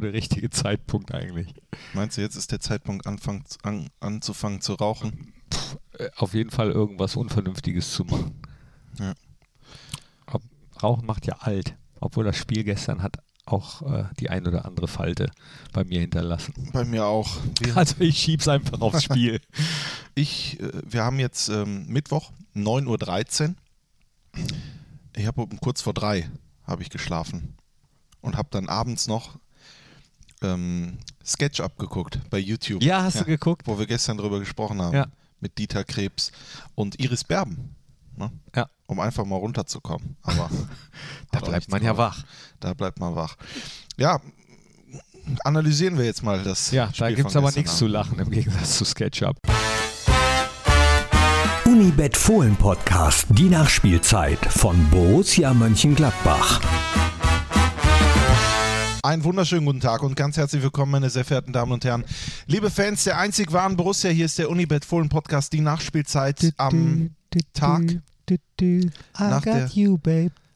der 0.00 0.12
richtige 0.12 0.50
Zeitpunkt 0.50 1.14
eigentlich. 1.14 1.54
Meinst 1.94 2.16
du, 2.16 2.22
jetzt 2.22 2.36
ist 2.36 2.52
der 2.52 2.60
Zeitpunkt, 2.60 3.06
anfang, 3.06 3.44
an, 3.62 3.88
anzufangen 4.00 4.60
zu 4.60 4.74
rauchen? 4.74 5.32
Pff, 5.52 5.78
äh, 5.98 6.10
auf 6.16 6.34
jeden 6.34 6.50
Fall 6.50 6.70
irgendwas 6.70 7.16
Unvernünftiges 7.16 7.92
zu 7.92 8.04
machen. 8.04 8.42
Ja. 8.98 9.14
Rauchen 10.82 11.06
macht 11.06 11.26
ja 11.26 11.34
alt, 11.40 11.76
obwohl 12.00 12.24
das 12.24 12.36
Spiel 12.36 12.64
gestern 12.64 13.02
hat 13.02 13.18
auch 13.46 13.82
äh, 13.82 14.04
die 14.18 14.30
ein 14.30 14.46
oder 14.46 14.64
andere 14.64 14.88
Falte 14.88 15.30
bei 15.72 15.84
mir 15.84 16.00
hinterlassen. 16.00 16.70
Bei 16.72 16.84
mir 16.84 17.06
auch. 17.06 17.38
Wir 17.60 17.76
also 17.76 17.96
ich 17.98 18.18
schieb's 18.18 18.48
einfach 18.48 18.80
aufs 18.80 19.04
Spiel. 19.04 19.40
ich, 20.14 20.60
äh, 20.60 20.70
wir 20.84 21.04
haben 21.04 21.18
jetzt 21.18 21.48
ähm, 21.48 21.86
Mittwoch, 21.86 22.32
9.13 22.54 23.48
Uhr. 23.48 23.54
Ich 25.16 25.26
habe 25.26 25.42
um 25.42 25.60
kurz 25.60 25.82
vor 25.82 25.94
drei 25.94 26.30
habe 26.64 26.82
ich 26.82 26.90
geschlafen 26.90 27.56
und 28.20 28.36
habe 28.36 28.48
dann 28.52 28.68
abends 28.68 29.08
noch 29.08 29.38
ähm, 30.42 30.98
Sketch 31.24 31.60
abgeguckt 31.60 32.18
bei 32.30 32.38
YouTube. 32.38 32.82
Ja, 32.82 33.02
hast 33.02 33.14
ja, 33.14 33.20
du 33.20 33.26
geguckt? 33.26 33.66
Wo 33.66 33.78
wir 33.78 33.86
gestern 33.86 34.16
drüber 34.16 34.38
gesprochen 34.38 34.80
haben. 34.80 34.94
Ja. 34.94 35.06
Mit 35.40 35.56
Dieter 35.58 35.84
Krebs 35.84 36.32
und 36.74 37.00
Iris 37.00 37.24
Berben. 37.24 37.74
Ne? 38.16 38.30
Ja. 38.54 38.68
Um 38.86 39.00
einfach 39.00 39.24
mal 39.24 39.36
runterzukommen. 39.36 40.16
Aber 40.22 40.50
da 41.32 41.40
bleibt 41.40 41.70
man 41.70 41.82
ja 41.82 41.96
wach. 41.96 42.24
Da 42.58 42.74
bleibt 42.74 42.98
man 43.00 43.14
wach. 43.14 43.36
Ja, 43.96 44.20
analysieren 45.44 45.96
wir 45.96 46.04
jetzt 46.04 46.22
mal 46.22 46.42
das. 46.42 46.70
Ja, 46.70 46.88
Spiel 46.88 46.98
da 46.98 47.12
gibt 47.12 47.30
es 47.30 47.36
aber 47.36 47.52
nichts 47.52 47.76
zu 47.78 47.86
lachen 47.86 48.18
im 48.18 48.30
Gegensatz 48.30 48.78
zu 48.78 48.84
SketchUp. 48.84 49.36
Unibet 51.64 52.16
Fohlen 52.16 52.56
Podcast, 52.56 53.26
die 53.30 53.48
Nachspielzeit 53.48 54.44
von 54.46 54.90
Borussia 54.90 55.54
Mönchengladbach. 55.54 56.60
Einen 59.02 59.24
wunderschönen 59.24 59.64
guten 59.64 59.80
Tag 59.80 60.02
und 60.02 60.14
ganz 60.14 60.36
herzlich 60.36 60.62
willkommen, 60.62 60.92
meine 60.92 61.08
sehr 61.08 61.24
verehrten 61.24 61.54
Damen 61.54 61.72
und 61.72 61.86
Herren. 61.86 62.04
Liebe 62.46 62.70
Fans 62.70 63.04
der 63.04 63.18
einzig 63.18 63.50
wahren 63.50 63.74
Borussia, 63.74 64.10
hier 64.10 64.26
ist 64.26 64.38
der 64.38 64.50
Unibet 64.50 64.84
Fohlen 64.84 65.08
Podcast, 65.08 65.54
die 65.54 65.60
Nachspielzeit 65.60 66.52
am 66.58 67.10
Tag 67.54 67.80
nach 69.18 69.40
der, 69.40 69.70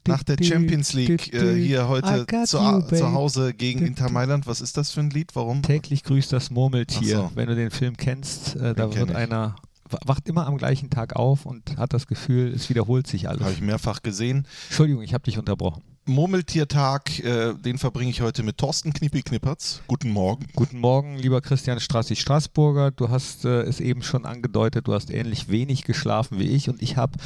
nach 0.06 0.22
der 0.24 0.44
Champions 0.44 0.92
League 0.92 1.32
äh, 1.32 1.54
hier 1.54 1.88
heute 1.88 2.26
zu, 2.44 2.84
zu, 2.86 3.12
Hause 3.12 3.54
gegen 3.54 3.86
Inter 3.86 4.10
Mailand. 4.10 4.46
Was 4.46 4.60
ist 4.60 4.76
das 4.76 4.90
für 4.90 5.00
ein 5.00 5.08
Lied? 5.08 5.34
Warum? 5.34 5.62
Täglich 5.62 6.02
grüßt 6.02 6.30
das 6.30 6.50
Murmeltier. 6.50 7.16
So. 7.16 7.30
Wenn 7.34 7.48
du 7.48 7.54
den 7.54 7.70
Film 7.70 7.96
kennst, 7.96 8.56
äh, 8.56 8.74
da 8.74 8.94
wird 8.94 9.14
einer 9.14 9.56
wacht 10.04 10.28
immer 10.28 10.46
am 10.46 10.58
gleichen 10.58 10.90
Tag 10.90 11.16
auf 11.16 11.46
und 11.46 11.78
hat 11.78 11.94
das 11.94 12.06
Gefühl, 12.06 12.52
es 12.52 12.68
wiederholt 12.68 13.06
sich 13.06 13.28
alles. 13.28 13.42
Habe 13.42 13.52
ich 13.52 13.60
mehrfach 13.60 14.02
gesehen. 14.02 14.46
Entschuldigung, 14.68 15.02
ich 15.02 15.14
habe 15.14 15.24
dich 15.24 15.38
unterbrochen. 15.38 15.82
Murmeltiertag, 16.06 17.18
äh, 17.20 17.54
den 17.54 17.78
verbringe 17.78 18.10
ich 18.10 18.20
heute 18.20 18.42
mit 18.42 18.58
Thorsten 18.58 18.92
Knippi-Knippertz. 18.92 19.82
Guten 19.86 20.10
Morgen. 20.10 20.46
Guten 20.54 20.78
Morgen, 20.78 21.18
lieber 21.18 21.40
Christian 21.40 21.80
Straßig-Straßburger. 21.80 22.90
Du 22.90 23.08
hast 23.08 23.44
äh, 23.44 23.62
es 23.62 23.80
eben 23.80 24.02
schon 24.02 24.26
angedeutet, 24.26 24.86
du 24.86 24.92
hast 24.92 25.10
ähnlich 25.10 25.48
wenig 25.48 25.84
geschlafen 25.84 26.38
wie 26.38 26.48
ich 26.48 26.68
und 26.68 26.82
ich 26.82 26.96
habe 26.96 27.18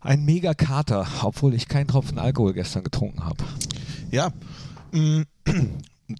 einen 0.00 0.24
mega 0.24 0.54
Kater, 0.54 1.06
obwohl 1.22 1.54
ich 1.54 1.68
keinen 1.68 1.86
Tropfen 1.86 2.18
Alkohol 2.18 2.52
gestern 2.52 2.82
getrunken 2.82 3.24
habe. 3.24 3.44
Ja, 4.10 4.32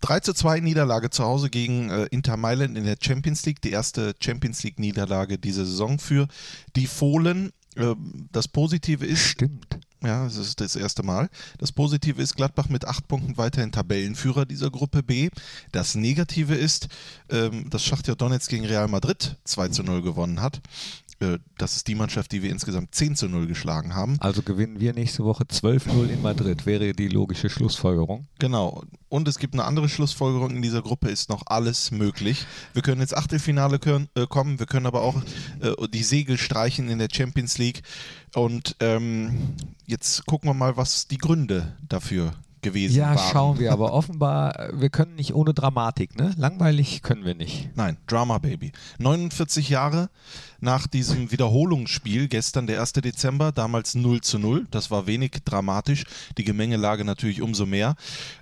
3 0.00 0.20
zu 0.20 0.34
2 0.34 0.60
Niederlage 0.60 1.10
zu 1.10 1.24
Hause 1.24 1.50
gegen 1.50 1.90
äh, 1.90 2.04
Inter 2.06 2.36
Mailand 2.36 2.78
in 2.78 2.84
der 2.84 2.96
Champions 3.00 3.44
League. 3.44 3.60
Die 3.62 3.70
erste 3.70 4.14
Champions 4.20 4.62
League 4.62 4.78
Niederlage 4.78 5.38
diese 5.38 5.66
Saison 5.66 5.98
für 5.98 6.28
die 6.76 6.86
Fohlen. 6.86 7.50
Äh, 7.74 7.94
das 8.30 8.46
Positive 8.48 9.04
ist. 9.04 9.22
Stimmt. 9.22 9.78
Ja, 10.02 10.24
das 10.24 10.36
ist 10.36 10.60
das 10.60 10.74
erste 10.74 11.04
Mal. 11.04 11.30
Das 11.58 11.70
Positive 11.70 12.20
ist 12.20 12.36
Gladbach 12.36 12.68
mit 12.68 12.84
acht 12.86 13.06
Punkten 13.06 13.36
weiterhin 13.36 13.70
Tabellenführer 13.70 14.44
dieser 14.46 14.70
Gruppe 14.70 15.02
B. 15.02 15.30
Das 15.70 15.94
Negative 15.94 16.54
ist, 16.54 16.88
ähm, 17.30 17.70
dass 17.70 17.84
Schachtja 17.84 18.16
Donetsk 18.16 18.50
gegen 18.50 18.66
Real 18.66 18.88
Madrid 18.88 19.36
2 19.44 19.68
zu 19.68 19.82
0 19.84 20.02
gewonnen 20.02 20.40
hat. 20.40 20.60
Das 21.58 21.76
ist 21.76 21.88
die 21.88 21.94
Mannschaft, 21.94 22.32
die 22.32 22.42
wir 22.42 22.50
insgesamt 22.50 22.94
10 22.94 23.16
zu 23.16 23.28
0 23.28 23.46
geschlagen 23.46 23.94
haben. 23.94 24.16
Also 24.20 24.42
gewinnen 24.42 24.80
wir 24.80 24.92
nächste 24.92 25.24
Woche 25.24 25.44
12-0 25.44 26.08
in 26.08 26.22
Madrid, 26.22 26.66
wäre 26.66 26.92
die 26.92 27.08
logische 27.08 27.48
Schlussfolgerung. 27.48 28.26
Genau. 28.38 28.82
Und 29.08 29.28
es 29.28 29.38
gibt 29.38 29.54
eine 29.54 29.64
andere 29.64 29.88
Schlussfolgerung, 29.88 30.50
in 30.50 30.62
dieser 30.62 30.82
Gruppe 30.82 31.08
ist 31.08 31.28
noch 31.28 31.42
alles 31.46 31.90
möglich. 31.90 32.46
Wir 32.72 32.82
können 32.82 33.00
ins 33.00 33.14
Achtelfinale 33.14 33.78
können, 33.78 34.08
äh, 34.14 34.26
kommen, 34.26 34.58
wir 34.58 34.66
können 34.66 34.86
aber 34.86 35.02
auch 35.02 35.22
äh, 35.60 35.88
die 35.88 36.02
Segel 36.02 36.38
streichen 36.38 36.88
in 36.88 36.98
der 36.98 37.08
Champions 37.12 37.58
League. 37.58 37.82
Und 38.34 38.76
ähm, 38.80 39.54
jetzt 39.86 40.26
gucken 40.26 40.48
wir 40.48 40.54
mal, 40.54 40.76
was 40.76 41.08
die 41.08 41.18
Gründe 41.18 41.76
dafür 41.88 42.32
gewesen 42.62 42.96
ja, 42.96 43.08
waren. 43.08 43.16
Ja, 43.16 43.30
schauen 43.30 43.58
wir, 43.58 43.72
aber 43.72 43.92
offenbar, 43.92 44.70
wir 44.72 44.90
können 44.90 45.14
nicht 45.16 45.34
ohne 45.34 45.54
Dramatik, 45.54 46.16
ne? 46.16 46.32
Langweilig 46.36 47.02
können 47.02 47.24
wir 47.24 47.34
nicht. 47.34 47.70
Nein, 47.74 47.98
Drama 48.06 48.38
Baby. 48.38 48.72
49 48.98 49.68
Jahre 49.68 50.10
nach 50.60 50.86
diesem 50.86 51.32
Wiederholungsspiel, 51.32 52.28
gestern 52.28 52.66
der 52.66 52.80
1. 52.80 52.92
Dezember, 52.94 53.52
damals 53.52 53.94
0 53.94 54.20
zu 54.20 54.38
0. 54.38 54.66
Das 54.70 54.90
war 54.90 55.06
wenig 55.06 55.32
dramatisch, 55.44 56.04
die 56.38 56.44
Gemengelage 56.44 57.04
natürlich 57.04 57.42
umso 57.42 57.66
mehr. 57.66 57.96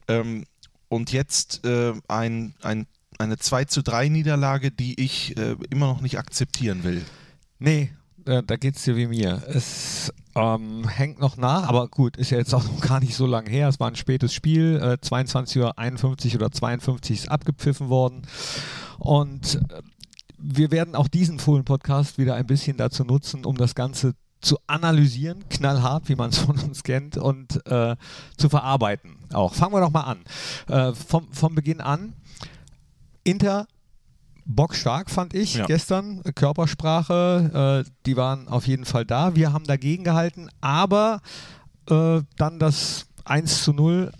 Ähm, 0.07 0.45
und 0.89 1.13
jetzt 1.13 1.65
äh, 1.65 1.93
ein, 2.09 2.55
ein, 2.63 2.87
eine 3.19 3.39
2 3.39 3.65
zu 3.65 3.83
3 3.83 4.09
Niederlage, 4.09 4.71
die 4.71 5.01
ich 5.03 5.37
äh, 5.37 5.57
immer 5.71 5.87
noch 5.87 6.01
nicht 6.01 6.19
akzeptieren 6.19 6.85
will. 6.85 7.05
Nee, 7.59 7.91
äh, 8.27 8.43
da 8.43 8.57
geht 8.57 8.77
es 8.77 8.85
dir 8.85 8.97
wie 8.97 9.07
mir. 9.07 9.43
Es 9.49 10.13
ähm, 10.35 10.89
hängt 10.89 11.21
noch 11.21 11.37
nach, 11.37 11.69
aber 11.69 11.89
gut, 11.89 12.17
ist 12.17 12.31
ja 12.31 12.39
jetzt 12.39 12.55
auch 12.55 12.65
noch 12.73 12.81
gar 12.81 13.01
nicht 13.01 13.15
so 13.15 13.27
lange 13.27 13.51
her. 13.51 13.69
Es 13.69 13.81
war 13.81 13.89
ein 13.89 13.97
spätes 13.97 14.33
Spiel, 14.33 14.81
äh, 14.83 15.05
22.51 15.05 16.29
Uhr 16.29 16.35
oder 16.37 16.53
52 16.53 17.19
ist 17.19 17.31
abgepfiffen 17.31 17.89
worden. 17.89 18.23
Und 18.99 19.57
äh, 19.71 19.83
wir 20.39 20.71
werden 20.71 20.95
auch 20.95 21.09
diesen 21.09 21.39
Fohlen-Podcast 21.39 22.19
wieder 22.19 22.35
ein 22.35 22.47
bisschen 22.47 22.77
dazu 22.77 23.05
nutzen, 23.05 23.45
um 23.45 23.57
das 23.57 23.75
Ganze 23.75 24.15
zu 24.41 24.59
analysieren, 24.67 25.49
knallhart, 25.51 26.09
wie 26.09 26.17
man 26.17 26.31
es 26.31 26.39
von 26.47 26.59
uns 26.59 26.83
kennt, 26.83 27.17
und 27.17 27.65
äh, 27.67 27.97
zu 28.37 28.49
verarbeiten 28.49 29.17
auch. 29.33 29.55
Fangen 29.55 29.75
wir 29.75 29.81
doch 29.81 29.91
mal 29.91 30.03
an. 30.03 30.25
Äh, 30.69 30.95
vom, 30.95 31.33
vom 31.33 31.55
Beginn 31.55 31.81
an. 31.81 32.15
Inter 33.23 33.67
bockstark, 34.45 35.11
fand 35.11 35.35
ich 35.35 35.55
ja. 35.55 35.67
gestern. 35.67 36.23
Körpersprache, 36.35 37.85
äh, 37.87 37.91
die 38.07 38.17
waren 38.17 38.49
auf 38.49 38.67
jeden 38.67 38.85
Fall 38.85 39.05
da. 39.05 39.35
Wir 39.35 39.53
haben 39.53 39.65
dagegen 39.65 40.05
gehalten, 40.05 40.49
aber 40.61 41.21
äh, 41.89 42.21
dann 42.37 42.59
das 42.59 43.07
1 43.25 43.65
zu 43.65 43.73
0 43.73 44.13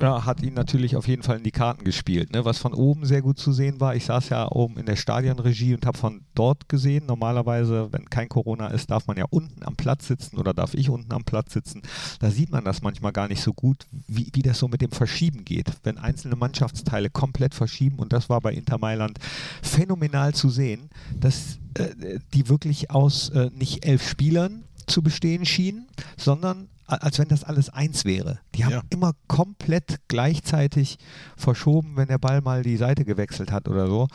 ja, 0.00 0.24
hat 0.24 0.42
ihn 0.42 0.54
natürlich 0.54 0.96
auf 0.96 1.06
jeden 1.06 1.22
Fall 1.22 1.36
in 1.36 1.44
die 1.44 1.52
Karten 1.52 1.84
gespielt. 1.84 2.32
Ne? 2.32 2.44
Was 2.44 2.58
von 2.58 2.74
oben 2.74 3.06
sehr 3.06 3.22
gut 3.22 3.38
zu 3.38 3.52
sehen 3.52 3.80
war, 3.80 3.94
ich 3.94 4.04
saß 4.04 4.28
ja 4.28 4.50
oben 4.50 4.76
in 4.76 4.86
der 4.86 4.96
Stadionregie 4.96 5.74
und 5.74 5.86
habe 5.86 5.96
von 5.96 6.22
dort 6.34 6.68
gesehen. 6.68 7.06
Normalerweise, 7.06 7.88
wenn 7.92 8.10
kein 8.10 8.28
Corona 8.28 8.68
ist, 8.68 8.90
darf 8.90 9.06
man 9.06 9.16
ja 9.16 9.24
unten 9.30 9.62
am 9.64 9.76
Platz 9.76 10.08
sitzen 10.08 10.38
oder 10.38 10.52
darf 10.52 10.74
ich 10.74 10.90
unten 10.90 11.12
am 11.12 11.24
Platz 11.24 11.52
sitzen. 11.52 11.82
Da 12.18 12.30
sieht 12.30 12.50
man 12.50 12.64
das 12.64 12.82
manchmal 12.82 13.12
gar 13.12 13.28
nicht 13.28 13.42
so 13.42 13.52
gut, 13.52 13.86
wie, 14.08 14.28
wie 14.32 14.42
das 14.42 14.58
so 14.58 14.66
mit 14.66 14.80
dem 14.80 14.90
Verschieben 14.90 15.44
geht. 15.44 15.70
Wenn 15.84 15.98
einzelne 15.98 16.36
Mannschaftsteile 16.36 17.08
komplett 17.08 17.54
verschieben 17.54 17.98
und 17.98 18.12
das 18.12 18.28
war 18.28 18.40
bei 18.40 18.52
Inter 18.52 18.78
Mailand 18.78 19.18
phänomenal 19.62 20.34
zu 20.34 20.48
sehen, 20.48 20.90
dass 21.20 21.58
äh, 21.74 22.18
die 22.34 22.48
wirklich 22.48 22.90
aus 22.90 23.28
äh, 23.30 23.50
nicht 23.54 23.86
elf 23.86 24.08
Spielern 24.08 24.64
zu 24.86 25.02
bestehen 25.02 25.46
schienen, 25.46 25.86
sondern 26.16 26.68
als 26.86 27.18
wenn 27.18 27.28
das 27.28 27.44
alles 27.44 27.70
eins 27.70 28.04
wäre. 28.04 28.40
Die 28.54 28.64
haben 28.64 28.72
ja. 28.72 28.82
immer 28.90 29.12
komplett 29.26 30.00
gleichzeitig 30.08 30.98
verschoben, 31.36 31.96
wenn 31.96 32.08
der 32.08 32.18
Ball 32.18 32.40
mal 32.40 32.62
die 32.62 32.76
Seite 32.76 33.04
gewechselt 33.04 33.50
hat 33.50 33.68
oder 33.68 33.86
so. 33.86 34.08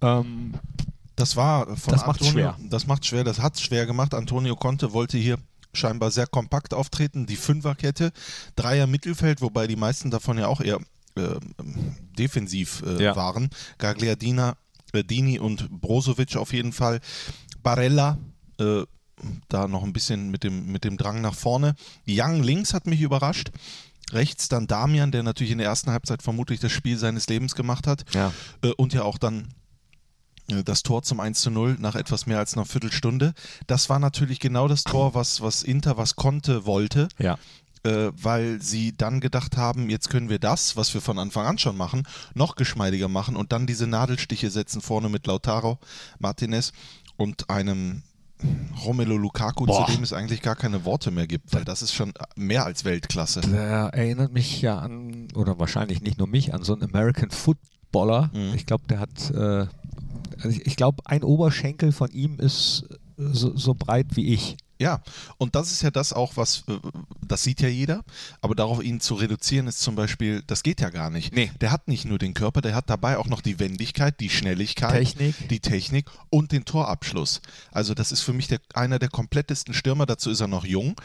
Ähm, 0.00 0.54
das 1.16 1.36
war 1.36 1.76
von 1.76 1.92
das 1.92 2.06
macht 2.06 2.24
schwer. 2.24 2.56
Das 2.68 2.86
macht 2.86 3.04
schwer, 3.06 3.24
das 3.24 3.40
hat 3.40 3.60
schwer 3.60 3.86
gemacht. 3.86 4.14
Antonio 4.14 4.56
Conte 4.56 4.92
wollte 4.92 5.18
hier 5.18 5.36
scheinbar 5.72 6.10
sehr 6.10 6.26
kompakt 6.26 6.74
auftreten, 6.74 7.26
die 7.26 7.36
Fünferkette, 7.36 8.12
Dreier 8.56 8.86
Mittelfeld, 8.86 9.40
wobei 9.40 9.66
die 9.66 9.76
meisten 9.76 10.10
davon 10.10 10.38
ja 10.38 10.48
auch 10.48 10.60
eher 10.60 10.78
äh, 11.16 11.36
defensiv 12.18 12.82
äh, 12.86 13.02
ja. 13.02 13.16
waren. 13.16 13.50
Gagliardina, 13.78 14.56
äh, 14.92 15.04
Dini 15.04 15.38
und 15.38 15.70
Brozovic 15.70 16.36
auf 16.36 16.52
jeden 16.52 16.72
Fall. 16.72 17.00
Barella, 17.62 18.18
äh, 18.58 18.82
da 19.48 19.68
noch 19.68 19.82
ein 19.82 19.92
bisschen 19.92 20.30
mit 20.30 20.44
dem, 20.44 20.70
mit 20.72 20.84
dem 20.84 20.96
Drang 20.96 21.20
nach 21.20 21.34
vorne. 21.34 21.74
Young 22.08 22.42
links 22.42 22.74
hat 22.74 22.86
mich 22.86 23.00
überrascht. 23.00 23.50
Rechts 24.12 24.48
dann 24.48 24.66
Damian, 24.66 25.12
der 25.12 25.22
natürlich 25.22 25.52
in 25.52 25.58
der 25.58 25.68
ersten 25.68 25.90
Halbzeit 25.90 26.22
vermutlich 26.22 26.60
das 26.60 26.72
Spiel 26.72 26.98
seines 26.98 27.28
Lebens 27.28 27.54
gemacht 27.54 27.86
hat. 27.86 28.04
Ja. 28.12 28.32
Äh, 28.62 28.72
und 28.72 28.92
ja 28.92 29.02
auch 29.02 29.18
dann 29.18 29.48
äh, 30.50 30.64
das 30.64 30.82
Tor 30.82 31.02
zum 31.02 31.20
1 31.20 31.40
zu 31.40 31.50
0 31.50 31.76
nach 31.78 31.94
etwas 31.94 32.26
mehr 32.26 32.38
als 32.38 32.54
einer 32.54 32.66
Viertelstunde. 32.66 33.34
Das 33.66 33.88
war 33.88 33.98
natürlich 33.98 34.40
genau 34.40 34.68
das 34.68 34.84
Tor, 34.84 35.14
was, 35.14 35.40
was 35.40 35.62
Inter, 35.62 35.96
was 35.96 36.16
konnte, 36.16 36.66
wollte. 36.66 37.08
Ja. 37.18 37.38
Äh, 37.82 38.12
weil 38.14 38.60
sie 38.60 38.94
dann 38.94 39.20
gedacht 39.20 39.56
haben, 39.56 39.88
jetzt 39.88 40.10
können 40.10 40.28
wir 40.28 40.38
das, 40.38 40.76
was 40.76 40.92
wir 40.92 41.00
von 41.00 41.18
Anfang 41.18 41.46
an 41.46 41.56
schon 41.56 41.78
machen, 41.78 42.06
noch 42.34 42.56
geschmeidiger 42.56 43.08
machen 43.08 43.36
und 43.36 43.52
dann 43.52 43.66
diese 43.66 43.86
Nadelstiche 43.86 44.50
setzen 44.50 44.82
vorne 44.82 45.08
mit 45.08 45.26
Lautaro 45.26 45.78
Martinez 46.18 46.72
und 47.16 47.48
einem 47.48 48.02
Romelu 48.84 49.16
Lukaku, 49.16 49.66
Boah. 49.66 49.86
zu 49.86 49.92
dem 49.92 50.02
es 50.02 50.12
eigentlich 50.12 50.42
gar 50.42 50.56
keine 50.56 50.84
Worte 50.84 51.10
mehr 51.10 51.26
gibt, 51.26 51.52
weil 51.52 51.64
das 51.64 51.82
ist 51.82 51.92
schon 51.92 52.12
mehr 52.36 52.64
als 52.64 52.84
Weltklasse. 52.84 53.40
Der 53.42 53.90
erinnert 53.92 54.32
mich 54.32 54.62
ja 54.62 54.78
an, 54.78 55.28
oder 55.34 55.58
wahrscheinlich 55.58 56.02
nicht 56.02 56.18
nur 56.18 56.26
mich, 56.26 56.54
an 56.54 56.62
so 56.62 56.72
einen 56.72 56.82
American 56.82 57.30
Footballer. 57.30 58.30
Mhm. 58.32 58.54
Ich 58.54 58.66
glaube, 58.66 58.84
der 58.88 59.00
hat, 59.00 59.30
äh, 59.30 59.66
also 60.36 60.48
ich, 60.48 60.66
ich 60.66 60.76
glaube, 60.76 61.02
ein 61.04 61.22
Oberschenkel 61.22 61.92
von 61.92 62.10
ihm 62.10 62.38
ist 62.38 62.84
so, 63.16 63.56
so 63.56 63.74
breit 63.74 64.16
wie 64.16 64.32
ich. 64.32 64.56
Ja, 64.80 65.02
und 65.36 65.54
das 65.56 65.72
ist 65.72 65.82
ja 65.82 65.90
das 65.90 66.14
auch, 66.14 66.38
was, 66.38 66.64
äh, 66.66 66.78
das 67.20 67.42
sieht 67.42 67.60
ja 67.60 67.68
jeder, 67.68 68.02
aber 68.40 68.54
darauf 68.54 68.82
ihn 68.82 68.98
zu 68.98 69.14
reduzieren 69.14 69.66
ist 69.66 69.80
zum 69.80 69.94
Beispiel, 69.94 70.42
das 70.46 70.62
geht 70.62 70.80
ja 70.80 70.88
gar 70.88 71.10
nicht. 71.10 71.34
Nee. 71.34 71.52
Der 71.60 71.70
hat 71.70 71.86
nicht 71.86 72.06
nur 72.06 72.18
den 72.18 72.32
Körper, 72.32 72.62
der 72.62 72.74
hat 72.74 72.88
dabei 72.88 73.18
auch 73.18 73.26
noch 73.26 73.42
die 73.42 73.58
Wendigkeit, 73.58 74.18
die 74.20 74.30
Schnelligkeit, 74.30 74.92
Technik. 74.92 75.48
die 75.50 75.60
Technik 75.60 76.06
und 76.30 76.52
den 76.52 76.64
Torabschluss. 76.64 77.42
Also 77.70 77.92
das 77.92 78.10
ist 78.10 78.22
für 78.22 78.32
mich 78.32 78.48
der, 78.48 78.58
einer 78.72 78.98
der 78.98 79.10
komplettesten 79.10 79.74
Stürmer, 79.74 80.06
dazu 80.06 80.30
ist 80.30 80.40
er 80.40 80.48
noch 80.48 80.64
jung. 80.64 80.98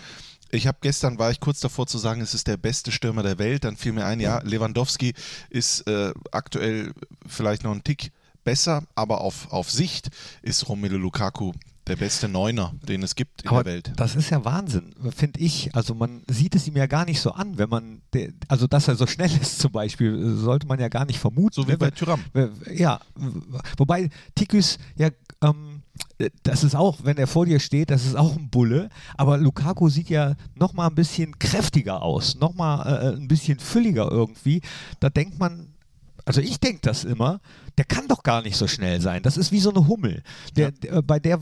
Ich 0.52 0.68
habe 0.68 0.78
gestern, 0.80 1.20
war 1.20 1.32
ich 1.32 1.42
kurz 1.42 1.60
davor 1.60 1.86
zu 1.86 1.98
sagen, 1.98 2.22
es 2.22 2.34
ist 2.34 2.48
der 2.48 2.56
beste 2.56 2.94
Stürmer 2.94 3.24
der 3.24 3.40
Welt, 3.40 3.66
dann 3.66 3.76
fiel 3.76 3.92
mir 3.92 4.06
ein, 4.06 4.22
ja, 4.22 4.40
Lewandowski 4.42 5.14
ist 5.50 5.86
äh, 5.90 6.14
aktuell 6.32 6.94
vielleicht 7.28 7.66
noch 7.66 7.74
ein 7.74 7.84
Tick 7.84 8.14
besser, 8.46 8.84
aber 8.96 9.20
auf, 9.20 9.52
auf 9.52 9.70
Sicht 9.70 10.12
ist 10.44 10.70
Romelu 10.70 10.96
Lukaku 10.96 11.52
der 11.88 11.96
beste 11.96 12.28
Neuner, 12.28 12.74
den 12.88 13.04
es 13.04 13.16
gibt 13.16 13.44
in 13.44 13.50
Aber 13.50 13.64
der 13.64 13.74
Welt. 13.74 13.94
Das 13.96 14.16
ist 14.16 14.30
ja 14.30 14.44
Wahnsinn, 14.44 14.94
finde 15.16 15.40
ich. 15.40 15.76
Also 15.76 15.94
man 15.94 16.24
sieht 16.28 16.56
es 16.56 16.68
ihm 16.68 16.76
ja 16.76 16.88
gar 16.88 17.06
nicht 17.06 17.22
so 17.22 17.32
an, 17.32 17.58
wenn 17.58 17.70
man, 17.70 18.02
also 18.48 18.68
dass 18.68 18.88
er 18.88 18.96
so 18.96 19.06
schnell 19.08 19.30
ist 19.42 19.60
zum 19.60 19.72
Beispiel, 19.72 20.36
sollte 20.36 20.68
man 20.68 20.80
ja 20.80 20.88
gar 20.88 21.06
nicht 21.06 21.20
vermuten. 21.20 21.54
So 21.54 21.68
wie 21.68 21.76
bei 21.76 21.92
Tyram. 21.92 22.24
Ja, 22.74 23.00
wobei 23.78 24.10
Tikus 24.34 24.78
ja 24.96 25.10
ähm, 25.44 25.82
das 26.44 26.64
ist 26.64 26.76
auch, 26.76 27.00
wenn 27.04 27.18
er 27.18 27.28
vor 27.28 27.46
dir 27.46 27.60
steht, 27.60 27.90
das 27.90 28.06
ist 28.06 28.16
auch 28.16 28.36
ein 28.36 28.50
Bulle. 28.50 28.90
Aber 29.18 29.38
Lukaku 29.38 29.90
sieht 29.90 30.10
ja 30.10 30.36
noch 30.56 30.74
mal 30.74 30.88
ein 30.88 30.96
bisschen 30.96 31.38
kräftiger 31.40 32.02
aus, 32.02 32.36
noch 32.36 32.54
mal 32.54 32.86
äh, 32.86 33.16
ein 33.16 33.28
bisschen 33.28 33.60
fülliger 33.60 34.10
irgendwie. 34.12 34.62
Da 35.00 35.10
denkt 35.10 35.40
man, 35.40 35.75
also 36.26 36.42
ich 36.42 36.60
denke 36.60 36.80
das 36.82 37.04
immer, 37.04 37.40
der 37.78 37.86
kann 37.86 38.08
doch 38.08 38.24
gar 38.24 38.42
nicht 38.42 38.58
so 38.58 38.68
schnell 38.68 39.00
sein. 39.00 39.22
Das 39.24 39.38
ist 39.38 39.52
wie 39.52 39.60
so 39.60 39.70
eine 39.70 39.88
Hummel. 39.88 40.24
Der, 40.56 40.72
der, 40.72 41.02
bei 41.04 41.20
der 41.20 41.40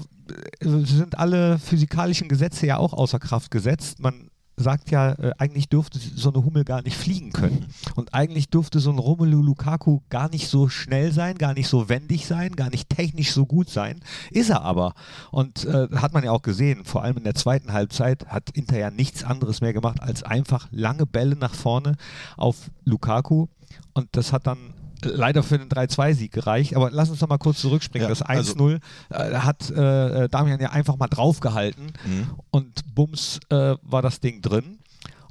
äh, 0.60 0.68
sind 0.84 1.18
alle 1.18 1.58
physikalischen 1.58 2.28
Gesetze 2.28 2.68
ja 2.68 2.78
auch 2.78 2.94
außer 2.94 3.20
Kraft 3.20 3.50
gesetzt. 3.50 4.00
Man 4.00 4.30
sagt 4.56 4.92
ja, 4.92 5.14
äh, 5.14 5.32
eigentlich 5.38 5.70
dürfte 5.70 6.00
so 6.00 6.32
eine 6.32 6.44
Hummel 6.44 6.64
gar 6.64 6.82
nicht 6.82 6.98
fliegen 6.98 7.32
können. 7.32 7.68
Und 7.96 8.14
eigentlich 8.14 8.50
dürfte 8.50 8.80
so 8.80 8.92
ein 8.92 9.00
Romelu 9.00 9.42
Lukaku 9.42 10.02
gar 10.10 10.30
nicht 10.30 10.48
so 10.48 10.70
schnell 10.70 11.12
sein, 11.12 11.38
gar 11.38 11.54
nicht 11.54 11.68
so 11.68 11.90
wendig 11.90 12.28
sein, 12.28 12.56
gar 12.56 12.70
nicht 12.70 12.90
technisch 12.90 13.32
so 13.32 13.46
gut 13.46 13.70
sein. 13.70 14.02
Ist 14.32 14.50
er 14.50 14.62
aber. 14.62 14.94
Und 15.32 15.66
äh, 15.66 15.88
hat 15.96 16.14
man 16.14 16.24
ja 16.24 16.32
auch 16.32 16.42
gesehen, 16.42 16.86
vor 16.86 17.04
allem 17.04 17.18
in 17.18 17.24
der 17.24 17.36
zweiten 17.36 17.74
Halbzeit 17.74 18.28
hat 18.28 18.50
Inter 18.52 18.78
ja 18.78 18.92
nichts 18.92 19.24
anderes 19.24 19.62
mehr 19.62 19.74
gemacht, 19.74 20.02
als 20.02 20.24
einfach 20.24 20.68
lange 20.72 21.06
Bälle 21.06 21.36
nach 21.36 21.54
vorne 21.54 21.96
auf 22.38 22.70
Lukaku. 22.86 23.48
Und 23.94 24.10
das 24.12 24.34
hat 24.34 24.48
dann 24.48 24.73
leider 25.06 25.44
für 25.44 25.58
den 25.58 25.70
3-2-Sieg 25.70 26.32
gereicht. 26.32 26.76
Aber 26.76 26.92
lass 26.92 27.10
uns 27.10 27.22
noch 27.22 27.30
mal 27.30 27.38
kurz 27.38 27.60
zurückspringen. 27.62 28.08
Ja, 28.08 28.10
das 28.10 28.26
1-0 28.26 28.80
also, 29.10 29.32
äh, 29.32 29.38
hat 29.40 29.70
äh, 29.70 30.30
Damian 30.30 30.60
ja 30.60 30.72
einfach 30.72 30.98
mal 30.98 31.08
draufgehalten 31.08 31.94
mhm. 32.06 32.30
und 32.52 32.96
bums 32.96 33.40
äh, 33.50 33.76
war 33.82 34.02
das 34.02 34.20
Ding 34.20 34.42
drin. 34.42 34.80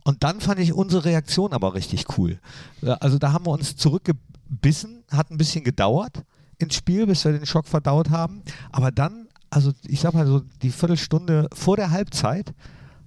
Und 0.04 0.24
dann 0.24 0.40
fand 0.40 0.58
ich 0.58 0.72
unsere 0.72 1.04
Reaktion 1.04 1.52
aber 1.52 1.74
richtig 1.74 2.18
cool. 2.18 2.40
Also 2.82 3.18
da 3.18 3.32
haben 3.32 3.46
wir 3.46 3.52
uns 3.52 3.76
zurückgebissen, 3.76 5.04
hat 5.12 5.30
ein 5.30 5.38
bisschen 5.38 5.62
gedauert 5.62 6.24
ins 6.58 6.74
Spiel, 6.74 7.06
bis 7.06 7.24
wir 7.24 7.32
den 7.32 7.46
Schock 7.46 7.66
verdaut 7.66 8.10
haben. 8.10 8.42
Aber 8.70 8.90
dann, 8.90 9.28
also 9.50 9.72
ich 9.86 10.00
sag 10.00 10.14
mal 10.14 10.26
so 10.26 10.42
die 10.62 10.70
Viertelstunde 10.70 11.48
vor 11.52 11.76
der 11.76 11.90
Halbzeit, 11.90 12.50
äh, 12.50 12.52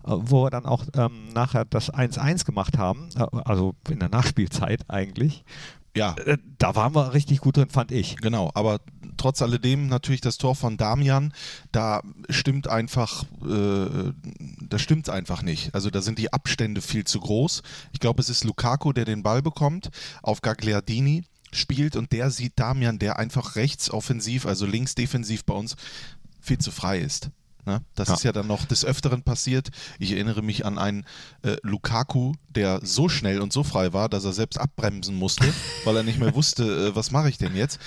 wo 0.04 0.44
wir 0.44 0.52
dann 0.52 0.66
auch 0.66 0.84
ähm, 0.96 1.30
nachher 1.34 1.66
das 1.66 1.94
1-1 1.94 2.46
gemacht 2.46 2.78
haben, 2.78 3.10
äh, 3.16 3.26
also 3.44 3.74
in 3.90 4.00
der 4.00 4.10
Nachspielzeit 4.10 4.82
eigentlich, 4.88 5.44
ja. 5.96 6.16
Äh, 6.26 6.38
da 6.58 6.76
waren 6.76 6.94
wir 6.94 7.14
richtig 7.14 7.40
gut 7.40 7.58
drin, 7.58 7.70
fand 7.70 7.92
ich. 7.92 8.18
Genau, 8.18 8.52
aber 8.54 8.80
trotz 9.18 9.42
alledem 9.42 9.88
natürlich 9.88 10.22
das 10.22 10.38
Tor 10.38 10.56
von 10.56 10.78
Damian, 10.78 11.34
da 11.72 12.02
stimmt 12.30 12.68
einfach, 12.68 13.24
äh, 13.44 14.12
da 14.62 14.80
stimmt 14.80 15.10
einfach 15.10 15.42
nicht. 15.42 15.74
Also 15.74 15.90
da 15.90 16.02
sind 16.02 16.20
die 16.20 16.34
Abstände 16.34 16.82
viel 16.82 17.06
zu 17.06 17.20
groß. 17.20 17.64
Ich 17.94 18.00
glaube, 18.00 18.22
es 18.22 18.30
ist 18.30 18.44
Lukaku, 18.44 18.94
der 18.94 19.06
den 19.06 19.24
Ball 19.24 19.42
bekommt, 19.42 19.90
auf 20.22 20.42
Gagliardini 20.42 21.24
spielt 21.52 21.96
und 21.96 22.12
der 22.12 22.30
sieht 22.32 22.60
Damian, 22.60 23.00
der 23.00 23.18
einfach 23.18 23.56
rechts 23.56 23.90
offensiv, 23.90 24.46
also 24.46 24.66
links 24.66 24.96
defensiv 24.96 25.46
bei 25.46 25.54
uns 25.54 25.76
viel 26.42 26.58
zu 26.58 26.72
frei 26.72 27.00
ist. 27.00 27.30
Ne? 27.66 27.82
Das 27.96 28.10
ja. 28.10 28.14
ist 28.14 28.24
ja 28.24 28.32
dann 28.32 28.48
noch 28.48 28.66
des 28.66 28.86
Öfteren 28.86 29.24
passiert. 29.24 29.70
Ich 30.00 30.12
erinnere 30.12 30.42
mich 30.42 30.66
an 30.66 30.78
einen 30.78 31.06
äh, 31.42 31.58
Lukaku, 31.64 32.34
der 32.50 32.80
so 32.84 33.10
schnell 33.10 33.42
und 33.42 33.52
so 33.52 33.64
frei 33.64 33.94
war, 33.94 34.10
dass 34.10 34.24
er 34.24 34.34
selbst 34.34 34.60
abbremsen 34.60 35.16
musste, 35.16 35.52
weil 35.84 35.98
er 35.98 36.04
nicht 36.04 36.20
mehr 36.20 36.36
wusste, 36.36 36.64
äh, 36.64 36.96
was 36.96 37.12
mache 37.12 37.30
ich 37.30 37.38
denn 37.38 37.56
jetzt. 37.56 37.80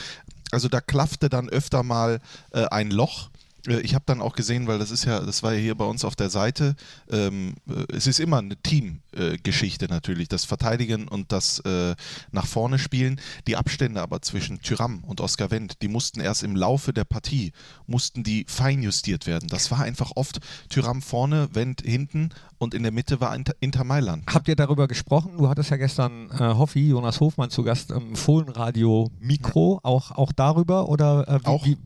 Also 0.51 0.69
da 0.69 0.81
klaffte 0.81 1.29
dann 1.29 1.49
öfter 1.49 1.83
mal 1.83 2.21
äh, 2.53 2.65
ein 2.67 2.91
Loch 2.91 3.31
ich 3.69 3.95
habe 3.95 4.05
dann 4.07 4.21
auch 4.21 4.35
gesehen, 4.35 4.67
weil 4.67 4.79
das 4.79 4.91
ist 4.91 5.05
ja, 5.05 5.21
das 5.21 5.43
war 5.43 5.53
ja 5.53 5.61
hier 5.61 5.75
bei 5.75 5.85
uns 5.85 6.05
auf 6.05 6.17
der 6.17 6.31
Seite, 6.31 6.75
ähm, 7.11 7.55
äh, 7.69 7.85
es 7.95 8.07
ist 8.07 8.21
immer 8.21 8.39
eine 8.39 8.57
Teamgeschichte 8.57 9.87
äh, 9.87 9.89
natürlich, 9.89 10.29
das 10.29 10.45
Verteidigen 10.45 11.09
und 11.09 11.33
das 11.33 11.61
äh, 11.61 11.95
nach 12.31 12.47
vorne 12.47 12.79
spielen. 12.79 13.21
Die 13.47 13.57
Abstände 13.57 14.01
aber 14.01 14.23
zwischen 14.23 14.61
Tyram 14.63 15.05
und 15.05 15.21
Oscar 15.21 15.51
Wendt, 15.51 15.83
die 15.83 15.89
mussten 15.89 16.21
erst 16.21 16.43
im 16.43 16.57
Laufe 16.57 16.93
der 16.93 17.05
Partie, 17.05 17.53
mussten 17.87 18.23
die 18.23 18.45
feinjustiert 18.49 19.27
werden. 19.27 19.49
Das 19.49 19.71
war 19.71 19.81
einfach 19.81 20.13
oft 20.15 20.41
Tyram 20.69 21.03
vorne, 21.03 21.49
Wendt 21.53 21.83
hinten 21.83 22.31
und 22.59 22.75
in 22.75 22.83
der 22.83 22.93
Mitte 22.93 23.21
war 23.21 23.35
Inter, 23.35 23.55
Inter 23.61 23.85
Mailand. 23.85 24.25
Habt 24.33 24.49
ihr 24.49 24.57
darüber 24.57 24.89
gesprochen? 24.89 25.39
Du 25.39 25.49
hattest 25.49 25.71
ja 25.71 25.77
gestern 25.77 26.31
äh, 26.31 26.39
Hoffi, 26.39 26.89
Jonas 26.89 27.21
Hofmann 27.21 27.51
zu 27.51 27.63
Gast 27.63 27.91
im 27.91 28.17
Fohlenradio 28.17 29.11
Mikro, 29.21 29.81
auch, 29.83 30.11
auch 30.13 30.33
darüber 30.33 30.89
oder 30.89 31.29
äh, 31.29 31.41
wie, 31.41 31.47
auch, 31.47 31.65
wie, 31.65 31.77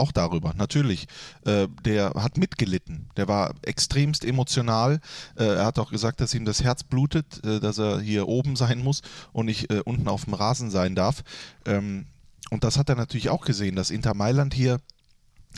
auch 0.00 0.12
darüber, 0.12 0.54
natürlich. 0.54 1.06
Äh, 1.44 1.68
der 1.84 2.10
hat 2.14 2.36
mitgelitten. 2.36 3.08
Der 3.16 3.28
war 3.28 3.54
extremst 3.62 4.24
emotional. 4.24 5.00
Äh, 5.36 5.44
er 5.44 5.66
hat 5.66 5.78
auch 5.78 5.90
gesagt, 5.90 6.20
dass 6.20 6.34
ihm 6.34 6.44
das 6.44 6.64
Herz 6.64 6.82
blutet, 6.82 7.44
äh, 7.44 7.60
dass 7.60 7.78
er 7.78 8.00
hier 8.00 8.26
oben 8.26 8.56
sein 8.56 8.82
muss 8.82 9.02
und 9.32 9.46
nicht 9.46 9.70
äh, 9.70 9.82
unten 9.84 10.08
auf 10.08 10.24
dem 10.24 10.34
Rasen 10.34 10.70
sein 10.70 10.94
darf. 10.94 11.22
Ähm, 11.66 12.06
und 12.50 12.64
das 12.64 12.76
hat 12.76 12.88
er 12.88 12.96
natürlich 12.96 13.30
auch 13.30 13.44
gesehen, 13.44 13.76
dass 13.76 13.90
Inter 13.90 14.14
Mailand 14.14 14.54
hier 14.54 14.80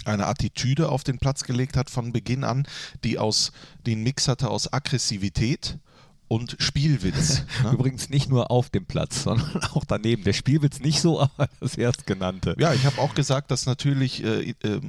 eine 0.04 0.26
Attitüde 0.26 0.88
auf 0.88 1.04
den 1.04 1.18
Platz 1.18 1.44
gelegt 1.44 1.76
hat 1.76 1.90
von 1.90 2.12
Beginn 2.12 2.44
an, 2.44 2.66
die 3.04 3.18
aus 3.18 3.52
den 3.86 4.02
Mix 4.02 4.28
hatte 4.28 4.50
aus 4.50 4.72
Aggressivität 4.72 5.78
und 6.32 6.56
Spielwitz. 6.58 7.44
Ne? 7.62 7.72
Übrigens 7.72 8.08
nicht 8.08 8.28
nur 8.28 8.50
auf 8.50 8.70
dem 8.70 8.86
Platz, 8.86 9.24
sondern 9.24 9.62
auch 9.74 9.84
daneben. 9.84 10.24
Der 10.24 10.32
Spielwitz 10.32 10.80
nicht 10.80 11.00
so, 11.00 11.20
aber 11.20 11.48
das 11.60 11.76
erstgenannte. 11.76 12.56
Ja, 12.58 12.72
ich 12.72 12.86
habe 12.86 12.98
auch 12.98 13.14
gesagt, 13.14 13.50
dass 13.50 13.66
natürlich, 13.66 14.24
äh, 14.24 14.54
äh, 14.62 14.80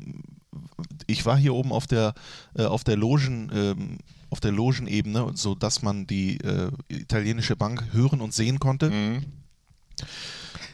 ich 1.05 1.25
war 1.25 1.37
hier 1.37 1.53
oben 1.53 1.71
auf 1.71 1.85
der, 1.85 2.13
äh, 2.55 2.63
auf 2.63 2.83
der 2.83 2.95
Logen, 2.95 3.51
ähm, 3.53 3.97
auf 4.29 4.39
der 4.39 4.51
Logenebene, 4.51 5.31
so 5.35 5.55
dass 5.55 5.81
man 5.81 6.07
die 6.07 6.37
äh, 6.37 6.71
italienische 6.87 7.55
Bank 7.55 7.83
hören 7.91 8.21
und 8.21 8.33
sehen 8.33 8.59
konnte. 8.59 8.89
Mhm. 8.89 9.25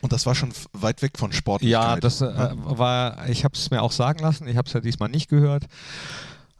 Und 0.02 0.14
das 0.14 0.26
war 0.26 0.36
schon 0.36 0.54
weit 0.74 1.02
weg 1.02 1.18
von 1.18 1.34
Sport. 1.34 1.64
Ja, 1.64 1.98
das 1.98 2.22
äh, 2.22 2.52
war, 2.56 3.28
ich 3.28 3.44
habe 3.44 3.56
es 3.56 3.72
mir 3.72 3.82
auch 3.82 3.92
sagen 3.92 4.20
lassen, 4.20 4.48
ich 4.48 4.56
habe 4.56 4.68
es 4.68 4.74
ja 4.74 4.80
diesmal 4.80 5.10
nicht 5.10 5.28
gehört. 5.30 5.66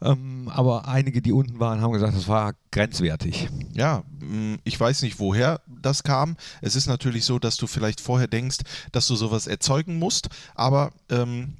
Ähm, 0.02 0.50
aber 0.52 0.88
einige, 0.88 1.20
die 1.20 1.32
unten 1.32 1.60
waren, 1.60 1.80
haben 1.80 1.92
gesagt, 1.92 2.16
das 2.16 2.28
war 2.28 2.54
grenzwertig. 2.70 3.48
Ja, 3.72 4.02
mm, 4.20 4.56
ich 4.64 4.78
weiß 4.78 5.02
nicht, 5.02 5.18
woher 5.18 5.60
das 5.66 6.02
kam. 6.02 6.36
Es 6.62 6.76
ist 6.76 6.86
natürlich 6.86 7.24
so, 7.24 7.38
dass 7.38 7.56
du 7.56 7.66
vielleicht 7.66 8.00
vorher 8.00 8.28
denkst, 8.28 8.58
dass 8.92 9.06
du 9.06 9.16
sowas 9.16 9.46
erzeugen 9.46 9.98
musst, 9.98 10.28
aber 10.54 10.92
ähm, 11.10 11.54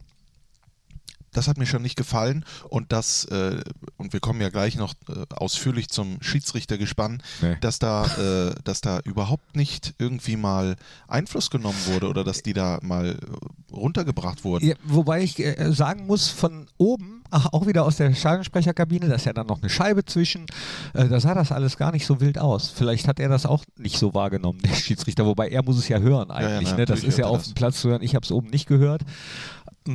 das 1.33 1.49
hat 1.49 1.59
mir 1.59 1.67
schon 1.67 1.83
nicht 1.83 1.97
gefallen 1.97 2.45
und 2.69 2.93
das, 2.93 3.25
äh, 3.27 3.63
und 3.97 4.13
wir 4.13 4.21
kommen 4.21 4.41
ja 4.41 4.49
gleich 4.49 4.77
noch 4.77 4.95
äh, 5.09 5.25
ausführlich 5.31 5.89
zum 5.89 6.21
Schiedsrichtergespann, 6.21 7.23
nee. 7.41 7.57
dass 7.61 7.79
da, 7.79 8.05
äh, 8.17 8.55
dass 8.65 8.81
da 8.81 9.01
überhaupt 9.01 9.55
nicht 9.55 9.95
irgendwie 9.99 10.37
mal 10.37 10.77
Einfluss 11.07 11.51
genommen 11.51 11.79
wurde 11.87 12.09
oder 12.09 12.25
dass 12.25 12.43
die 12.43 12.53
da 12.53 12.81
mal 12.83 13.11
äh, 13.11 13.75
runtergebracht 13.75 14.45
wurden. 14.45 14.67
Ja, 14.67 14.75
wobei 14.83 15.23
ich 15.23 15.39
äh, 15.39 15.73
sagen 15.73 16.07
muss, 16.07 16.29
von 16.29 16.67
oben, 16.79 17.20
auch 17.31 17.67
wieder 17.67 17.85
aus 17.85 17.97
der 17.97 18.15
Schallensprecherkabine, 18.15 19.09
da 19.09 19.15
ist 19.15 19.27
ja 19.27 19.33
dann 19.33 19.47
noch 19.47 19.61
eine 19.61 19.71
Scheibe 19.71 20.05
zwischen, 20.05 20.47
äh, 20.95 21.09
da 21.09 21.21
sah 21.21 21.35
das 21.35 21.53
alles 21.53 21.77
gar 21.77 21.93
nicht 21.93 22.07
so 22.07 22.21
wild 22.21 22.39
aus. 22.39 22.71
Vielleicht 22.71 23.09
hat 23.09 23.21
er 23.21 23.29
das 23.29 23.47
auch 23.47 23.65
nicht 23.77 23.99
so 23.99 24.15
wahrgenommen, 24.15 24.61
der 24.65 24.75
Schiedsrichter, 24.75 25.27
wobei 25.27 25.49
er 25.49 25.63
muss 25.63 25.79
es 25.79 25.89
ja 25.89 25.99
hören 25.99 26.31
eigentlich. 26.31 26.71
Ja, 26.71 26.75
ja, 26.75 26.77
ne? 26.79 26.85
Das 26.85 27.05
ist 27.05 27.19
ja 27.19 27.27
auf 27.27 27.45
dem 27.45 27.55
Platz 27.55 27.81
zu 27.81 27.89
hören, 27.89 28.03
ich 28.03 28.15
habe 28.15 28.25
es 28.25 28.33
oben 28.33 28.51
nicht 28.51 28.67
gehört. 28.67 29.03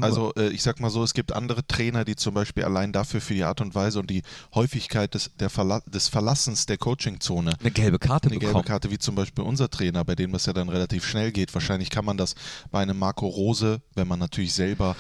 Also 0.02 0.34
äh, 0.36 0.50
ich 0.50 0.64
sag 0.64 0.80
mal 0.80 0.90
so, 0.90 1.04
es 1.04 1.14
gibt 1.14 1.32
andere 1.34 1.66
Trainer, 1.66 2.06
die 2.06 2.16
zum 2.16 2.34
Beispiel 2.34 2.64
allein 2.64 2.92
dafür 2.92 3.22
für 3.22 3.34
die 3.34 3.44
Art 3.44 3.62
und 3.62 3.76
Weise 3.76 4.00
und 4.00 4.10
die 4.10 4.24
Häufigkeit 4.54 5.14
des, 5.14 5.32
Verla 5.48 5.82
des 5.86 6.08
Verlassens 6.08 6.66
der 6.66 6.78
Coachingzone 6.78 7.54
eine 7.60 7.72
gelbe 7.72 8.00
Karte 8.00 8.30
eine 8.30 8.40
gelbe 8.40 8.64
Karte, 8.64 8.90
wie 8.90 8.98
zum 8.98 9.16
Beispiel 9.16 9.44
unser 9.44 9.70
Trainer, 9.70 10.04
bei 10.04 10.16
dem 10.16 10.32
das 10.32 10.48
ja 10.48 10.54
dann 10.54 10.70
relativ 10.70 11.06
schnell 11.06 11.32
geht. 11.32 11.54
Wahrscheinlich 11.54 11.90
kann 11.92 12.04
man 12.04 12.18
das 12.18 12.36
bei 12.72 12.82
einem 12.82 12.98
Marco 12.98 13.28
Rose, 13.28 13.82
wenn 13.94 14.08
man 14.08 14.20
natürlich 14.20 14.54
selber 14.54 14.96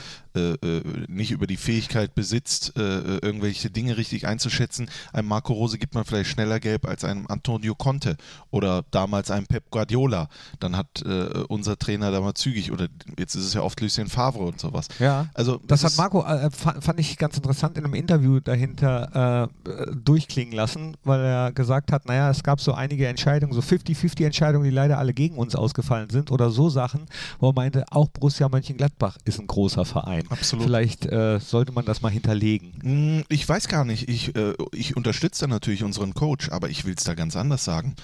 nicht 1.08 1.32
über 1.32 1.48
die 1.48 1.58
Fähigkeit 1.58 2.15
besitzt, 2.15 2.74
äh, 2.77 2.82
irgendwelche 2.82 3.70
Dinge 3.70 3.98
richtig 3.98 4.27
einzuschätzen. 4.27 4.89
Einem 5.13 5.27
Marco 5.27 5.54
Rose 5.54 5.77
gibt 5.77 5.96
man 5.96 6.06
vielleicht 6.06 6.30
schneller 6.30 6.60
gelb 6.60 6.88
als 6.88 7.04
einem 7.04 7.25
Antonio 7.27 7.75
Conte 7.75 8.18
oder 8.51 8.84
damals 8.92 9.32
einem 9.32 9.48
Pep 9.48 9.70
Guardiola. 9.72 10.27
Dann 10.60 10.77
hat 10.77 11.01
äh, 11.04 11.44
unser 11.48 11.77
Trainer 11.77 12.12
damals 12.12 12.39
zügig 12.42 12.72
oder 12.72 12.88
jetzt 13.18 13.36
ist 13.36 13.46
es 13.46 13.54
ja 13.54 13.62
oft 13.62 13.80
Lucien 13.82 14.08
Favre 14.08 14.44
und 14.44 14.60
sowas. 14.60 14.88
Ja, 15.00 15.27
also 15.34 15.60
das 15.65 15.84
hat 15.84 15.98
Marco, 15.98 16.24
äh, 16.25 16.50
fand 16.51 17.00
ich 17.00 17.18
ganz 17.18 17.38
interessant 17.38 17.77
in 17.77 17.86
einem 17.86 17.94
Interview 17.94 18.39
dahinter 18.39 19.50
äh, 19.65 19.96
durchklingen 19.96 20.54
lassen, 20.54 20.98
weil 21.04 21.22
er 21.22 21.51
gesagt 21.51 21.92
hat, 21.92 22.06
naja, 22.08 22.30
es 22.30 22.44
gab 22.44 22.62
so 22.62 22.74
einige 22.74 23.08
Entscheidungen, 23.08 23.54
so 23.54 23.62
50-50 23.62 24.25
Entscheidungen, 24.25 24.65
die 24.65 24.72
leider 24.72 24.98
alle 24.98 25.13
gegen 25.13 25.38
uns 25.38 25.56
ausgefallen 25.56 26.10
sind 26.10 26.32
oder 26.32 26.50
so 26.50 26.70
Sachen, 26.70 27.06
wo 27.39 27.50
er 27.50 27.54
meinte, 27.54 27.86
auch 27.92 28.10
Borussia 28.10 28.50
Mönchengladbach 28.50 29.18
ist 29.25 29.39
ein 29.39 29.48
großer 29.48 29.86
Verein. 29.86 30.25
Absolut. 30.29 30.65
Vielleicht 30.65 31.05
äh, 31.05 31.39
sollte 31.39 31.72
man 31.72 31.86
das 31.86 32.01
mal 32.01 32.10
hinterlegen. 32.10 32.74
Hm, 32.82 33.24
ich 33.29 33.48
weiß 33.48 33.67
gar 33.67 33.86
nicht. 33.86 34.10
Ich, 34.10 34.36
äh, 34.36 34.53
ich 34.72 34.96
unterstütze 34.96 35.48
natürlich 35.48 35.84
unseren 35.84 36.13
Coach, 36.13 36.50
aber 36.50 36.70
ich 36.70 36.86
will 36.86 36.96
es 36.98 37.03
da 37.03 37.13
ganz 37.13 37.36
anders 37.36 37.63
sagen. 37.63 37.96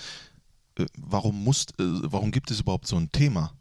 Äh, 0.78 0.86
warum, 0.98 1.44
muss, 1.44 1.66
äh, 1.80 1.84
warum 2.04 2.32
gibt 2.32 2.52
es 2.52 2.60
überhaupt 2.60 2.88
so 2.88 2.98
ein 2.98 3.12
Thema? 3.12 3.54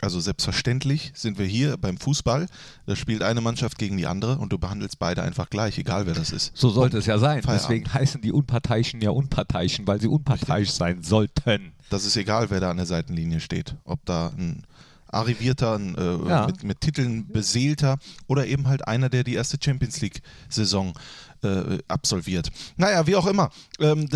Also 0.00 0.20
selbstverständlich 0.20 1.12
sind 1.14 1.38
wir 1.38 1.46
hier 1.46 1.78
beim 1.78 1.96
Fußball, 1.96 2.46
da 2.84 2.94
spielt 2.94 3.22
eine 3.22 3.40
Mannschaft 3.40 3.78
gegen 3.78 3.96
die 3.96 4.06
andere 4.06 4.36
und 4.36 4.52
du 4.52 4.58
behandelst 4.58 4.98
beide 4.98 5.22
einfach 5.22 5.48
gleich, 5.48 5.78
egal 5.78 6.06
wer 6.06 6.12
das 6.12 6.30
ist. 6.30 6.54
So 6.54 6.68
sollte 6.68 6.96
und 6.96 7.00
es 7.00 7.06
ja 7.06 7.16
sein. 7.18 7.42
Feierabend. 7.42 7.62
Deswegen 7.62 7.94
heißen 7.94 8.20
die 8.20 8.32
Unparteiischen 8.32 9.00
ja 9.00 9.10
Unparteiischen, 9.10 9.86
weil 9.86 10.02
sie 10.02 10.08
unparteiisch 10.08 10.72
sein 10.72 11.02
sollten. 11.02 11.72
Das 11.88 12.04
ist 12.04 12.18
egal, 12.18 12.50
wer 12.50 12.60
da 12.60 12.70
an 12.70 12.76
der 12.76 12.86
Seitenlinie 12.86 13.40
steht. 13.40 13.76
Ob 13.84 14.04
da 14.04 14.28
ein 14.36 14.66
arrivierter, 15.14 15.74
ein, 15.74 15.94
äh, 15.96 16.28
ja. 16.28 16.46
mit, 16.46 16.64
mit, 16.64 16.80
Titeln 16.80 17.28
beseelter 17.28 17.98
oder 18.26 18.46
eben 18.46 18.68
halt 18.68 18.86
einer, 18.86 19.08
der 19.08 19.24
die 19.24 19.34
erste 19.34 19.58
Champions 19.62 20.00
League-Saison 20.00 20.92
äh, 21.42 21.78
absolviert. 21.88 22.50
Naja, 22.76 23.06
wie 23.06 23.16
auch 23.16 23.26
immer. 23.26 23.50
Ähm, 23.80 24.08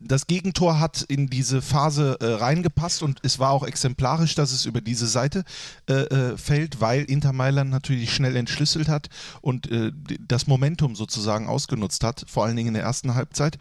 das 0.00 0.26
Gegentor 0.26 0.80
hat 0.80 1.02
in 1.02 1.28
diese 1.28 1.60
Phase 1.60 2.16
äh, 2.20 2.26
reingepasst 2.26 3.02
und 3.02 3.20
es 3.22 3.38
war 3.38 3.50
auch 3.50 3.66
exemplarisch, 3.66 4.34
dass 4.34 4.50
es 4.50 4.64
über 4.64 4.80
diese 4.80 5.06
Seite 5.06 5.44
äh, 5.88 5.92
äh 5.92 6.36
fällt, 6.38 6.80
weil 6.80 7.04
Inter 7.04 7.32
Mailand 7.32 7.70
natürlich 7.70 8.14
schnell 8.14 8.36
entschlüsselt 8.36 8.88
hat 8.88 9.08
und 9.42 9.70
äh, 9.70 9.92
das 10.26 10.46
Momentum 10.46 10.96
sozusagen 10.96 11.48
ausgenutzt 11.48 12.02
hat, 12.02 12.24
vor 12.26 12.44
allen 12.44 12.56
Dingen 12.56 12.68
in 12.68 12.74
der 12.74 12.82
ersten 12.82 13.14
Halbzeit. 13.14 13.58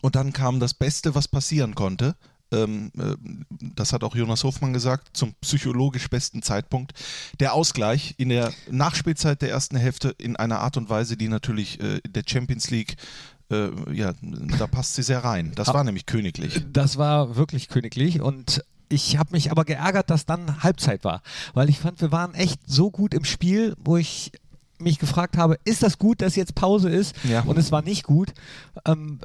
Und 0.00 0.16
dann 0.16 0.32
kam 0.32 0.60
das 0.60 0.74
Beste, 0.74 1.14
was 1.14 1.28
passieren 1.28 1.74
konnte. 1.74 2.14
Ähm, 2.50 2.90
äh, 2.98 3.14
das 3.74 3.92
hat 3.92 4.04
auch 4.04 4.14
Jonas 4.14 4.44
Hofmann 4.44 4.72
gesagt, 4.72 5.10
zum 5.16 5.34
psychologisch 5.40 6.08
besten 6.08 6.42
Zeitpunkt. 6.42 6.92
Der 7.40 7.54
Ausgleich 7.54 8.14
in 8.18 8.30
der 8.30 8.52
Nachspielzeit 8.70 9.42
der 9.42 9.50
ersten 9.50 9.76
Hälfte 9.76 10.14
in 10.18 10.36
einer 10.36 10.60
Art 10.60 10.76
und 10.76 10.88
Weise, 10.88 11.16
die 11.16 11.28
natürlich 11.28 11.80
äh, 11.80 12.00
der 12.06 12.22
Champions 12.26 12.70
League 12.70 12.96
äh, 13.50 13.70
ja, 13.92 14.12
da 14.58 14.66
passt 14.66 14.94
sie 14.94 15.02
sehr 15.02 15.24
rein. 15.24 15.52
Das 15.54 15.68
war 15.68 15.82
nämlich 15.82 16.04
königlich. 16.04 16.62
Das 16.70 16.98
war 16.98 17.36
wirklich 17.36 17.68
königlich 17.68 18.20
und 18.20 18.62
ich 18.88 19.18
habe 19.18 19.32
mich 19.32 19.50
aber 19.50 19.64
geärgert, 19.64 20.10
dass 20.10 20.26
dann 20.26 20.62
Halbzeit 20.62 21.04
war, 21.04 21.22
weil 21.54 21.68
ich 21.68 21.78
fand, 21.78 22.00
wir 22.00 22.12
waren 22.12 22.34
echt 22.34 22.60
so 22.66 22.90
gut 22.90 23.14
im 23.14 23.24
Spiel, 23.24 23.74
wo 23.78 23.96
ich 23.96 24.32
mich 24.78 24.98
gefragt 24.98 25.36
habe, 25.36 25.58
ist 25.64 25.82
das 25.82 25.98
gut, 25.98 26.22
dass 26.22 26.36
jetzt 26.36 26.54
Pause 26.54 26.88
ist? 26.88 27.14
Ja. 27.24 27.42
Und 27.42 27.58
es 27.58 27.72
war 27.72 27.82
nicht 27.82 28.04
gut, 28.04 28.32
ähm, 28.86 29.20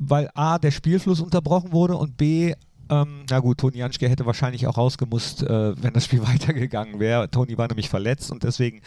weil 0.00 0.30
A, 0.34 0.58
der 0.58 0.70
Spielfluss 0.70 1.20
unterbrochen 1.20 1.72
wurde 1.72 1.96
und 1.96 2.16
B, 2.16 2.54
ähm, 2.90 3.24
na 3.28 3.40
gut, 3.40 3.58
Toni 3.58 3.78
Janschke 3.78 4.08
hätte 4.08 4.24
wahrscheinlich 4.24 4.66
auch 4.66 4.78
rausgemusst, 4.78 5.42
äh, 5.42 5.82
wenn 5.82 5.92
das 5.92 6.06
Spiel 6.06 6.22
weitergegangen 6.26 7.00
wäre. 7.00 7.30
Toni 7.30 7.58
war 7.58 7.68
nämlich 7.68 7.88
verletzt 7.88 8.30
und 8.30 8.42
deswegen 8.44 8.80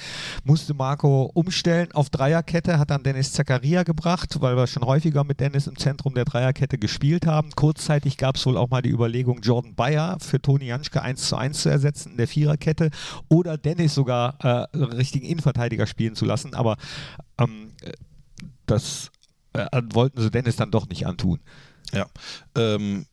musste 0.43 0.73
Marco 0.73 1.29
umstellen 1.33 1.91
auf 1.93 2.09
Dreierkette, 2.09 2.79
hat 2.79 2.89
dann 2.89 3.03
Dennis 3.03 3.31
Zakaria 3.31 3.83
gebracht, 3.83 4.41
weil 4.41 4.55
wir 4.55 4.67
schon 4.67 4.85
häufiger 4.85 5.23
mit 5.23 5.39
Dennis 5.39 5.67
im 5.67 5.77
Zentrum 5.77 6.15
der 6.15 6.25
Dreierkette 6.25 6.77
gespielt 6.77 7.27
haben. 7.27 7.51
Kurzzeitig 7.51 8.17
gab 8.17 8.37
es 8.37 8.45
wohl 8.45 8.57
auch 8.57 8.69
mal 8.69 8.81
die 8.81 8.89
Überlegung, 8.89 9.41
Jordan 9.41 9.75
Bayer 9.75 10.17
für 10.19 10.41
Toni 10.41 10.65
Janschke 10.65 11.01
1 11.01 11.27
zu 11.27 11.35
1 11.35 11.61
zu 11.61 11.69
ersetzen 11.69 12.11
in 12.11 12.17
der 12.17 12.27
Viererkette 12.27 12.89
oder 13.29 13.57
Dennis 13.57 13.93
sogar 13.93 14.35
äh, 14.43 14.77
richtigen 14.77 15.27
Innenverteidiger 15.27 15.85
spielen 15.85 16.15
zu 16.15 16.25
lassen, 16.25 16.55
aber 16.55 16.77
ähm, 17.37 17.73
das 18.65 19.11
äh, 19.53 19.81
wollten 19.91 20.21
sie 20.21 20.31
Dennis 20.31 20.55
dann 20.55 20.71
doch 20.71 20.87
nicht 20.87 21.05
antun. 21.05 21.39
Ja, 21.93 22.05
ähm, 22.55 23.05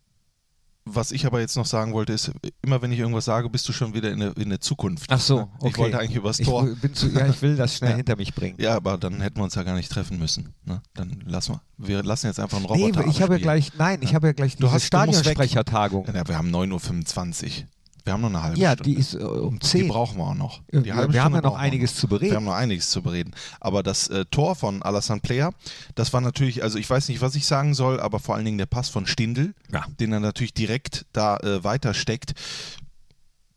was 0.95 1.13
ich 1.13 1.27
aber 1.27 1.41
jetzt 1.41 1.57
noch 1.57 1.67
sagen 1.67 1.93
wollte, 1.93 2.13
ist, 2.13 2.31
immer 2.63 2.81
wenn 2.83 2.93
ich 2.93 2.99
irgendwas 2.99 3.25
sage, 3.25 3.49
bist 3.51 3.69
du 3.69 3.73
schon 3.73 3.95
wieder 3.95 4.11
in 4.11 4.21
der, 4.21 4.37
in 4.37 4.49
der 4.49 4.61
Zukunft. 4.61 5.11
Ach 5.11 5.21
so, 5.21 5.49
okay. 5.59 5.69
Ich 5.69 5.79
wollte 5.79 5.99
eigentlich 5.99 6.17
übers 6.17 6.39
Tor. 6.39 6.69
Ich, 6.83 6.93
zu, 6.95 7.09
ja, 7.09 7.27
ich 7.27 7.43
will 7.43 7.57
das 7.57 7.75
schnell 7.77 7.91
ja. 7.91 7.97
hinter 7.97 8.17
mich 8.17 8.35
bringen. 8.35 8.57
Ja, 8.61 8.75
aber 8.77 8.97
dann 8.97 9.21
hätten 9.21 9.37
wir 9.37 9.45
uns 9.45 9.55
ja 9.55 9.63
gar 9.63 9.75
nicht 9.75 9.91
treffen 9.91 10.19
müssen. 10.19 10.55
Ne? 10.65 10.81
Dann 10.95 11.23
lassen 11.27 11.55
wir. 11.55 11.63
Wir 11.77 12.03
lassen 12.03 12.27
jetzt 12.27 12.41
einfach 12.41 12.57
einen 12.57 12.67
Roboter 12.67 13.03
Nee, 13.05 13.11
ich 13.11 13.23
habe 13.23 13.35
ja 13.35 13.39
gleich, 13.39 13.73
nein, 13.77 14.01
ich 14.03 14.15
habe 14.15 14.29
ja 14.29 14.33
gleich 14.33 14.57
du 14.57 14.71
hast 14.71 14.85
Stadionsprechertagung. 14.85 16.07
Ja, 16.07 16.27
wir 16.27 16.39
haben 16.39 16.55
9.25 16.55 17.45
Uhr. 17.45 17.69
Wir 18.09 18.15
haben 18.15 18.23
noch 18.23 18.31
eine 18.31 18.43
halbe 18.43 18.59
ja, 18.59 18.73
Stunde. 18.73 18.91
Ja, 18.91 18.95
die 18.95 19.01
ist 19.01 19.15
äh, 19.15 19.19
um 19.19 19.61
10. 19.61 19.83
Die 19.83 19.89
brauchen 19.89 20.17
wir 20.17 20.25
auch 20.25 20.35
noch. 20.35 20.63
Die 20.73 20.83
wir 20.83 20.95
Stunde 20.95 21.23
haben 21.23 21.35
ja 21.35 21.43
noch 21.43 21.57
einiges 21.57 21.93
noch. 21.93 22.01
zu 22.01 22.09
bereden. 22.09 22.31
Wir 22.31 22.37
haben 22.37 22.45
noch 22.47 22.55
einiges 22.55 22.89
zu 22.89 23.03
bereden. 23.03 23.35
Aber 23.61 23.83
das 23.83 24.09
äh, 24.09 24.25
Tor 24.31 24.57
von 24.57 24.83
Alassane 24.83 25.21
Player, 25.21 25.53
das 25.95 26.15
war 26.15 26.23
natürlich, 26.23 26.63
also 26.63 26.79
ich 26.79 26.89
weiß 26.89 27.11
nicht, 27.11 27.21
was 27.21 27.35
ich 27.35 27.45
sagen 27.45 27.75
soll, 27.75 28.01
aber 28.01 28.19
vor 28.19 28.35
allen 28.35 28.47
Dingen 28.47 28.57
der 28.57 28.65
Pass 28.65 28.89
von 28.89 29.07
Stindl, 29.07 29.53
ja. 29.71 29.85
den 30.01 30.11
er 30.13 30.21
natürlich 30.21 30.55
direkt 30.55 31.05
da 31.13 31.37
äh, 31.37 31.63
weiter 31.65 31.93
steckt. 31.93 32.33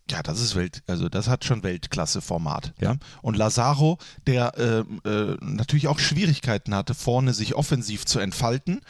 Ja, 0.09 0.21
das 0.21 0.41
ist 0.41 0.55
Welt, 0.55 0.83
also 0.87 1.07
das 1.07 1.29
hat 1.29 1.45
schon 1.45 1.63
Weltklasse-Format. 1.63 2.73
Ja. 2.81 2.91
ja. 2.91 2.97
Und 3.21 3.37
Lazaro, 3.37 3.99
der 4.27 4.57
äh, 4.57 5.09
äh, 5.09 5.37
natürlich 5.39 5.87
auch 5.87 5.99
Schwierigkeiten 5.99 6.75
hatte, 6.75 6.93
vorne 6.93 7.33
sich 7.33 7.55
offensiv 7.55 8.05
zu 8.05 8.19
entfalten 8.19 8.81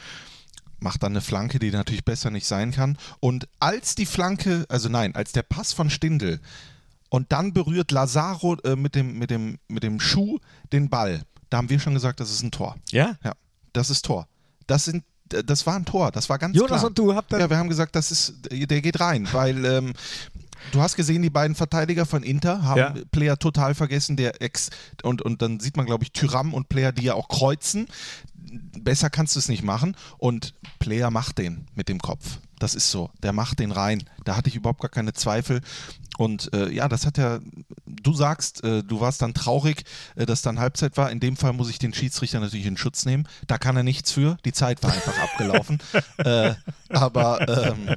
macht 0.82 1.02
dann 1.02 1.12
eine 1.12 1.20
Flanke, 1.20 1.58
die 1.58 1.70
natürlich 1.70 2.04
besser 2.04 2.30
nicht 2.30 2.46
sein 2.46 2.72
kann. 2.72 2.98
Und 3.20 3.48
als 3.60 3.94
die 3.94 4.06
Flanke, 4.06 4.66
also 4.68 4.88
nein, 4.88 5.14
als 5.14 5.32
der 5.32 5.42
Pass 5.42 5.72
von 5.72 5.90
Stindel 5.90 6.40
und 7.08 7.32
dann 7.32 7.52
berührt 7.52 7.90
Lazaro 7.90 8.56
äh, 8.64 8.76
mit, 8.76 8.94
dem, 8.94 9.18
mit, 9.18 9.30
dem, 9.30 9.58
mit 9.68 9.82
dem 9.82 10.00
Schuh 10.00 10.38
den 10.72 10.88
Ball, 10.88 11.22
da 11.50 11.58
haben 11.58 11.70
wir 11.70 11.78
schon 11.78 11.94
gesagt, 11.94 12.20
das 12.20 12.30
ist 12.30 12.42
ein 12.42 12.50
Tor. 12.50 12.76
Ja? 12.90 13.16
Ja, 13.22 13.32
das 13.72 13.90
ist 13.90 14.04
Tor. 14.04 14.26
Das 14.66 14.84
sind 14.84 15.04
das 15.46 15.66
war 15.66 15.76
ein 15.76 15.86
Tor, 15.86 16.10
das 16.10 16.28
war 16.28 16.38
ganz 16.38 16.54
Jonas 16.54 16.80
klar. 16.80 16.84
und 16.88 16.98
du 16.98 17.14
habt 17.14 17.32
Ja, 17.32 17.48
wir 17.48 17.56
haben 17.56 17.70
gesagt, 17.70 17.96
das 17.96 18.10
ist, 18.10 18.34
der 18.50 18.82
geht 18.82 19.00
rein, 19.00 19.26
weil 19.32 19.64
ähm, 19.64 19.94
Du 20.70 20.80
hast 20.80 20.94
gesehen, 20.94 21.22
die 21.22 21.30
beiden 21.30 21.56
Verteidiger 21.56 22.06
von 22.06 22.22
Inter 22.22 22.62
haben 22.62 22.78
ja. 22.78 22.94
Player 23.10 23.36
total 23.36 23.74
vergessen, 23.74 24.16
der 24.16 24.40
Ex 24.40 24.70
und, 25.02 25.20
und 25.20 25.42
dann 25.42 25.58
sieht 25.58 25.76
man, 25.76 25.86
glaube 25.86 26.04
ich, 26.04 26.12
Tyram 26.12 26.54
und 26.54 26.68
Player, 26.68 26.92
die 26.92 27.02
ja 27.02 27.14
auch 27.14 27.28
kreuzen 27.28 27.88
besser 28.52 29.10
kannst 29.10 29.34
du 29.34 29.38
es 29.38 29.48
nicht 29.48 29.62
machen. 29.62 29.96
Und 30.18 30.54
Player 30.78 31.10
macht 31.10 31.38
den 31.38 31.66
mit 31.74 31.88
dem 31.88 32.00
Kopf. 32.00 32.38
Das 32.58 32.74
ist 32.74 32.90
so. 32.90 33.10
Der 33.22 33.32
macht 33.32 33.58
den 33.58 33.72
rein. 33.72 34.04
Da 34.24 34.36
hatte 34.36 34.48
ich 34.48 34.56
überhaupt 34.56 34.80
gar 34.80 34.90
keine 34.90 35.12
Zweifel. 35.12 35.60
Und 36.18 36.52
äh, 36.54 36.70
ja, 36.70 36.88
das 36.88 37.06
hat 37.06 37.18
ja, 37.18 37.40
du 37.86 38.14
sagst, 38.14 38.62
äh, 38.62 38.84
du 38.84 39.00
warst 39.00 39.22
dann 39.22 39.34
traurig, 39.34 39.84
äh, 40.14 40.26
dass 40.26 40.42
dann 40.42 40.60
Halbzeit 40.60 40.96
war. 40.96 41.10
In 41.10 41.18
dem 41.18 41.36
Fall 41.36 41.54
muss 41.54 41.70
ich 41.70 41.78
den 41.78 41.92
Schiedsrichter 41.92 42.38
natürlich 42.38 42.66
in 42.66 42.76
Schutz 42.76 43.04
nehmen. 43.04 43.26
Da 43.48 43.58
kann 43.58 43.76
er 43.76 43.82
nichts 43.82 44.12
für. 44.12 44.36
Die 44.44 44.52
Zeit 44.52 44.82
war 44.82 44.92
einfach 44.92 45.18
abgelaufen. 45.18 45.78
Äh, 46.18 46.54
aber 46.88 47.48
ähm, 47.48 47.96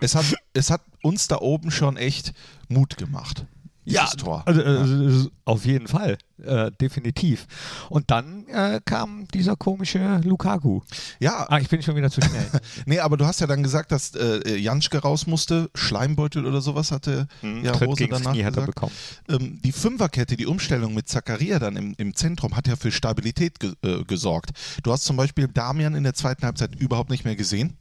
es, 0.00 0.14
hat, 0.14 0.24
es 0.52 0.70
hat 0.70 0.80
uns 1.02 1.28
da 1.28 1.36
oben 1.36 1.70
schon 1.70 1.96
echt 1.96 2.32
Mut 2.68 2.96
gemacht 2.96 3.46
ja, 3.84 4.06
Tor. 4.16 4.42
Also, 4.46 4.62
also, 4.62 5.30
auf 5.44 5.64
jeden 5.64 5.88
Fall, 5.88 6.16
äh, 6.42 6.70
definitiv. 6.80 7.46
Und 7.88 8.10
dann 8.12 8.46
äh, 8.46 8.80
kam 8.84 9.26
dieser 9.34 9.56
komische 9.56 10.20
Lukaku. 10.22 10.82
Ja. 11.18 11.46
Ah, 11.48 11.58
ich 11.58 11.68
bin 11.68 11.82
schon 11.82 11.96
wieder 11.96 12.10
zu 12.10 12.20
schnell. 12.20 12.48
nee, 12.86 13.00
aber 13.00 13.16
du 13.16 13.26
hast 13.26 13.40
ja 13.40 13.48
dann 13.48 13.62
gesagt, 13.62 13.90
dass 13.90 14.14
äh, 14.14 14.56
Janschke 14.56 14.98
raus 14.98 15.26
musste, 15.26 15.68
Schleimbeutel 15.74 16.46
oder 16.46 16.60
sowas 16.60 16.92
hatte 16.92 17.26
hm, 17.40 17.64
ja 17.64 17.72
Rose 17.72 18.06
danach 18.08 18.32
Knie 18.32 18.44
hat 18.44 18.56
er 18.56 18.66
bekommen. 18.66 18.92
Ähm, 19.28 19.60
die 19.64 19.72
Fünferkette, 19.72 20.36
die 20.36 20.46
Umstellung 20.46 20.94
mit 20.94 21.08
Zakaria 21.08 21.58
dann 21.58 21.76
im, 21.76 21.94
im 21.98 22.14
Zentrum 22.14 22.56
hat 22.56 22.68
ja 22.68 22.76
für 22.76 22.92
Stabilität 22.92 23.58
ge 23.58 23.72
äh, 23.82 24.04
gesorgt. 24.04 24.50
Du 24.84 24.92
hast 24.92 25.04
zum 25.04 25.16
Beispiel 25.16 25.48
Damian 25.48 25.96
in 25.96 26.04
der 26.04 26.14
zweiten 26.14 26.44
Halbzeit 26.44 26.76
überhaupt 26.76 27.10
nicht 27.10 27.24
mehr 27.24 27.36
gesehen, 27.36 27.76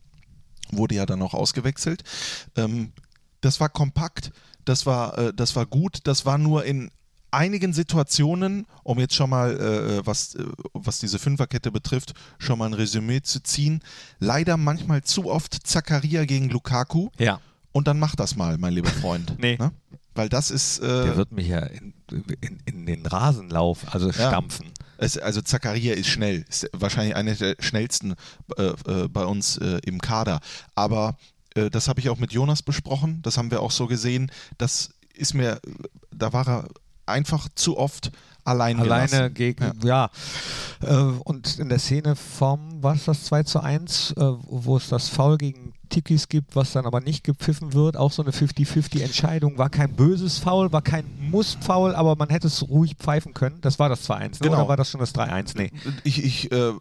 wurde 0.71 0.95
ja 0.95 1.05
dann 1.05 1.21
auch 1.21 1.35
ausgewechselt. 1.35 2.03
Ähm, 2.55 2.93
das 3.41 3.59
war 3.59 3.69
kompakt 3.69 4.31
das 4.71 4.85
war, 4.85 5.17
äh, 5.17 5.33
das 5.33 5.55
war 5.55 5.65
gut. 5.65 5.99
Das 6.05 6.25
war 6.25 6.37
nur 6.37 6.63
in 6.63 6.91
einigen 7.29 7.73
Situationen, 7.73 8.65
um 8.83 8.99
jetzt 8.99 9.15
schon 9.15 9.29
mal, 9.29 9.51
äh, 9.51 9.97
äh, 9.97 10.01
was, 10.05 10.35
äh, 10.35 10.45
was 10.73 10.99
diese 10.99 11.19
Fünferkette 11.19 11.71
betrifft, 11.71 12.13
schon 12.39 12.59
mal 12.59 12.65
ein 12.67 12.73
Resümee 12.73 13.21
zu 13.21 13.41
ziehen, 13.43 13.81
leider 14.19 14.57
manchmal 14.57 15.03
zu 15.03 15.29
oft 15.29 15.67
Zakaria 15.67 16.25
gegen 16.25 16.49
Lukaku. 16.49 17.09
Ja. 17.17 17.39
Und 17.73 17.87
dann 17.87 17.99
mach 17.99 18.15
das 18.15 18.35
mal, 18.35 18.57
mein 18.57 18.73
lieber 18.73 18.89
Freund. 18.89 19.35
nee. 19.39 19.57
Ne? 19.57 19.71
Weil 20.13 20.29
das 20.29 20.51
ist. 20.51 20.79
Äh, 20.79 20.87
Der 20.87 21.17
wird 21.17 21.31
mich 21.31 21.47
ja 21.47 21.59
in, 21.59 21.93
in, 22.41 22.59
in 22.65 22.85
den 22.85 23.05
Rasenlauf, 23.05 23.93
also 23.93 24.11
stampfen. 24.11 24.67
Ja. 24.67 24.85
Es, 24.97 25.17
also 25.17 25.41
Zakaria 25.41 25.95
ist 25.95 26.09
schnell, 26.09 26.45
ist 26.47 26.69
wahrscheinlich 26.73 27.15
einer 27.15 27.33
der 27.33 27.55
schnellsten 27.59 28.15
äh, 28.57 28.63
äh, 28.63 29.07
bei 29.07 29.25
uns 29.25 29.57
äh, 29.57 29.79
im 29.85 29.99
Kader. 29.99 30.41
Aber 30.75 31.17
das 31.53 31.87
habe 31.87 31.99
ich 31.99 32.09
auch 32.09 32.17
mit 32.17 32.31
Jonas 32.31 32.61
besprochen, 32.61 33.21
das 33.23 33.37
haben 33.37 33.51
wir 33.51 33.61
auch 33.61 33.71
so 33.71 33.87
gesehen. 33.87 34.31
Das 34.57 34.91
ist 35.13 35.33
mir, 35.33 35.59
da 36.11 36.33
war 36.33 36.47
er 36.47 36.67
einfach 37.05 37.47
zu 37.55 37.77
oft 37.77 38.11
allein 38.43 38.79
Alleine 38.79 39.07
gelassen. 39.07 39.33
gegen, 39.33 39.63
ja. 39.83 40.09
ja. 40.81 40.89
Äh, 40.89 41.13
und 41.23 41.59
in 41.59 41.69
der 41.69 41.79
Szene 41.79 42.15
vom, 42.15 42.81
was 42.81 43.05
das 43.05 43.25
2 43.25 43.43
zu 43.43 43.59
1, 43.61 44.11
äh, 44.11 44.15
wo 44.17 44.77
es 44.77 44.89
das 44.89 45.09
Foul 45.09 45.37
gegen 45.37 45.73
Tikis 45.89 46.29
gibt, 46.29 46.55
was 46.55 46.71
dann 46.71 46.85
aber 46.85 47.01
nicht 47.01 47.23
gepfiffen 47.23 47.73
wird, 47.73 47.97
auch 47.97 48.11
so 48.11 48.23
eine 48.23 48.31
50-50 48.31 49.01
Entscheidung, 49.01 49.57
war 49.57 49.69
kein 49.69 49.93
böses 49.93 50.39
Foul, 50.39 50.71
war 50.71 50.81
kein 50.81 51.05
Muss-Foul, 51.29 51.93
aber 51.93 52.15
man 52.15 52.29
hätte 52.29 52.47
es 52.47 52.67
ruhig 52.67 52.95
pfeifen 52.95 53.33
können. 53.33 53.59
Das 53.61 53.77
war 53.77 53.89
das 53.89 54.09
2-1, 54.09 54.19
ne? 54.19 54.29
genau. 54.39 54.55
oder 54.55 54.67
war 54.69 54.77
das 54.77 54.89
schon 54.89 55.01
das 55.01 55.13
3-1? 55.13 55.53
Nee. 55.57 55.71
Ich, 56.03 56.23
ich, 56.23 56.51
äh, 56.51 56.73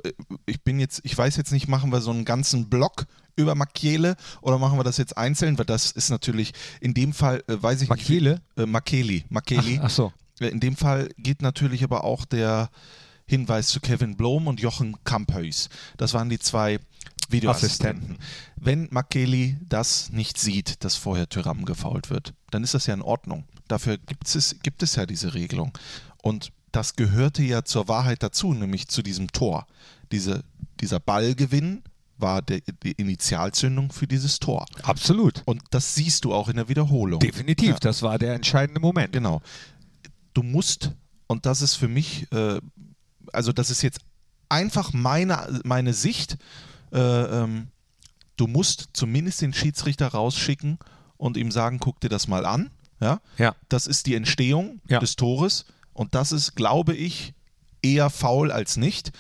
ich 0.47 0.63
bin 0.63 0.79
jetzt, 0.79 1.01
ich 1.03 1.17
weiß 1.17 1.37
jetzt 1.37 1.53
nicht, 1.53 1.69
machen 1.69 1.93
wir 1.93 2.01
so 2.01 2.11
einen 2.11 2.25
ganzen 2.25 2.71
Block 2.71 3.07
über 3.37 3.55
Makiele 3.55 4.17
oder 4.41 4.59
machen 4.59 4.79
wir 4.79 4.85
das 4.85 4.97
jetzt 4.97 5.17
einzeln? 5.17 5.59
Weil 5.59 5.67
das 5.67 5.91
ist 5.93 6.11
natürlich 6.11 6.53
in 6.81 6.95
dem 6.95 7.13
Fall, 7.13 7.43
äh, 7.49 7.57
weiß 7.61 7.83
ich 7.83 7.89
Makiele? 7.89 8.41
nicht. 8.57 8.59
Äh, 8.59 8.67
Makeli? 8.67 9.25
Makeli. 9.29 9.79
Ach, 9.81 9.87
ach 9.87 9.91
so. 9.91 10.13
In 10.41 10.61
dem 10.61 10.77
Fall 10.77 11.11
geht 11.19 11.43
natürlich 11.43 11.85
aber 11.85 12.05
auch 12.05 12.25
der 12.25 12.71
Hinweis 13.27 13.69
zu 13.69 13.81
Kevin 13.81 14.17
Blom 14.17 14.47
und 14.47 14.61
Jochen 14.61 14.97
Kamphöys. 15.05 15.69
Das 15.97 16.15
waren 16.15 16.31
die 16.31 16.39
zwei 16.39 16.81
Videoassistenten. 17.29 18.19
Wenn 18.57 18.89
Makeli 18.91 19.57
das 19.69 20.11
nicht 20.11 20.39
sieht, 20.39 20.83
dass 20.85 20.97
vorher 20.97 21.29
Tyram 21.29 21.65
gefault 21.65 22.11
wird, 22.11 22.35
dann 22.51 22.65
ist 22.65 22.75
das 22.75 22.87
ja 22.87 22.95
in 22.95 23.03
Ordnung. 23.03 23.45
Dafür 23.69 23.99
gibt 23.99 24.35
es, 24.35 24.57
gibt 24.63 24.83
es 24.83 24.97
ja 24.97 25.07
diese 25.07 25.35
Regelung. 25.35 25.73
Und 26.23 26.51
das 26.73 26.97
gehörte 26.97 27.43
ja 27.43 27.65
zur 27.65 27.89
Wahrheit 27.89 28.23
dazu, 28.23 28.53
nämlich 28.53 28.89
zu 28.89 29.03
diesem 29.03 29.31
Tor. 29.33 29.67
Diese, 30.13 30.45
dieser 30.81 31.01
Ballgewinn 31.01 31.83
war 32.21 32.43
der, 32.43 32.61
die 32.83 32.93
Initialzündung 32.93 33.91
für 33.93 34.07
dieses 34.07 34.39
Tor. 34.39 34.67
Absolut. 34.83 35.43
Und 35.47 35.63
das 35.71 35.95
siehst 35.95 36.25
du 36.25 36.35
auch 36.35 36.49
in 36.49 36.57
der 36.57 36.69
Wiederholung. 36.69 37.21
Definitiv, 37.21 37.71
ja. 37.71 37.79
das 37.79 38.03
war 38.03 38.19
der 38.19 38.35
entscheidende 38.35 38.81
Moment. 38.81 39.13
Genau. 39.13 39.43
Du 40.35 40.43
musst, 40.43 40.93
und 41.27 41.47
das 41.47 41.63
ist 41.63 41.75
für 41.75 41.89
mich, 41.89 42.31
äh, 42.33 42.61
also 43.33 43.53
das 43.53 43.71
ist 43.71 43.83
jetzt 43.83 44.01
einfach 44.49 44.93
meine, 44.93 45.61
meine 45.65 45.95
Sicht, 45.95 46.37
äh, 46.93 46.99
ähm, 46.99 47.69
du 48.37 48.47
musst 48.47 48.91
zumindest 48.93 49.41
den 49.41 49.53
Schiedsrichter 49.53 50.09
rausschicken 50.09 50.79
und 51.17 51.37
ihm 51.37 51.51
sagen, 51.51 51.79
guck 51.79 52.01
dir 52.01 52.09
das 52.09 52.29
mal 52.29 52.47
an. 52.47 52.71
Ja? 53.01 53.21
ja. 53.39 53.55
Das 53.69 53.87
ist 53.87 54.07
die 54.07 54.15
Entstehung 54.15 54.81
ja. 54.89 54.99
des 54.99 55.17
Tores 55.17 55.67
und 55.93 56.15
das 56.15 56.33
ist, 56.33 56.55
glaube 56.55 56.95
ich, 56.95 57.35
eher 57.83 58.11
faul 58.11 58.53
als 58.53 58.77
nicht. 58.77 59.13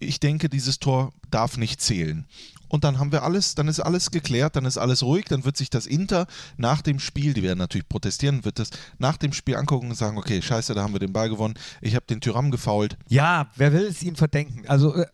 Ich 0.00 0.20
denke, 0.20 0.48
dieses 0.48 0.78
Tor 0.78 1.12
darf 1.30 1.56
nicht 1.56 1.80
zählen. 1.80 2.26
Und 2.68 2.84
dann 2.84 2.98
haben 2.98 3.12
wir 3.12 3.22
alles, 3.22 3.54
dann 3.54 3.66
ist 3.68 3.80
alles 3.80 4.10
geklärt, 4.10 4.56
dann 4.56 4.66
ist 4.66 4.76
alles 4.76 5.02
ruhig, 5.02 5.24
dann 5.24 5.44
wird 5.44 5.56
sich 5.56 5.70
das 5.70 5.86
Inter 5.86 6.26
nach 6.56 6.82
dem 6.82 6.98
Spiel, 6.98 7.32
die 7.32 7.42
werden 7.42 7.58
natürlich 7.58 7.88
protestieren, 7.88 8.44
wird 8.44 8.58
das 8.58 8.70
nach 8.98 9.16
dem 9.16 9.32
Spiel 9.32 9.56
angucken 9.56 9.88
und 9.88 9.96
sagen, 9.96 10.18
okay, 10.18 10.42
scheiße, 10.42 10.74
da 10.74 10.82
haben 10.82 10.92
wir 10.92 11.00
den 11.00 11.12
Ball 11.12 11.30
gewonnen, 11.30 11.54
ich 11.80 11.94
habe 11.94 12.04
den 12.06 12.20
Tyram 12.20 12.50
gefault. 12.50 12.98
Ja, 13.08 13.50
wer 13.56 13.72
will 13.72 13.86
es 13.86 14.02
ihm 14.02 14.16
verdenken? 14.16 14.64
Also 14.68 14.94
äh, 14.94 15.06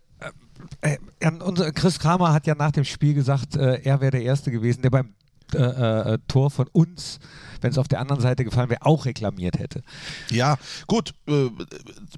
äh, 0.80 0.98
unser 1.42 1.70
Chris 1.72 1.98
Kramer 1.98 2.32
hat 2.32 2.46
ja 2.46 2.54
nach 2.54 2.72
dem 2.72 2.84
Spiel 2.84 3.14
gesagt, 3.14 3.56
äh, 3.56 3.80
er 3.82 4.00
wäre 4.00 4.12
der 4.12 4.22
Erste 4.22 4.50
gewesen, 4.50 4.82
der 4.82 4.90
beim 4.90 5.14
äh, 5.54 6.14
äh, 6.14 6.18
Tor 6.28 6.50
von 6.50 6.68
uns, 6.72 7.18
wenn 7.60 7.70
es 7.70 7.78
auf 7.78 7.88
der 7.88 8.00
anderen 8.00 8.22
Seite 8.22 8.44
gefallen 8.44 8.70
wäre, 8.70 8.84
auch 8.84 9.04
reklamiert 9.04 9.58
hätte. 9.58 9.82
Ja, 10.30 10.56
gut. 10.86 11.14
Äh, 11.28 11.50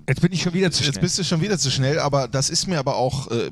jetzt 0.09 0.21
bin 0.21 0.33
ich 0.33 0.42
schon 0.42 0.54
wieder 0.54 0.71
zu 0.71 0.83
schnell. 0.83 0.95
Jetzt 0.95 1.00
bist 1.00 1.18
du 1.18 1.25
schon 1.25 1.40
wieder 1.40 1.59
zu 1.59 1.71
schnell, 1.71 1.99
aber 1.99 2.28
das 2.28 2.50
ist 2.50 2.66
mir 2.66 2.78
aber 2.78 2.97
auch 2.97 3.30
äh, 3.30 3.50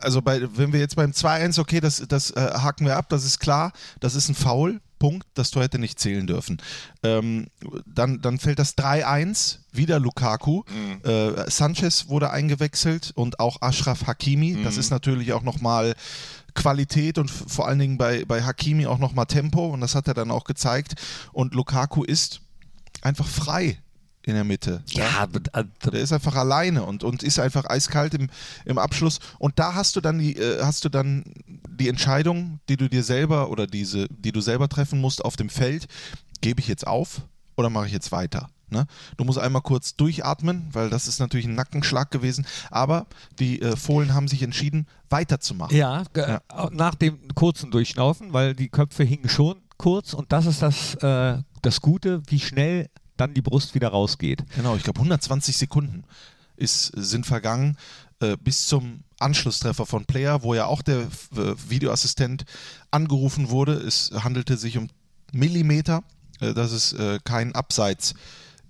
also 0.00 0.20
bei, 0.22 0.42
wenn 0.56 0.72
wir 0.72 0.80
jetzt 0.80 0.96
beim 0.96 1.12
2-1, 1.12 1.60
okay, 1.60 1.80
das, 1.80 2.02
das 2.08 2.32
äh, 2.32 2.40
haken 2.40 2.86
wir 2.86 2.96
ab, 2.96 3.08
das 3.08 3.24
ist 3.24 3.38
klar, 3.38 3.72
das 4.00 4.14
ist 4.14 4.28
ein 4.28 4.34
Foul, 4.34 4.80
Punkt, 4.98 5.26
das 5.34 5.50
Tor 5.50 5.62
hätte 5.62 5.78
nicht 5.78 6.00
zählen 6.00 6.26
dürfen. 6.26 6.56
Ähm, 7.02 7.48
dann, 7.86 8.22
dann 8.22 8.38
fällt 8.38 8.58
das 8.58 8.76
3-1, 8.78 9.58
wieder 9.72 10.00
Lukaku. 10.00 10.62
Mhm. 10.68 11.08
Äh, 11.08 11.50
Sanchez 11.50 12.08
wurde 12.08 12.30
eingewechselt 12.30 13.12
und 13.14 13.38
auch 13.38 13.60
Ashraf 13.60 14.06
Hakimi. 14.06 14.54
Mhm. 14.54 14.64
Das 14.64 14.76
ist 14.76 14.90
natürlich 14.90 15.32
auch 15.34 15.42
nochmal 15.42 15.94
Qualität 16.56 17.18
und 17.18 17.30
vor 17.30 17.68
allen 17.68 17.78
Dingen 17.78 17.98
bei, 17.98 18.24
bei 18.24 18.42
Hakimi 18.42 18.86
auch 18.86 18.98
nochmal 18.98 19.26
Tempo 19.26 19.66
und 19.66 19.80
das 19.80 19.94
hat 19.94 20.08
er 20.08 20.14
dann 20.14 20.32
auch 20.32 20.44
gezeigt. 20.44 20.94
Und 21.32 21.54
Lukaku 21.54 22.02
ist 22.02 22.40
einfach 23.02 23.26
frei 23.26 23.78
in 24.26 24.34
der 24.34 24.44
Mitte. 24.44 24.82
Ja, 24.88 25.28
ja. 25.32 25.62
der 25.84 26.00
ist 26.00 26.12
einfach 26.12 26.34
alleine 26.34 26.82
und, 26.82 27.04
und 27.04 27.22
ist 27.22 27.38
einfach 27.38 27.64
eiskalt 27.66 28.12
im, 28.14 28.28
im 28.64 28.76
Abschluss. 28.76 29.20
Und 29.38 29.58
da 29.58 29.74
hast 29.74 29.94
du 29.94 30.00
dann 30.00 30.18
die, 30.18 30.36
äh, 30.36 30.62
hast 30.62 30.84
du 30.84 30.88
dann 30.88 31.24
die 31.46 31.88
Entscheidung, 31.88 32.58
die 32.68 32.76
du 32.76 32.88
dir 32.88 33.04
selber 33.04 33.50
oder 33.50 33.68
diese, 33.68 34.08
die 34.08 34.32
du 34.32 34.40
selber 34.40 34.68
treffen 34.68 35.00
musst 35.00 35.24
auf 35.24 35.36
dem 35.36 35.48
Feld, 35.48 35.86
gebe 36.40 36.60
ich 36.60 36.66
jetzt 36.66 36.86
auf 36.86 37.22
oder 37.56 37.70
mache 37.70 37.86
ich 37.86 37.92
jetzt 37.92 38.10
weiter? 38.10 38.48
Ne? 38.70 38.86
Du 39.16 39.24
musst 39.24 39.38
einmal 39.38 39.62
kurz 39.62 39.96
durchatmen, 39.96 40.68
weil 40.72 40.90
das 40.90 41.06
ist 41.08 41.20
natürlich 41.20 41.46
ein 41.46 41.54
Nackenschlag 41.54 42.10
gewesen. 42.10 42.46
Aber 42.70 43.06
die 43.38 43.62
äh, 43.62 43.76
Fohlen 43.76 44.14
haben 44.14 44.28
sich 44.28 44.42
entschieden, 44.42 44.86
weiterzumachen. 45.08 45.76
Ja, 45.76 46.02
ja, 46.16 46.40
nach 46.72 46.94
dem 46.94 47.18
kurzen 47.34 47.70
Durchschnaufen, 47.70 48.32
weil 48.32 48.54
die 48.54 48.68
Köpfe 48.68 49.04
hingen 49.04 49.28
schon 49.28 49.56
kurz. 49.78 50.14
Und 50.14 50.32
das 50.32 50.46
ist 50.46 50.62
das, 50.62 50.94
äh, 50.96 51.42
das 51.62 51.80
Gute, 51.80 52.22
wie 52.28 52.40
schnell 52.40 52.88
dann 53.16 53.34
die 53.34 53.42
Brust 53.42 53.74
wieder 53.74 53.88
rausgeht. 53.88 54.44
Genau, 54.54 54.76
ich 54.76 54.82
glaube 54.82 54.98
120 54.98 55.56
Sekunden 55.56 56.04
ist, 56.56 56.92
sind 56.96 57.26
vergangen 57.26 57.76
äh, 58.20 58.36
bis 58.36 58.66
zum 58.66 59.04
Anschlusstreffer 59.18 59.86
von 59.86 60.04
Player, 60.04 60.42
wo 60.42 60.54
ja 60.54 60.66
auch 60.66 60.82
der 60.82 61.00
äh, 61.00 61.54
Videoassistent 61.68 62.44
angerufen 62.90 63.50
wurde. 63.50 63.72
Es 63.72 64.10
handelte 64.12 64.56
sich 64.56 64.76
um 64.76 64.88
Millimeter, 65.32 66.02
äh, 66.40 66.52
dass 66.54 66.72
es 66.72 66.92
äh, 66.92 67.18
kein 67.24 67.54
Abseits 67.54 68.14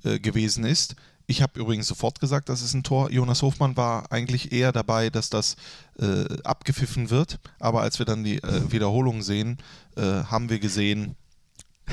äh, 0.07 0.19
gewesen 0.19 0.65
ist. 0.65 0.97
Ich 1.27 1.43
habe 1.43 1.59
übrigens 1.59 1.89
sofort 1.89 2.21
gesagt, 2.21 2.49
das 2.49 2.63
ist 2.63 2.75
ein 2.75 2.85
Tor. 2.85 3.11
Jonas 3.11 3.43
Hofmann 3.43 3.77
war 3.77 4.13
eigentlich 4.13 4.53
eher 4.53 4.71
dabei, 4.71 5.11
dass 5.11 5.29
das 5.29 5.57
äh, 5.99 6.25
abgepfiffen 6.45 7.11
wird. 7.11 7.41
Aber 7.59 7.81
als 7.81 7.99
wir 7.99 8.07
dann 8.07 8.23
die 8.23 8.41
Wiederholung 8.71 9.23
sehen, 9.23 9.59
haben 9.97 10.51
wir 10.51 10.61
gesehen, 10.61 11.17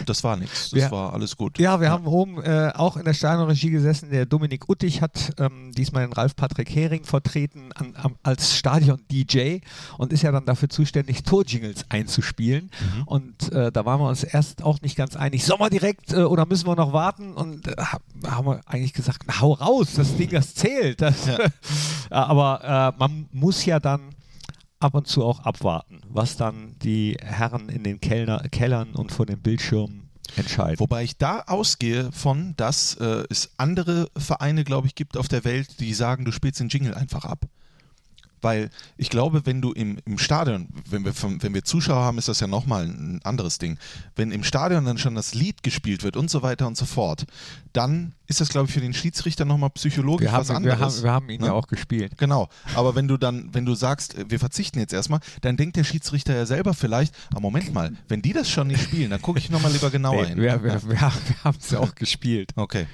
das 0.06 0.24
war 0.24 0.38
nichts, 0.38 0.72
das 0.72 0.80
wir, 0.80 0.92
war 0.92 1.14
alles 1.14 1.38
gut. 1.38 1.60
Ja, 1.60 1.80
wir 1.80 1.88
ja. 1.88 1.94
haben 1.94 2.06
oben 2.06 2.42
äh, 2.44 2.72
auch 2.76 2.98
in 2.98 3.06
der 3.06 3.14
Stadionregie 3.14 3.70
gesessen. 3.70 4.10
Der 4.10 4.26
Dominik 4.26 4.68
Uttig 4.70 5.02
hat 5.02 5.34
ähm, 5.38 5.72
diesmal 5.74 6.06
den 6.06 6.14
Ralf 6.14 6.36
Patrick 6.36 6.70
Hering 6.74 7.04
vertreten 7.04 7.72
an, 7.74 7.96
an, 7.96 8.16
als 8.24 8.58
Stadion-DJ 8.58 9.60
und 9.98 10.12
ist 10.12 10.24
ja 10.24 10.32
dann 10.32 10.46
dafür 10.46 10.70
zuständig, 10.70 11.24
Torjingles 11.24 11.86
einzuspielen. 11.90 12.72
Mhm. 12.96 13.04
Und 13.04 13.52
äh, 13.52 13.72
da 13.72 13.86
waren 13.86 14.00
wir 14.00 14.10
uns 14.10 14.24
erst 14.24 14.64
auch 14.64 14.82
nicht 14.82 14.96
ganz 14.96 15.16
einig, 15.16 15.46
sollen 15.46 15.60
wir 15.60 15.70
direkt 15.70 16.12
äh, 16.14 16.24
oder 16.24 16.46
müssen 16.46 16.68
wir 16.68 16.76
noch 16.76 16.94
warten? 16.94 17.34
Und 17.34 17.68
äh, 17.68 17.76
haben 18.26 18.48
wir 18.48 18.62
eigentlich 18.66 18.94
gesagt, 18.94 19.24
na, 19.28 19.42
hau 19.42 19.54
raus, 19.54 19.94
das 19.96 20.16
Ding, 20.18 20.30
das 20.30 20.56
zählt. 20.56 21.02
Das 21.02 21.28
ja. 21.28 21.38
Aber 22.10 22.94
äh, 22.96 23.00
man 23.00 23.28
muss 23.32 23.66
ja 23.66 23.80
dann 23.80 24.02
ab 24.84 24.96
und 24.96 25.08
zu 25.08 25.24
auch 25.24 25.40
abwarten, 25.42 26.02
was 26.10 26.38
dann 26.38 26.76
die 26.84 27.18
Herren 27.22 27.70
in 27.70 27.84
den 27.84 28.02
Kellner, 28.02 28.40
Kellern 28.50 28.96
und 28.96 29.12
vor 29.12 29.26
den 29.26 29.40
Bildschirmen 29.40 30.10
entscheiden. 30.36 30.80
Wobei 30.80 31.04
ich 31.04 31.18
da 31.18 31.42
ausgehe 31.48 32.12
von, 32.12 32.56
dass 32.58 32.96
äh, 32.96 33.24
es 33.30 33.52
andere 33.58 34.10
Vereine, 34.18 34.64
glaube 34.64 34.88
ich, 34.88 34.96
gibt 34.96 35.18
auf 35.18 35.28
der 35.28 35.46
Welt, 35.46 35.80
die 35.80 35.94
sagen, 35.94 36.26
du 36.26 36.32
spielst 36.32 36.60
den 36.60 36.70
Jingle 36.70 36.94
einfach 36.94 37.26
ab. 37.26 37.46
Weil 38.44 38.70
ich 38.98 39.10
glaube, 39.10 39.46
wenn 39.46 39.62
du 39.62 39.72
im, 39.72 39.98
im 40.06 40.18
Stadion, 40.18 40.68
wenn 40.90 41.06
wir, 41.06 41.14
wenn 41.40 41.54
wir 41.54 41.64
Zuschauer 41.64 42.04
haben, 42.04 42.18
ist 42.18 42.28
das 42.28 42.42
ja 42.42 42.48
nochmal 42.48 42.84
ein 42.84 43.22
anderes 43.24 43.58
Ding. 43.58 43.78
Wenn 44.16 44.32
im 44.32 44.44
Stadion 44.44 44.86
dann 44.86 44.98
schon 44.98 45.16
das 45.16 45.34
Lied 45.34 45.64
gespielt 45.64 46.04
wird 46.04 46.18
und 46.18 46.30
so 46.30 46.44
weiter 46.44 46.68
und 46.68 46.76
so 46.76 46.86
fort, 46.86 47.26
dann 47.72 48.14
ist 48.28 48.42
das, 48.42 48.50
glaube 48.50 48.68
ich, 48.68 48.74
für 48.74 48.82
den 48.82 48.94
Schiedsrichter 48.94 49.46
nochmal 49.46 49.70
psychologisch 49.72 50.30
wir 50.30 50.38
was 50.38 50.50
haben, 50.50 50.58
anderes. 50.58 50.78
Wir 50.78 50.86
haben, 50.86 51.04
wir 51.04 51.12
haben 51.12 51.30
ihn 51.30 51.42
ne? 51.42 51.48
ja 51.48 51.54
auch 51.54 51.68
gespielt. 51.68 52.18
Genau. 52.18 52.50
Aber 52.76 52.96
wenn 52.96 53.08
du 53.08 53.18
dann, 53.18 53.50
wenn 53.54 53.66
du 53.66 53.76
sagst, 53.76 54.16
wir 54.30 54.40
verzichten 54.40 54.80
jetzt 54.80 54.94
erstmal, 54.94 55.22
dann 55.42 55.56
denkt 55.56 55.78
der 55.78 55.86
Schiedsrichter 55.86 56.36
ja 56.36 56.46
selber 56.46 56.74
vielleicht, 56.74 57.16
ah, 57.34 57.40
Moment 57.40 57.74
mal, 57.74 57.94
wenn 58.10 58.22
die 58.22 58.34
das 58.34 58.50
schon 58.50 58.68
nicht 58.68 58.84
spielen, 58.84 59.12
dann 59.12 59.22
gucke 59.22 59.40
ich 59.40 59.50
nochmal 59.50 59.72
lieber 59.72 59.90
genauer 59.90 60.24
nee, 60.24 60.30
hin. 60.30 60.42
Wir, 60.42 60.62
wir, 60.64 60.82
wir 60.90 61.02
haben 61.02 61.58
es 61.58 61.70
ja 61.70 61.80
auch 61.80 61.96
gespielt. 61.96 62.52
Okay. 62.56 62.88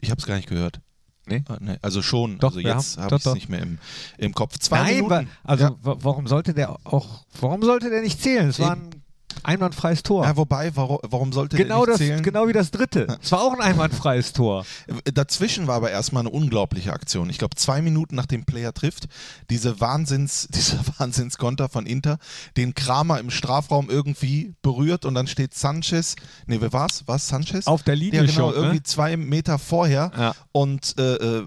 Ich 0.00 0.10
habe 0.10 0.18
es 0.18 0.26
gar 0.26 0.36
nicht 0.36 0.48
gehört. 0.48 0.80
Nee? 1.28 1.44
Ah, 1.48 1.58
nee? 1.60 1.76
Also 1.82 2.02
schon, 2.02 2.38
doch, 2.38 2.48
also 2.48 2.60
jetzt 2.60 2.98
habe 2.98 3.16
ich 3.16 3.26
es 3.26 3.34
nicht 3.34 3.48
mehr 3.48 3.62
im, 3.62 3.78
im 4.16 4.34
Kopf. 4.34 4.58
Zwei 4.58 4.82
Nein, 4.82 4.96
Minuten. 4.96 5.28
also 5.44 5.64
ja. 5.64 5.76
warum 5.82 6.26
sollte 6.26 6.54
der 6.54 6.76
auch, 6.84 7.24
warum 7.40 7.62
sollte 7.62 7.90
der 7.90 8.02
nicht 8.02 8.20
zählen? 8.20 8.48
Es 8.48 8.58
waren 8.60 8.97
einwandfreies 9.44 10.02
Tor. 10.02 10.24
Ja, 10.24 10.36
wobei, 10.36 10.74
warum, 10.76 10.98
warum 11.02 11.32
sollte 11.32 11.56
genau 11.56 11.84
der 11.84 11.94
nicht 11.94 12.00
das, 12.00 12.06
zählen? 12.06 12.22
Genau 12.22 12.48
wie 12.48 12.52
das 12.52 12.70
dritte. 12.70 13.18
Es 13.22 13.32
war 13.32 13.42
auch 13.42 13.52
ein 13.52 13.60
einwandfreies 13.60 14.32
Tor. 14.32 14.64
Dazwischen 15.12 15.66
war 15.66 15.76
aber 15.76 15.90
erstmal 15.90 16.22
eine 16.22 16.30
unglaubliche 16.30 16.92
Aktion. 16.92 17.30
Ich 17.30 17.38
glaube, 17.38 17.56
zwei 17.56 17.82
Minuten 17.82 18.16
nachdem 18.16 18.44
Player 18.44 18.72
trifft, 18.72 19.08
diese 19.50 19.80
Wahnsinns, 19.80 20.48
dieser 20.52 20.78
Wahnsinnskonter 20.98 21.68
von 21.68 21.86
Inter, 21.86 22.18
den 22.56 22.74
Kramer 22.74 23.18
im 23.20 23.30
Strafraum 23.30 23.90
irgendwie 23.90 24.54
berührt 24.62 25.04
und 25.04 25.14
dann 25.14 25.26
steht 25.26 25.54
Sanchez, 25.54 26.16
nee, 26.46 26.58
wer 26.60 26.72
war's? 26.72 27.06
War 27.06 27.16
es 27.16 27.28
Sanchez? 27.28 27.66
Auf 27.66 27.82
der 27.82 27.96
Linie 27.96 28.20
ja, 28.20 28.26
genau, 28.26 28.50
schon, 28.50 28.54
irgendwie 28.54 28.76
ne? 28.76 28.82
zwei 28.82 29.16
Meter 29.16 29.58
vorher 29.58 30.10
ja. 30.16 30.34
und 30.52 30.94
äh, 30.98 31.14
äh, 31.14 31.46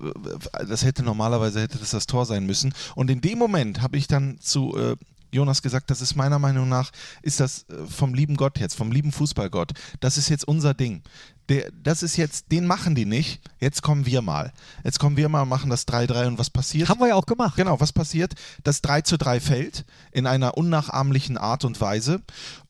das 0.68 0.84
hätte 0.84 1.04
normalerweise 1.04 1.62
hätte 1.62 1.78
das 1.78 1.92
das 1.92 2.08
Tor 2.08 2.26
sein 2.26 2.46
müssen. 2.46 2.74
Und 2.96 3.10
in 3.10 3.22
dem 3.22 3.38
Moment 3.38 3.82
habe 3.82 3.98
ich 3.98 4.08
dann 4.08 4.40
zu 4.40 4.76
äh, 4.78 4.96
Jonas 5.32 5.62
gesagt, 5.62 5.90
das 5.90 6.02
ist 6.02 6.16
meiner 6.16 6.40
Meinung 6.40 6.68
nach, 6.70 6.92
ist 7.22 7.40
das 7.40 7.66
äh, 7.70 7.88
vom 7.88 8.14
lieben 8.14 8.36
Gott 8.36 8.60
jetzt, 8.60 8.76
vom 8.76 8.92
lieben 8.92 9.12
Fußballgott. 9.12 9.72
Das 10.00 10.18
ist 10.18 10.30
jetzt 10.30 10.48
unser 10.48 10.74
Ding. 10.74 11.02
Der, 11.50 11.70
das 11.72 12.04
ist 12.04 12.18
jetzt, 12.18 12.52
den 12.52 12.66
machen 12.66 12.96
die 12.96 13.06
nicht. 13.06 13.42
Jetzt 13.60 13.82
kommen 13.82 14.06
wir 14.06 14.22
mal. 14.22 14.54
Jetzt 14.84 15.00
kommen 15.00 15.18
wir 15.18 15.28
mal, 15.28 15.46
machen 15.46 15.70
das 15.70 15.88
3-3 15.88 16.28
und 16.28 16.40
was 16.40 16.50
passiert? 16.50 16.88
Haben 16.88 17.00
wir 17.02 17.10
ja 17.10 17.16
auch 17.16 17.26
gemacht. 17.26 17.56
Genau, 17.56 17.80
was 17.80 17.92
passiert? 17.92 18.36
Das 18.64 18.82
3 18.82 19.02
zu 19.02 19.18
3 19.18 19.40
fällt 19.40 19.86
in 20.12 20.28
einer 20.28 20.58
unnachahmlichen 20.58 21.38
Art 21.38 21.66
und 21.66 21.82
Weise. 21.82 22.22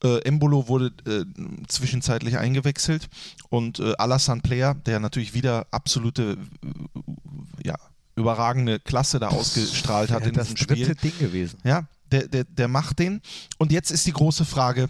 Äh, 0.04 0.20
Embolo 0.24 0.68
wurde 0.68 0.94
äh, 1.06 1.26
zwischenzeitlich 1.68 2.38
eingewechselt 2.38 3.10
und 3.50 3.80
äh, 3.80 3.94
Alassane 3.98 4.42
Player, 4.42 4.74
der 4.74 5.00
natürlich 5.00 5.34
wieder 5.34 5.68
absolute, 5.72 6.38
äh, 6.64 7.68
ja, 7.68 7.76
überragende 8.16 8.80
Klasse 8.80 9.20
da 9.20 9.30
ausgestrahlt 9.30 10.12
hat 10.12 10.22
ja, 10.22 10.30
in 10.30 10.34
diesem 10.34 10.58
Spiel. 10.58 10.78
Das 10.78 10.88
dritte 10.88 11.02
Ding 11.02 11.20
gewesen. 11.20 11.60
Ja, 11.64 11.88
der, 12.12 12.28
der, 12.28 12.44
der 12.44 12.68
macht 12.68 13.00
den. 13.00 13.22
Und 13.58 13.72
jetzt 13.72 13.92
ist 13.92 14.06
die 14.06 14.14
große 14.14 14.46
Frage, 14.46 14.90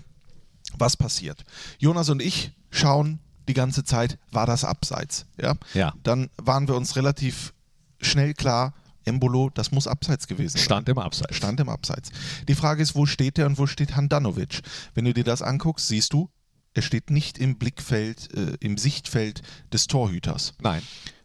was 0.78 0.98
passiert? 0.98 1.44
Jonas 1.80 2.10
und 2.10 2.22
ich 2.22 2.52
schauen 2.70 3.20
die 3.48 3.54
ganze 3.54 3.84
Zeit, 3.84 4.18
war 4.32 4.46
das 4.46 4.64
abseits? 4.64 5.26
Ja. 5.40 5.56
Ja. 5.74 5.94
Dann 6.04 6.30
waren 6.38 6.68
wir 6.68 6.76
uns 6.76 6.96
relativ 6.96 7.54
schnell 8.00 8.34
klar, 8.34 8.74
Embolo, 9.04 9.50
das 9.50 9.72
muss 9.72 9.88
abseits 9.88 10.28
gewesen 10.28 10.58
sein. 10.58 10.64
Stand 10.64 10.90
im 10.90 10.98
Abseits. 11.00 11.36
Stand 11.36 11.60
im 11.60 11.70
Abseits. 11.70 12.12
Die 12.48 12.56
Frage 12.56 12.84
ist, 12.84 12.96
wo 12.96 13.06
steht 13.06 13.38
der 13.38 13.48
und 13.48 13.58
wo 13.58 13.66
steht 13.66 13.96
Handanovic? 13.96 14.62
Wenn 14.94 15.06
du 15.06 15.14
dir 15.14 15.24
das 15.24 15.42
anguckst, 15.42 15.88
siehst 15.88 16.14
du, 16.14 16.30
er 16.74 16.84
steht 16.84 17.10
nicht 17.10 17.38
im 17.38 17.58
Blickfeld, 17.58 18.34
äh, 18.34 18.58
im 18.60 18.78
Sichtfeld 18.78 19.42
des 19.74 19.88
Torhüters. 19.88 20.54
Nein. 20.62 20.82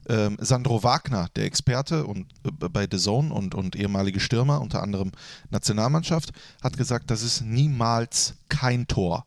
Ähm, 0.09 0.37
Sandro 0.41 0.83
Wagner, 0.83 1.29
der 1.35 1.45
Experte 1.45 2.07
und, 2.07 2.27
äh, 2.45 2.69
bei 2.69 2.87
The 2.91 2.99
Zone 2.99 3.33
und, 3.33 3.55
und 3.55 3.75
ehemalige 3.77 4.21
Stürmer, 4.21 4.61
unter 4.61 4.83
anderem 4.83 5.13
Nationalmannschaft, 5.51 6.31
hat 6.63 6.77
gesagt, 6.77 7.11
das 7.11 7.23
ist 7.23 7.43
niemals 7.43 8.35
kein 8.49 8.87
Tor. 8.87 9.27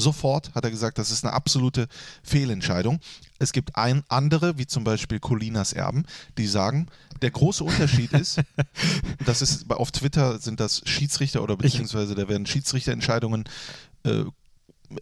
Sofort 0.00 0.54
hat 0.54 0.64
er 0.64 0.70
gesagt, 0.70 0.98
das 0.98 1.10
ist 1.10 1.24
eine 1.24 1.34
absolute 1.34 1.86
Fehlentscheidung. 2.22 3.00
Es 3.38 3.52
gibt 3.52 3.76
ein 3.76 4.02
andere, 4.08 4.56
wie 4.56 4.66
zum 4.66 4.82
Beispiel 4.82 5.20
Colinas 5.20 5.72
Erben, 5.72 6.06
die 6.38 6.46
sagen, 6.46 6.86
der 7.22 7.30
große 7.30 7.62
Unterschied 7.62 8.12
ist, 8.12 8.40
das 9.26 9.42
ist 9.42 9.70
auf 9.70 9.90
Twitter 9.90 10.38
sind 10.38 10.58
das 10.58 10.82
Schiedsrichter 10.86 11.42
oder 11.42 11.56
beziehungsweise 11.56 12.14
da 12.14 12.28
werden 12.28 12.46
Schiedsrichterentscheidungen 12.46 13.44
äh, 14.04 14.24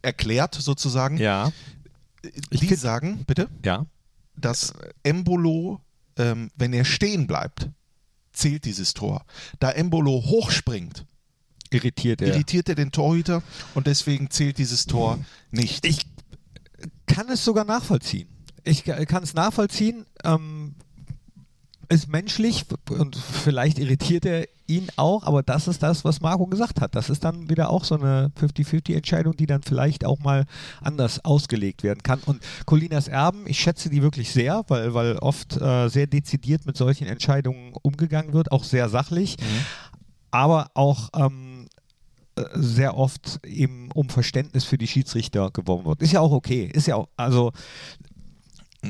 erklärt 0.02 0.54
sozusagen. 0.54 1.16
Ja. 1.18 1.52
Die 2.50 2.74
sagen, 2.74 3.24
bitte? 3.26 3.48
Ja. 3.64 3.86
Dass 4.40 4.74
Embolo, 5.02 5.80
ähm, 6.16 6.50
wenn 6.56 6.72
er 6.72 6.84
stehen 6.84 7.26
bleibt, 7.26 7.68
zählt 8.32 8.64
dieses 8.64 8.94
Tor. 8.94 9.24
Da 9.58 9.70
Embolo 9.70 10.12
hochspringt, 10.12 11.06
irritiert 11.70 12.22
er. 12.22 12.28
Irritiert 12.28 12.68
er 12.68 12.74
den 12.74 12.92
Torhüter 12.92 13.42
und 13.74 13.86
deswegen 13.86 14.30
zählt 14.30 14.58
dieses 14.58 14.86
Tor 14.86 15.18
nicht. 15.50 15.84
Ich 15.84 16.06
kann 17.06 17.28
es 17.28 17.44
sogar 17.44 17.64
nachvollziehen. 17.64 18.28
Ich 18.64 18.84
kann 18.84 19.22
es 19.22 19.34
nachvollziehen. 19.34 20.06
Ähm, 20.24 20.74
ist 21.88 22.08
menschlich 22.08 22.66
und 22.90 23.16
vielleicht 23.16 23.78
irritiert 23.78 24.26
er 24.26 24.46
ihn 24.68 24.88
auch, 24.96 25.24
aber 25.24 25.42
das 25.42 25.66
ist 25.66 25.82
das, 25.82 26.04
was 26.04 26.20
Marco 26.20 26.46
gesagt 26.46 26.80
hat. 26.80 26.94
Das 26.94 27.10
ist 27.10 27.24
dann 27.24 27.48
wieder 27.48 27.70
auch 27.70 27.84
so 27.84 27.96
eine 27.96 28.30
50-50-Entscheidung, 28.38 29.34
die 29.36 29.46
dann 29.46 29.62
vielleicht 29.62 30.04
auch 30.04 30.20
mal 30.20 30.44
anders 30.80 31.24
ausgelegt 31.24 31.82
werden 31.82 32.02
kann. 32.02 32.20
Und 32.26 32.42
Colinas 32.66 33.08
Erben, 33.08 33.46
ich 33.46 33.58
schätze 33.58 33.88
die 33.88 34.02
wirklich 34.02 34.30
sehr, 34.30 34.64
weil, 34.68 34.94
weil 34.94 35.16
oft 35.18 35.60
äh, 35.60 35.88
sehr 35.88 36.06
dezidiert 36.06 36.66
mit 36.66 36.76
solchen 36.76 37.06
Entscheidungen 37.06 37.72
umgegangen 37.82 38.34
wird, 38.34 38.52
auch 38.52 38.62
sehr 38.62 38.88
sachlich, 38.90 39.36
mhm. 39.40 39.66
aber 40.30 40.70
auch 40.74 41.08
ähm, 41.16 41.66
äh, 42.36 42.44
sehr 42.54 42.96
oft 42.96 43.40
eben 43.46 43.90
um 43.92 44.10
Verständnis 44.10 44.64
für 44.64 44.76
die 44.76 44.86
Schiedsrichter 44.86 45.50
geworben 45.50 45.86
wird. 45.86 46.02
Ist 46.02 46.12
ja 46.12 46.20
auch 46.20 46.32
okay. 46.32 46.70
Ist 46.72 46.86
ja 46.86 46.96
auch, 46.96 47.08
also 47.16 47.52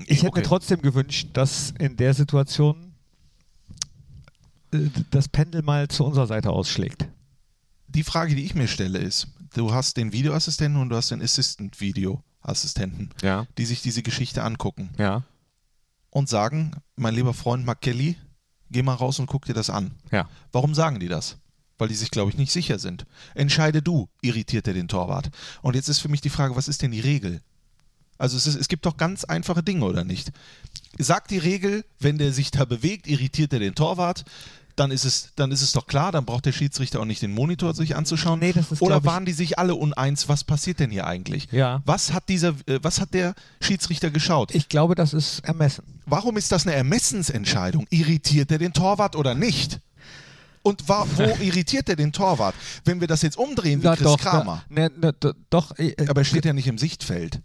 ich 0.07 0.19
hätte 0.19 0.29
okay. 0.29 0.41
mir 0.41 0.47
trotzdem 0.47 0.83
gewünscht, 0.83 1.29
dass 1.33 1.73
in 1.79 1.97
der 1.97 2.15
Situation 2.15 2.88
das 5.11 5.29
Pendel 5.29 5.63
mal 5.63 5.89
zu 5.89 6.05
unserer 6.05 6.27
Seite 6.27 6.51
ausschlägt. 6.51 7.09
Die 7.89 8.03
Frage, 8.03 8.35
die 8.35 8.45
ich 8.45 8.55
mir 8.55 8.69
stelle, 8.69 8.99
ist: 8.99 9.29
Du 9.55 9.73
hast 9.73 9.97
den 9.97 10.13
Videoassistenten 10.13 10.81
und 10.81 10.91
du 10.91 10.97
hast 10.97 11.11
den 11.11 11.23
Assistant-Videoassistenten, 11.23 13.11
ja. 13.23 13.47
die 13.57 13.65
sich 13.65 13.83
diese 13.83 14.03
Geschichte 14.03 14.43
angucken. 14.43 14.91
Ja. 14.99 15.23
Und 16.11 16.29
sagen: 16.29 16.73
Mein 16.97 17.15
lieber 17.15 17.35
Freund 17.35 17.65
Mark 17.65 17.81
Kelly, 17.81 18.17
geh 18.71 18.83
mal 18.83 18.95
raus 18.95 19.19
und 19.19 19.27
guck 19.27 19.47
dir 19.47 19.55
das 19.55 19.71
an. 19.71 19.93
Ja. 20.11 20.29
Warum 20.53 20.75
sagen 20.75 21.01
die 21.01 21.09
das? 21.09 21.39
Weil 21.79 21.89
die 21.89 21.95
sich, 21.95 22.11
glaube 22.11 22.31
ich, 22.31 22.37
nicht 22.37 22.53
sicher 22.53 22.79
sind. 22.79 23.07
Entscheide 23.35 23.83
du, 23.83 24.09
irritiert 24.21 24.67
er 24.67 24.75
den 24.75 24.89
Torwart. 24.89 25.31
Und 25.63 25.77
jetzt 25.77 25.89
ist 25.89 26.01
für 26.01 26.09
mich 26.09 26.21
die 26.21 26.31
Frage: 26.31 26.57
Was 26.57 26.69
ist 26.69 26.83
denn 26.83 26.91
die 26.91 27.01
Regel? 27.01 27.41
Also 28.19 28.37
es, 28.37 28.49
ist, 28.49 28.57
es 28.57 28.69
gibt 28.69 28.85
doch 28.85 28.97
ganz 28.97 29.25
einfache 29.25 29.63
Dinge, 29.63 29.85
oder 29.85 30.05
nicht? 30.05 30.33
Sagt 30.99 31.31
die 31.31 31.39
Regel, 31.39 31.85
wenn 32.01 32.19
der 32.19 32.33
sich 32.33 32.51
da 32.51 32.65
bewegt, 32.65 33.07
irritiert 33.07 33.53
er 33.53 33.61
den 33.61 33.77
Torwart 33.77 34.25
dann 34.79 34.91
ist 34.91 35.05
es, 35.05 35.31
dann 35.37 35.51
ist 35.51 35.63
es 35.63 35.73
doch 35.73 35.87
klar, 35.87 36.13
dann 36.13 36.25
braucht 36.25 36.47
der 36.47 36.53
Schiedsrichter 36.53 37.01
auch 37.01 37.05
nicht 37.05 37.23
den 37.23 37.33
Monitor 37.33 37.75
sich 37.75 37.97
anzuschauen. 37.97 38.39
Nee, 38.39 38.53
das 38.53 38.71
ist, 38.71 38.83
Oder 38.83 39.05
waren 39.05 39.25
die 39.25 39.33
sich 39.33 39.59
alle 39.59 39.75
uneins, 39.75 40.29
was 40.29 40.45
passiert 40.45 40.81
denn 40.81 40.91
hier 40.91 41.07
eigentlich? 41.07 41.49
Ja. 41.51 41.83
Was 41.85 42.13
hat 42.13 42.29
dieser, 42.29 42.51
äh, 42.67 42.79
was 42.83 43.01
hat 43.01 43.15
der 43.15 43.35
Schiedsrichter 43.61 44.11
geschaut? 44.11 44.55
Ich 44.55 44.69
glaube, 44.69 44.95
das 44.95 45.13
ist 45.13 45.41
ermessen. 45.41 45.85
Warum 46.07 46.37
ist 46.37 46.53
das 46.53 46.67
eine 46.67 46.77
Ermessensentscheidung? 46.77 47.87
Irritiert 47.91 48.51
er 48.51 48.59
den 48.59 48.73
Torwart 48.73 49.17
oder 49.17 49.35
nicht? 49.35 49.81
Und 50.63 50.89
war, 50.89 51.07
wo 51.17 51.23
irritiert 51.43 51.89
er 51.89 51.97
den 51.97 52.13
Torwart? 52.13 52.55
Wenn 52.85 53.01
wir 53.01 53.09
das 53.09 53.23
jetzt 53.23 53.39
umdrehen 53.39 53.83
wie 53.83 53.87
Na, 53.87 53.97
Chris 53.97 54.05
doch, 54.05 54.19
Kramer. 54.19 54.65
Na, 54.69 54.89
na, 54.97 55.13
doch, 55.51 55.79
äh, 55.79 55.95
aber 56.09 56.21
er 56.21 56.25
steht 56.25 56.45
ja 56.45 56.53
nicht 56.53 56.67
im 56.67 56.79
Sichtfeld. 56.79 57.41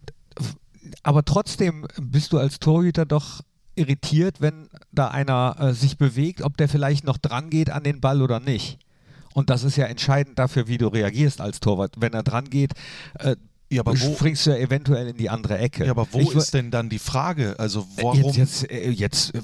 Aber 1.02 1.24
trotzdem 1.24 1.88
bist 2.00 2.34
du 2.34 2.38
als 2.38 2.60
Torhüter 2.60 3.06
doch 3.06 3.42
irritiert, 3.76 4.42
wenn 4.42 4.70
da 4.92 5.08
einer 5.10 5.56
äh, 5.60 5.74
sich 5.74 5.98
bewegt, 5.98 6.42
ob 6.42 6.58
der 6.58 6.70
vielleicht 6.70 7.04
noch 7.06 7.18
dran 7.18 7.50
geht 7.50 7.70
an 7.70 7.84
den 7.84 8.02
Ball 8.02 8.22
oder 8.22 8.40
nicht. 8.40 8.80
Und 9.34 9.50
das 9.50 9.64
ist 9.64 9.78
ja 9.78 9.86
entscheidend 9.86 10.38
dafür, 10.38 10.68
wie 10.68 10.78
du 10.78 10.88
reagierst 10.88 11.42
als 11.42 11.60
Torwart. 11.60 11.96
Wenn 11.98 12.14
er 12.14 12.24
dran 12.24 12.50
geht, 12.50 12.74
äh, 13.20 13.36
ja, 13.76 13.82
aber 13.82 14.00
wo, 14.00 14.14
springst 14.16 14.46
du 14.46 14.52
ja 14.52 14.58
eventuell 14.58 15.10
in 15.10 15.18
die 15.18 15.30
andere 15.30 15.58
Ecke. 15.58 15.86
Ja, 15.86 15.92
aber 15.92 16.08
wo 16.12 16.20
ich, 16.20 16.36
ist 16.36 16.54
denn 16.54 16.72
dann 16.72 16.90
die 16.90 17.00
Frage? 17.00 17.56
Also 17.58 17.88
warum? 17.98 18.34
Jetzt, 18.34 18.38
jetzt, 18.38 18.72
äh, 18.72 18.90
jetzt 18.90 19.36
äh, 19.36 19.42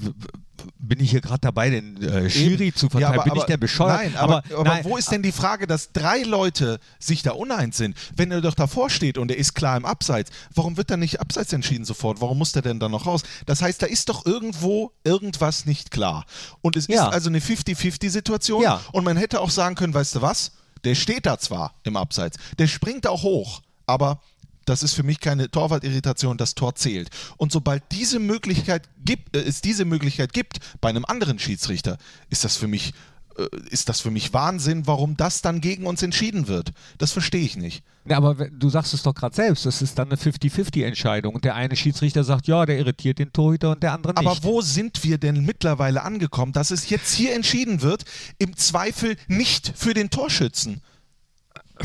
bin 0.78 1.00
ich 1.00 1.10
hier 1.10 1.20
gerade 1.20 1.40
dabei, 1.40 1.70
den 1.70 2.02
äh, 2.02 2.28
Schiri 2.30 2.72
zu 2.72 2.88
verteilen. 2.88 3.14
Ja, 3.14 3.20
aber, 3.20 3.30
bin 3.30 3.40
ich 3.40 3.44
der 3.44 3.56
bescheuert? 3.56 4.02
Nein, 4.02 4.16
aber, 4.16 4.38
aber, 4.38 4.54
aber 4.54 4.64
nein, 4.64 4.84
wo 4.84 4.96
ist 4.96 5.10
denn 5.10 5.22
die 5.22 5.32
Frage, 5.32 5.66
dass 5.66 5.92
drei 5.92 6.22
Leute 6.22 6.78
sich 6.98 7.22
da 7.22 7.32
uneins 7.32 7.76
sind? 7.76 7.96
Wenn 8.14 8.30
er 8.30 8.40
doch 8.40 8.54
davor 8.54 8.90
steht 8.90 9.18
und 9.18 9.30
er 9.30 9.36
ist 9.36 9.54
klar 9.54 9.76
im 9.76 9.84
Abseits, 9.84 10.30
warum 10.54 10.76
wird 10.76 10.90
er 10.90 10.96
nicht 10.96 11.20
Abseits 11.20 11.52
entschieden 11.52 11.84
sofort? 11.84 12.20
Warum 12.20 12.38
muss 12.38 12.52
der 12.52 12.62
denn 12.62 12.80
dann 12.80 12.90
noch 12.90 13.06
raus? 13.06 13.22
Das 13.46 13.62
heißt, 13.62 13.82
da 13.82 13.86
ist 13.86 14.08
doch 14.08 14.26
irgendwo 14.26 14.92
irgendwas 15.04 15.66
nicht 15.66 15.90
klar. 15.90 16.24
Und 16.62 16.76
es 16.76 16.86
ja. 16.88 17.06
ist 17.06 17.14
also 17.14 17.28
eine 17.28 17.40
50-50-Situation. 17.40 18.62
Ja. 18.62 18.80
Und 18.92 19.04
man 19.04 19.16
hätte 19.16 19.40
auch 19.40 19.50
sagen 19.50 19.74
können, 19.74 19.94
weißt 19.94 20.16
du 20.16 20.22
was? 20.22 20.52
Der 20.84 20.94
steht 20.94 21.26
da 21.26 21.38
zwar 21.38 21.74
im 21.82 21.96
Abseits, 21.96 22.38
der 22.58 22.66
springt 22.66 23.06
auch 23.06 23.22
hoch, 23.22 23.60
aber 23.90 24.20
das 24.64 24.82
ist 24.82 24.94
für 24.94 25.02
mich 25.02 25.20
keine 25.20 25.50
Torwartirritation, 25.50 26.36
das 26.36 26.54
Tor 26.54 26.74
zählt. 26.74 27.10
Und 27.36 27.50
sobald 27.50 27.82
diese 27.90 28.18
Möglichkeit 28.18 28.88
gibt, 29.04 29.36
äh, 29.36 29.40
es 29.40 29.60
diese 29.60 29.84
Möglichkeit 29.84 30.32
gibt 30.32 30.60
bei 30.80 30.88
einem 30.88 31.04
anderen 31.04 31.38
Schiedsrichter, 31.38 31.98
ist 32.28 32.44
das 32.44 32.56
für 32.56 32.68
mich 32.68 32.92
äh, 33.36 33.46
ist 33.70 33.88
das 33.88 34.00
für 34.00 34.10
mich 34.10 34.32
Wahnsinn, 34.32 34.86
warum 34.86 35.16
das 35.16 35.42
dann 35.42 35.60
gegen 35.60 35.86
uns 35.86 36.02
entschieden 36.02 36.46
wird. 36.46 36.72
Das 36.98 37.12
verstehe 37.12 37.42
ich 37.42 37.56
nicht. 37.56 37.82
Ja, 38.04 38.16
aber 38.16 38.34
du 38.34 38.70
sagst 38.70 38.94
es 38.94 39.02
doch 39.02 39.14
gerade 39.14 39.34
selbst, 39.34 39.66
das 39.66 39.82
ist 39.82 39.98
dann 39.98 40.08
eine 40.08 40.16
50-50-Entscheidung. 40.16 41.40
Der 41.40 41.54
eine 41.54 41.76
Schiedsrichter 41.76 42.24
sagt, 42.24 42.46
ja, 42.46 42.64
der 42.64 42.78
irritiert 42.78 43.18
den 43.18 43.32
Torhüter 43.32 43.72
und 43.72 43.82
der 43.82 43.92
andere 43.92 44.14
nicht. 44.14 44.26
Aber 44.26 44.42
wo 44.42 44.62
sind 44.62 45.04
wir 45.04 45.18
denn 45.18 45.44
mittlerweile 45.44 46.02
angekommen, 46.02 46.52
dass 46.52 46.70
es 46.70 46.88
jetzt 46.90 47.12
hier 47.14 47.34
entschieden 47.34 47.82
wird, 47.82 48.04
im 48.38 48.56
Zweifel 48.56 49.16
nicht 49.26 49.72
für 49.76 49.94
den 49.94 50.10
Torschützen? 50.10 50.80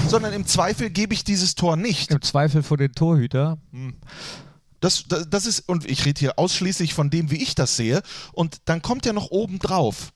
Sondern 0.07 0.33
im 0.33 0.45
Zweifel 0.45 0.89
gebe 0.89 1.13
ich 1.13 1.23
dieses 1.23 1.55
Tor 1.55 1.75
nicht. 1.75 2.11
Im 2.11 2.21
Zweifel 2.21 2.63
vor 2.63 2.77
den 2.77 2.93
Torhüter. 2.93 3.57
Hm. 3.71 3.95
Das, 4.79 5.05
das, 5.07 5.29
das, 5.29 5.45
ist, 5.45 5.67
und 5.67 5.89
ich 5.89 6.05
rede 6.05 6.19
hier 6.19 6.37
ausschließlich 6.37 6.93
von 6.93 7.09
dem, 7.09 7.31
wie 7.31 7.41
ich 7.41 7.55
das 7.55 7.75
sehe. 7.75 8.01
Und 8.33 8.57
dann 8.65 8.81
kommt 8.81 9.05
ja 9.05 9.13
noch 9.13 9.31
oben 9.31 9.59
drauf. 9.59 10.11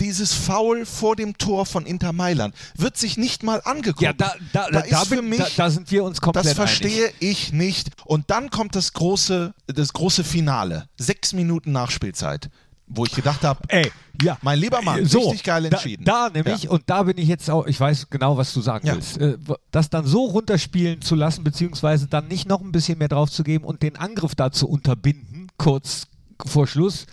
Dieses 0.00 0.32
Foul 0.32 0.86
vor 0.86 1.14
dem 1.14 1.36
Tor 1.36 1.66
von 1.66 1.84
Inter 1.84 2.14
Mailand 2.14 2.54
wird 2.74 2.96
sich 2.96 3.18
nicht 3.18 3.42
mal 3.42 3.60
angeguckt. 3.64 4.00
Ja, 4.00 4.14
da, 4.14 4.34
da, 4.54 4.68
da, 4.70 4.80
da, 4.80 5.04
bin, 5.04 5.28
mich, 5.28 5.56
da, 5.56 5.68
sind 5.68 5.90
wir 5.90 6.04
uns 6.04 6.22
komplett 6.22 6.46
Das 6.46 6.54
verstehe 6.54 7.08
einig. 7.08 7.16
ich 7.20 7.52
nicht. 7.52 7.90
Und 8.06 8.30
dann 8.30 8.48
kommt 8.48 8.74
das 8.74 8.94
große, 8.94 9.52
das 9.66 9.92
große 9.92 10.24
Finale. 10.24 10.88
Sechs 10.96 11.34
Minuten 11.34 11.72
Nachspielzeit 11.72 12.48
wo 12.88 13.04
ich 13.04 13.12
gedacht 13.12 13.42
habe, 13.44 13.60
ey, 13.68 13.90
ja, 14.22 14.38
mein 14.42 14.58
lieber 14.58 14.82
Mann, 14.82 15.04
so, 15.04 15.20
richtig 15.20 15.44
geil 15.44 15.64
entschieden. 15.66 16.04
Da, 16.04 16.28
da 16.28 16.34
nämlich, 16.34 16.64
ja. 16.64 16.70
und 16.70 16.82
da 16.86 17.02
bin 17.04 17.18
ich 17.18 17.28
jetzt 17.28 17.50
auch, 17.50 17.66
ich 17.66 17.78
weiß 17.78 18.08
genau, 18.10 18.36
was 18.36 18.52
du 18.52 18.60
sagen 18.60 18.86
ja. 18.86 18.94
willst, 18.94 19.18
äh, 19.18 19.36
das 19.70 19.90
dann 19.90 20.06
so 20.06 20.24
runterspielen 20.24 21.02
zu 21.02 21.14
lassen, 21.14 21.44
beziehungsweise 21.44 22.06
dann 22.06 22.28
nicht 22.28 22.48
noch 22.48 22.60
ein 22.60 22.72
bisschen 22.72 22.98
mehr 22.98 23.08
drauf 23.08 23.30
zu 23.30 23.44
geben 23.44 23.64
und 23.64 23.82
den 23.82 23.96
Angriff 23.96 24.34
da 24.34 24.50
zu 24.50 24.68
unterbinden, 24.68 25.48
kurz 25.56 26.06
vor 26.44 26.66
Schluss, 26.66 27.06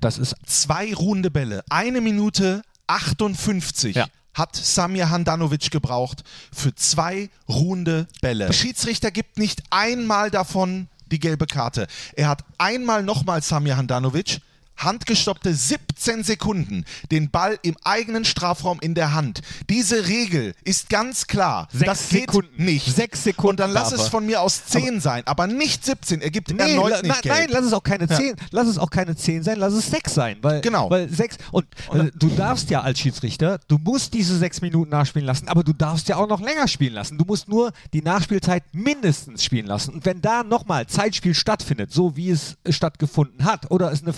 das 0.00 0.18
ist... 0.18 0.34
Zwei 0.46 0.94
ruhende 0.94 1.30
Bälle, 1.30 1.64
eine 1.68 2.00
Minute 2.00 2.62
58. 2.86 3.96
Ja 3.96 4.06
hat 4.34 4.54
Samir 4.54 5.10
Handanovic 5.10 5.72
gebraucht 5.72 6.22
für 6.52 6.72
zwei 6.72 7.28
ruhende 7.48 8.06
Bälle. 8.20 8.46
Der 8.46 8.52
Schiedsrichter 8.52 9.10
gibt 9.10 9.36
nicht 9.36 9.64
einmal 9.70 10.30
davon 10.30 10.86
die 11.10 11.18
gelbe 11.18 11.46
Karte. 11.46 11.86
Er 12.14 12.28
hat 12.28 12.44
einmal 12.56 13.02
nochmal 13.02 13.42
Samir 13.42 13.76
Handanovic 13.76 14.40
handgestoppte 14.78 15.52
17 15.54 16.22
Sekunden 16.24 16.84
den 17.10 17.30
Ball 17.30 17.58
im 17.62 17.76
eigenen 17.84 18.24
Strafraum 18.24 18.78
in 18.80 18.94
der 18.94 19.12
Hand. 19.14 19.40
Diese 19.68 20.08
Regel 20.08 20.54
ist 20.64 20.88
ganz 20.90 21.26
klar. 21.26 21.68
Sechs 21.72 21.84
das 21.86 22.08
geht 22.08 22.30
Sekunden. 22.32 22.64
nicht. 22.64 22.94
Sechs 22.94 23.24
Sekunden 23.24 23.48
Und 23.50 23.60
dann 23.60 23.70
lass 23.72 23.92
es 23.92 24.08
von 24.08 24.24
mir 24.26 24.40
aus 24.40 24.64
10 24.66 25.00
sein, 25.00 25.22
aber 25.26 25.46
nicht 25.46 25.84
17. 25.84 26.20
Er 26.20 26.30
gibt 26.30 26.50
Nee, 26.50 26.72
erneut 26.72 27.02
nicht 27.02 27.14
na, 27.14 27.20
gelb. 27.20 27.36
nein, 27.36 27.48
lass 27.50 27.64
es 27.64 27.72
auch 27.72 27.82
keine 27.82 28.08
10, 28.08 28.36
lass 28.50 28.66
es 28.68 28.78
auch 28.78 28.90
keine 28.90 29.16
10 29.16 29.42
sein, 29.42 29.58
lass 29.58 29.74
es 29.74 29.90
6 29.90 30.14
sein, 30.14 30.38
weil 30.42 30.60
Genau. 30.60 30.88
weil 30.90 31.08
6 31.08 31.36
und 31.52 31.66
äh, 31.92 32.10
du 32.16 32.28
darfst 32.30 32.70
ja 32.70 32.80
als 32.80 32.98
Schiedsrichter, 33.00 33.58
du 33.68 33.78
musst 33.78 34.14
diese 34.14 34.36
6 34.38 34.60
Minuten 34.62 34.90
nachspielen 34.90 35.26
lassen, 35.26 35.48
aber 35.48 35.62
du 35.64 35.72
darfst 35.72 36.08
ja 36.08 36.16
auch 36.16 36.28
noch 36.28 36.40
länger 36.40 36.68
spielen 36.68 36.94
lassen. 36.94 37.18
Du 37.18 37.24
musst 37.24 37.48
nur 37.48 37.72
die 37.92 38.02
Nachspielzeit 38.02 38.62
mindestens 38.72 39.44
spielen 39.44 39.66
lassen 39.66 39.94
und 39.94 40.04
wenn 40.06 40.20
da 40.20 40.42
nochmal 40.44 40.86
Zeitspiel 40.86 41.34
stattfindet, 41.34 41.92
so 41.92 42.16
wie 42.16 42.30
es 42.30 42.56
stattgefunden 42.68 43.44
hat 43.44 43.70
oder 43.70 43.92
es 43.92 44.02
eine 44.02 44.12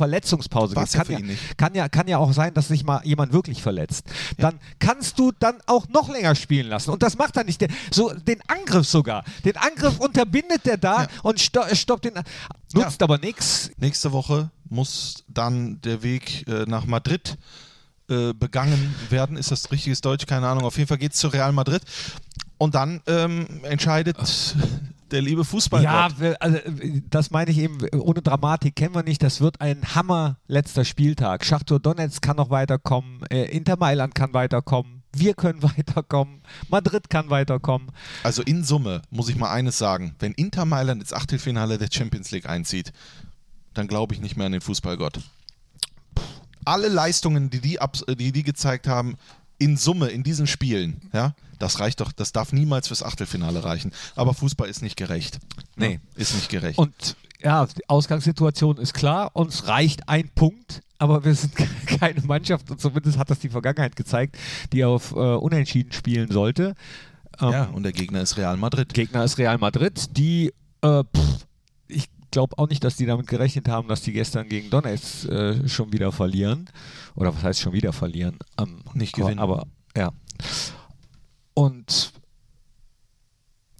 Verletzungspause 0.50 0.74
gibt, 0.74 0.92
kann 0.92 1.06
für 1.06 1.12
ja, 1.12 1.18
ihn 1.18 1.26
nicht. 1.26 1.58
kann 1.58 1.74
ja 1.74 1.88
kann 1.88 2.08
ja 2.08 2.18
auch 2.18 2.32
sein, 2.32 2.54
dass 2.54 2.68
sich 2.68 2.84
mal 2.84 3.00
jemand 3.04 3.32
wirklich 3.32 3.62
verletzt. 3.62 4.06
Dann 4.38 4.58
kannst 4.78 5.18
du 5.18 5.32
dann 5.32 5.58
auch 5.66 5.88
noch 5.88 6.08
länger 6.08 6.34
spielen 6.34 6.68
lassen 6.68 6.90
und 6.90 7.02
das 7.02 7.16
macht 7.16 7.36
er 7.36 7.44
nicht. 7.44 7.60
Der, 7.60 7.68
so 7.90 8.12
den 8.12 8.40
Angriff 8.48 8.86
sogar. 8.86 9.24
Den 9.44 9.56
Angriff 9.56 9.98
unterbindet 9.98 10.66
der 10.66 10.76
da 10.76 11.02
Ja. 11.02 11.08
und 11.22 11.40
sto 11.40 11.62
stoppt 11.72 12.04
den 12.04 12.14
nutzt 12.74 13.02
aber 13.02 13.18
nichts. 13.18 13.70
Nächste 13.78 14.12
Woche 14.12 14.50
muss 14.68 15.24
dann 15.28 15.80
der 15.82 16.02
Weg 16.02 16.46
äh, 16.48 16.64
nach 16.66 16.86
Madrid 16.86 17.36
äh, 18.08 18.32
begangen 18.32 18.94
werden. 19.08 19.36
Ist 19.36 19.50
das 19.50 19.70
richtiges 19.70 20.00
Deutsch? 20.00 20.26
Keine 20.26 20.46
Ahnung. 20.48 20.64
Auf 20.64 20.76
jeden 20.76 20.88
Fall 20.88 20.98
geht 20.98 21.12
es 21.12 21.18
zu 21.18 21.28
Real 21.28 21.52
Madrid. 21.52 21.82
Und 22.58 22.74
dann 22.74 23.00
ähm, 23.06 23.46
entscheidet 23.64 24.18
der 25.12 25.22
liebe 25.22 25.44
Fußball. 25.44 25.82
Ja, 25.82 26.08
also, 26.40 26.58
das 27.08 27.30
meine 27.30 27.50
ich 27.50 27.58
eben, 27.58 27.78
ohne 27.92 28.22
Dramatik 28.22 28.76
kennen 28.76 28.94
wir 28.94 29.02
nicht. 29.02 29.22
Das 29.22 29.40
wird 29.40 29.60
ein 29.60 29.94
Hammer 29.94 30.38
letzter 30.46 30.84
Spieltag. 30.84 31.44
Schachtor 31.44 31.80
Donetsk 31.80 32.22
kann 32.22 32.36
noch 32.36 32.50
weiterkommen, 32.50 33.22
äh, 33.30 33.44
Inter 33.44 33.76
Mailand 33.76 34.14
kann 34.14 34.32
weiterkommen, 34.32 35.02
wir 35.12 35.34
können 35.34 35.62
weiterkommen, 35.76 36.42
Madrid 36.68 37.10
kann 37.10 37.30
weiterkommen. 37.30 37.90
Also 38.22 38.42
in 38.42 38.64
Summe 38.64 39.02
muss 39.10 39.28
ich 39.28 39.36
mal 39.36 39.50
eines 39.50 39.78
sagen. 39.78 40.14
Wenn 40.18 40.32
Inter 40.32 40.64
Mailand 40.64 41.02
ins 41.02 41.12
Achtelfinale 41.12 41.78
der 41.78 41.88
Champions 41.90 42.30
League 42.30 42.48
einzieht, 42.48 42.92
dann 43.74 43.86
glaube 43.86 44.14
ich 44.14 44.20
nicht 44.20 44.36
mehr 44.36 44.46
an 44.46 44.52
den 44.52 44.60
Fußballgott. 44.60 45.20
Alle 46.64 46.88
Leistungen, 46.88 47.48
die 47.50 47.60
die, 47.60 47.78
die 48.18 48.32
die 48.32 48.42
gezeigt 48.42 48.86
haben, 48.86 49.16
in 49.60 49.76
Summe 49.76 50.08
in 50.08 50.24
diesen 50.24 50.48
Spielen, 50.48 51.00
ja, 51.12 51.34
das 51.60 51.78
reicht 51.78 52.00
doch, 52.00 52.10
das 52.10 52.32
darf 52.32 52.52
niemals 52.52 52.88
fürs 52.88 53.02
Achtelfinale 53.02 53.62
reichen. 53.62 53.92
Aber 54.16 54.34
Fußball 54.34 54.68
ist 54.68 54.82
nicht 54.82 54.96
gerecht. 54.96 55.38
Nee. 55.76 56.00
Ja, 56.16 56.20
ist 56.20 56.34
nicht 56.34 56.48
gerecht. 56.48 56.78
Und 56.78 57.16
ja, 57.42 57.66
die 57.66 57.88
Ausgangssituation 57.88 58.78
ist 58.78 58.94
klar, 58.94 59.30
uns 59.34 59.68
reicht 59.68 60.08
ein 60.08 60.30
Punkt, 60.30 60.82
aber 60.98 61.24
wir 61.24 61.34
sind 61.34 61.54
keine 61.86 62.22
Mannschaft, 62.22 62.70
und 62.70 62.80
zumindest 62.80 63.18
hat 63.18 63.30
das 63.30 63.38
die 63.38 63.50
Vergangenheit 63.50 63.94
gezeigt, 63.94 64.36
die 64.72 64.84
auf 64.84 65.12
äh, 65.12 65.14
Unentschieden 65.14 65.92
spielen 65.92 66.30
sollte. 66.30 66.74
Ähm, 67.38 67.50
ja, 67.50 67.64
und 67.64 67.82
der 67.82 67.92
Gegner 67.92 68.22
ist 68.22 68.38
Real 68.38 68.56
Madrid. 68.56 68.94
Gegner 68.94 69.24
ist 69.24 69.36
Real 69.36 69.58
Madrid, 69.58 70.16
die, 70.16 70.52
äh, 70.80 71.04
pff, 71.04 71.46
glaube 72.30 72.56
auch 72.58 72.68
nicht, 72.68 72.84
dass 72.84 72.96
die 72.96 73.06
damit 73.06 73.26
gerechnet 73.26 73.68
haben, 73.68 73.88
dass 73.88 74.02
die 74.02 74.12
gestern 74.12 74.48
gegen 74.48 74.70
Donetsk 74.70 75.28
äh, 75.28 75.68
schon 75.68 75.92
wieder 75.92 76.12
verlieren. 76.12 76.68
Oder 77.14 77.34
was 77.34 77.42
heißt 77.42 77.60
schon 77.60 77.72
wieder 77.72 77.92
verlieren? 77.92 78.38
Ähm, 78.58 78.80
Nicht 78.94 79.14
aber- 79.16 79.22
gewinnen. 79.24 79.38
Aber, 79.40 79.66
ja. 79.96 80.10
Und 81.54 82.12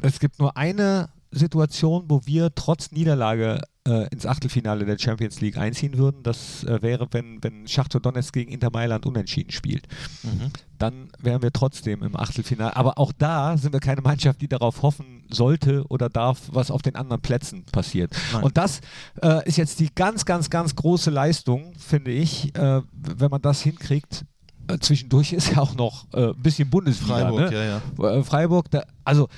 es 0.02 0.18
gibt 0.18 0.38
nur 0.38 0.56
eine 0.56 1.10
Situation, 1.32 2.04
wo 2.08 2.20
wir 2.24 2.54
trotz 2.54 2.90
Niederlage 2.92 3.60
äh, 3.86 4.08
ins 4.08 4.26
Achtelfinale 4.26 4.84
der 4.84 4.98
Champions 4.98 5.40
League 5.40 5.56
einziehen 5.56 5.96
würden. 5.96 6.22
Das 6.22 6.64
äh, 6.64 6.82
wäre, 6.82 7.08
wenn, 7.12 7.42
wenn 7.42 7.66
Schachtor 7.66 8.00
Donetsk 8.00 8.34
gegen 8.34 8.52
Inter 8.52 8.70
Mailand 8.70 9.06
unentschieden 9.06 9.50
spielt 9.52 9.86
Mhm. 10.22 10.50
dann 10.78 11.08
wären 11.18 11.42
wir 11.42 11.52
trotzdem 11.52 12.02
im 12.02 12.16
Achtelfinale. 12.16 12.76
Aber 12.76 12.98
auch 12.98 13.12
da 13.16 13.56
sind 13.56 13.72
wir 13.72 13.80
keine 13.80 14.00
Mannschaft, 14.00 14.40
die 14.40 14.48
darauf 14.48 14.82
hoffen 14.82 15.24
sollte 15.30 15.84
oder 15.88 16.08
darf, 16.08 16.42
was 16.52 16.70
auf 16.70 16.82
den 16.82 16.96
anderen 16.96 17.20
Plätzen 17.22 17.64
passiert. 17.64 18.12
Nein. 18.32 18.42
Und 18.42 18.56
das 18.56 18.80
äh, 19.22 19.46
ist 19.46 19.56
jetzt 19.56 19.80
die 19.80 19.88
ganz, 19.94 20.24
ganz, 20.24 20.50
ganz 20.50 20.74
große 20.74 21.10
Leistung, 21.10 21.72
finde 21.78 22.10
ich, 22.10 22.54
äh, 22.56 22.82
wenn 22.92 23.30
man 23.30 23.42
das 23.42 23.62
hinkriegt. 23.62 24.24
Äh, 24.68 24.78
zwischendurch 24.78 25.32
ist 25.32 25.52
ja 25.52 25.58
auch 25.58 25.74
noch 25.74 26.06
äh, 26.12 26.28
ein 26.28 26.42
bisschen 26.42 26.68
Bundesliga. 26.70 27.18
Freiburg, 27.18 27.50
ne? 27.50 27.54
ja, 27.54 27.80
ja. 27.98 28.18
Äh, 28.18 28.22
Freiburg, 28.24 28.70
da, 28.70 28.84
also 29.04 29.28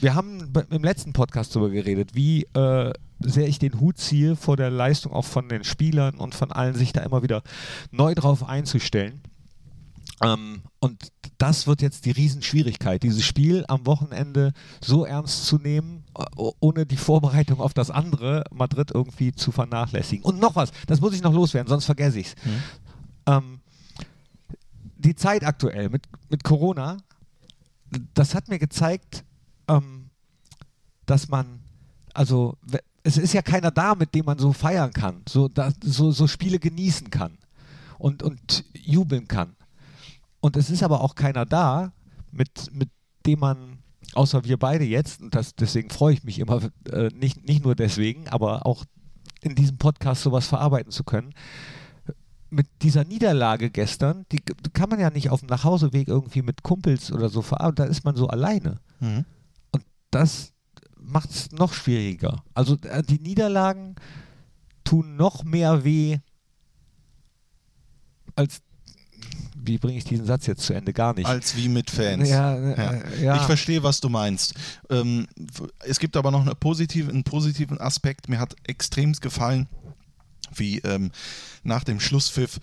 wir 0.00 0.14
haben 0.14 0.52
be- 0.52 0.66
im 0.70 0.82
letzten 0.82 1.12
Podcast 1.12 1.54
darüber 1.54 1.70
geredet, 1.70 2.14
wie 2.14 2.44
äh, 2.54 2.92
sehr 3.20 3.48
ich 3.48 3.58
den 3.58 3.78
Hut 3.80 3.98
ziehe 3.98 4.36
vor 4.36 4.56
der 4.56 4.70
Leistung 4.70 5.12
auch 5.12 5.24
von 5.24 5.48
den 5.48 5.64
Spielern 5.64 6.14
und 6.16 6.34
von 6.34 6.52
allen, 6.52 6.74
sich 6.74 6.92
da 6.92 7.02
immer 7.02 7.22
wieder 7.22 7.42
neu 7.90 8.14
drauf 8.14 8.48
einzustellen. 8.48 9.20
Ähm, 10.22 10.62
und 10.80 11.12
das 11.38 11.66
wird 11.66 11.80
jetzt 11.82 12.04
die 12.04 12.10
Riesenschwierigkeit, 12.10 13.02
dieses 13.02 13.24
Spiel 13.24 13.64
am 13.68 13.86
Wochenende 13.86 14.52
so 14.80 15.04
ernst 15.04 15.46
zu 15.46 15.56
nehmen, 15.56 16.04
ohne 16.36 16.84
die 16.84 16.98
Vorbereitung 16.98 17.60
auf 17.60 17.72
das 17.72 17.90
andere 17.90 18.44
Madrid 18.50 18.90
irgendwie 18.92 19.32
zu 19.32 19.50
vernachlässigen. 19.52 20.24
Und 20.24 20.40
noch 20.40 20.56
was, 20.56 20.72
das 20.86 21.00
muss 21.00 21.14
ich 21.14 21.22
noch 21.22 21.32
loswerden, 21.32 21.68
sonst 21.68 21.86
vergesse 21.86 22.20
ich 22.20 22.26
es. 22.26 22.34
Ähm, 23.26 23.60
die 24.98 25.14
Zeit 25.14 25.44
aktuell 25.44 25.88
mit, 25.88 26.02
mit 26.28 26.44
Corona, 26.44 26.98
das 28.12 28.34
hat 28.34 28.48
mir 28.48 28.58
gezeigt, 28.58 29.24
ähm, 29.70 30.10
dass 31.06 31.28
man, 31.28 31.60
also 32.14 32.56
es 33.02 33.16
ist 33.16 33.32
ja 33.32 33.42
keiner 33.42 33.70
da, 33.70 33.94
mit 33.94 34.14
dem 34.14 34.26
man 34.26 34.38
so 34.38 34.52
feiern 34.52 34.92
kann, 34.92 35.22
so, 35.28 35.48
da, 35.48 35.72
so, 35.82 36.10
so 36.10 36.26
Spiele 36.26 36.58
genießen 36.58 37.10
kann 37.10 37.38
und, 37.98 38.22
und 38.22 38.64
jubeln 38.74 39.26
kann. 39.26 39.56
Und 40.40 40.56
es 40.56 40.70
ist 40.70 40.82
aber 40.82 41.00
auch 41.00 41.14
keiner 41.14 41.46
da, 41.46 41.92
mit, 42.30 42.70
mit 42.72 42.90
dem 43.26 43.40
man, 43.40 43.78
außer 44.14 44.44
wir 44.44 44.56
beide 44.56 44.84
jetzt, 44.84 45.20
und 45.20 45.34
das, 45.34 45.54
deswegen 45.54 45.90
freue 45.90 46.14
ich 46.14 46.24
mich 46.24 46.38
immer, 46.38 46.60
äh, 46.90 47.08
nicht, 47.14 47.46
nicht 47.46 47.64
nur 47.64 47.74
deswegen, 47.74 48.28
aber 48.28 48.66
auch 48.66 48.84
in 49.42 49.54
diesem 49.54 49.78
Podcast 49.78 50.22
sowas 50.22 50.46
verarbeiten 50.46 50.92
zu 50.92 51.04
können. 51.04 51.34
Mit 52.50 52.66
dieser 52.82 53.04
Niederlage 53.04 53.70
gestern, 53.70 54.26
die 54.32 54.40
kann 54.72 54.90
man 54.90 54.98
ja 54.98 55.10
nicht 55.10 55.30
auf 55.30 55.40
dem 55.40 55.48
Nachhauseweg 55.48 56.08
irgendwie 56.08 56.42
mit 56.42 56.62
Kumpels 56.62 57.12
oder 57.12 57.28
so 57.28 57.42
verarbeiten, 57.42 57.86
da 57.86 57.90
ist 57.90 58.04
man 58.04 58.16
so 58.16 58.28
alleine. 58.28 58.80
Mhm. 58.98 59.24
Das 60.10 60.52
macht 60.96 61.30
es 61.30 61.50
noch 61.52 61.72
schwieriger. 61.72 62.42
Also 62.54 62.76
äh, 62.82 63.02
die 63.02 63.20
Niederlagen 63.20 63.96
tun 64.84 65.16
noch 65.16 65.44
mehr 65.44 65.84
weh 65.84 66.18
als. 68.36 68.60
Wie 69.62 69.76
bringe 69.76 69.98
ich 69.98 70.04
diesen 70.04 70.24
Satz 70.24 70.46
jetzt 70.46 70.62
zu 70.62 70.72
Ende? 70.72 70.94
Gar 70.94 71.14
nicht. 71.14 71.26
Als 71.26 71.54
wie 71.54 71.68
mit 71.68 71.90
Fans. 71.90 72.28
Ja, 72.30 72.56
äh, 72.56 73.22
ja. 73.22 73.36
Ich 73.36 73.42
verstehe, 73.42 73.82
was 73.82 74.00
du 74.00 74.08
meinst. 74.08 74.54
Ähm, 74.88 75.26
es 75.80 75.98
gibt 75.98 76.16
aber 76.16 76.30
noch 76.30 76.40
eine 76.40 76.54
positive, 76.54 77.10
einen 77.10 77.24
positiven 77.24 77.78
Aspekt. 77.78 78.30
Mir 78.30 78.38
hat 78.38 78.56
extrem 78.64 79.12
gefallen, 79.12 79.68
wie 80.54 80.78
ähm, 80.78 81.10
nach 81.62 81.84
dem 81.84 82.00
Schlusspfiff 82.00 82.58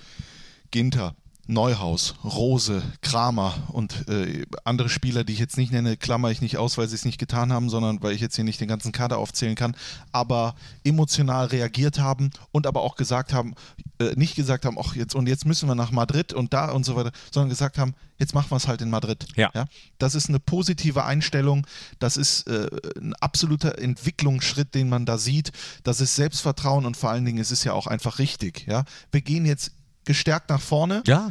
Ginter, 0.72 1.16
Neuhaus, 1.48 2.16
Rose, 2.24 2.82
Kramer 3.02 3.54
und 3.72 4.08
äh, 4.10 4.46
andere 4.66 4.90
Spieler, 4.90 5.24
die 5.24 5.34
ich 5.34 5.40
jetzt 5.40 5.58
nicht 5.58 5.72
nenne, 5.72 5.96
klammer 5.96 6.30
ich 6.30 6.42
nicht 6.42 6.58
aus, 6.58 6.78
weil 6.78 6.88
sie 6.88 6.96
es 6.96 7.06
nicht 7.06 7.18
getan 7.18 7.54
haben, 7.54 7.70
sondern 7.70 8.04
weil 8.04 8.14
ich 8.14 8.22
jetzt 8.22 8.36
hier 8.36 8.44
nicht 8.44 8.60
den 8.60 8.68
ganzen 8.68 8.92
Kader 8.92 9.18
aufzählen 9.18 9.56
kann, 9.56 9.76
aber 10.12 10.56
emotional 10.84 11.46
reagiert 11.46 12.00
haben 12.00 12.32
und 12.52 12.68
aber 12.68 12.82
auch 12.82 12.96
gesagt 12.96 13.34
haben, 13.34 13.56
äh, 14.00 14.14
nicht 14.16 14.36
gesagt 14.36 14.66
haben, 14.66 14.78
ach 14.80 14.96
jetzt 14.96 15.16
und 15.16 15.28
jetzt 15.28 15.46
müssen 15.46 15.70
wir 15.70 15.76
nach 15.76 15.92
Madrid 15.92 16.34
und 16.34 16.54
da 16.54 16.72
und 16.72 16.86
so 16.86 16.96
weiter, 16.96 17.12
sondern 17.32 17.50
gesagt 17.50 17.78
haben, 17.78 17.94
jetzt 18.18 18.34
machen 18.34 18.52
wir 18.52 18.58
es 18.58 18.68
halt 18.68 18.82
in 18.82 18.90
Madrid. 18.90 19.26
Ja. 19.36 19.50
Ja? 19.54 19.66
Das 20.00 20.16
ist 20.16 20.30
eine 20.30 20.40
positive 20.40 21.06
Einstellung, 21.06 21.66
das 22.00 22.18
ist 22.18 22.48
äh, 22.48 22.68
ein 23.00 23.14
absoluter 23.16 23.80
Entwicklungsschritt, 23.80 24.76
den 24.76 24.90
man 24.90 25.06
da 25.06 25.18
sieht. 25.18 25.52
Das 25.84 26.02
ist 26.02 26.16
Selbstvertrauen 26.16 26.86
und 26.86 26.98
vor 26.98 27.10
allen 27.10 27.26
Dingen 27.26 27.40
es 27.40 27.52
ist 27.52 27.64
ja 27.64 27.74
auch 27.74 27.88
einfach 27.88 28.20
richtig. 28.20 28.66
Ja? 28.68 28.84
Wir 29.12 29.22
gehen 29.22 29.46
jetzt 29.46 29.72
gestärkt 30.08 30.50
nach 30.50 30.62
vorne. 30.62 31.04
ja, 31.06 31.30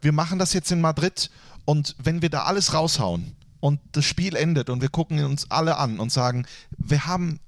Wir 0.00 0.12
machen 0.12 0.38
das 0.38 0.54
jetzt 0.54 0.70
in 0.72 0.80
Madrid 0.80 1.30
und 1.66 1.96
wenn 2.02 2.22
wir 2.22 2.30
da 2.30 2.44
alles 2.44 2.72
raushauen 2.72 3.36
und 3.60 3.80
das 3.92 4.04
Spiel 4.06 4.36
endet 4.36 4.70
und 4.70 4.80
wir 4.80 4.88
gucken 4.88 5.22
uns 5.24 5.50
alle 5.50 5.76
an 5.76 5.98
und 5.98 6.10
sagen, 6.10 6.46
wir 6.78 7.06
haben, 7.06 7.40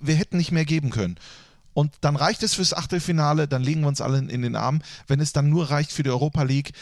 wir 0.00 0.16
hätten 0.16 0.38
nicht 0.38 0.50
mehr 0.52 0.64
geben 0.64 0.90
können. 0.90 1.16
Und 1.74 1.92
dann 2.00 2.16
reicht 2.16 2.42
es 2.42 2.54
fürs 2.54 2.72
Achtelfinale, 2.72 3.46
dann 3.46 3.62
legen 3.62 3.82
wir 3.82 3.88
uns 3.88 4.00
alle 4.00 4.18
in, 4.18 4.30
in 4.30 4.42
den 4.42 4.56
Arm. 4.56 4.80
Wenn 5.06 5.20
es 5.20 5.34
dann 5.34 5.50
nur 5.50 5.70
reicht 5.70 5.92
für 5.92 6.02
die 6.02 6.10
Europa 6.10 6.42
League, 6.42 6.72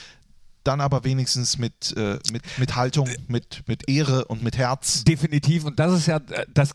dann 0.64 0.81
aber 0.81 1.05
wenigstens 1.05 1.59
mit, 1.59 1.94
äh, 1.96 2.18
mit, 2.33 2.42
mit 2.59 2.74
Haltung, 2.77 3.09
mit, 3.29 3.62
mit 3.66 3.88
Ehre 3.88 4.24
und 4.27 4.42
mit 4.42 4.57
Herz. 4.57 5.05
definitiv. 5.05 5.64
Und 5.64 5.79
das 5.79 5.92
ist 5.92 6.07
ja 6.07 6.16
äh, 6.16 6.46
das, 6.53 6.72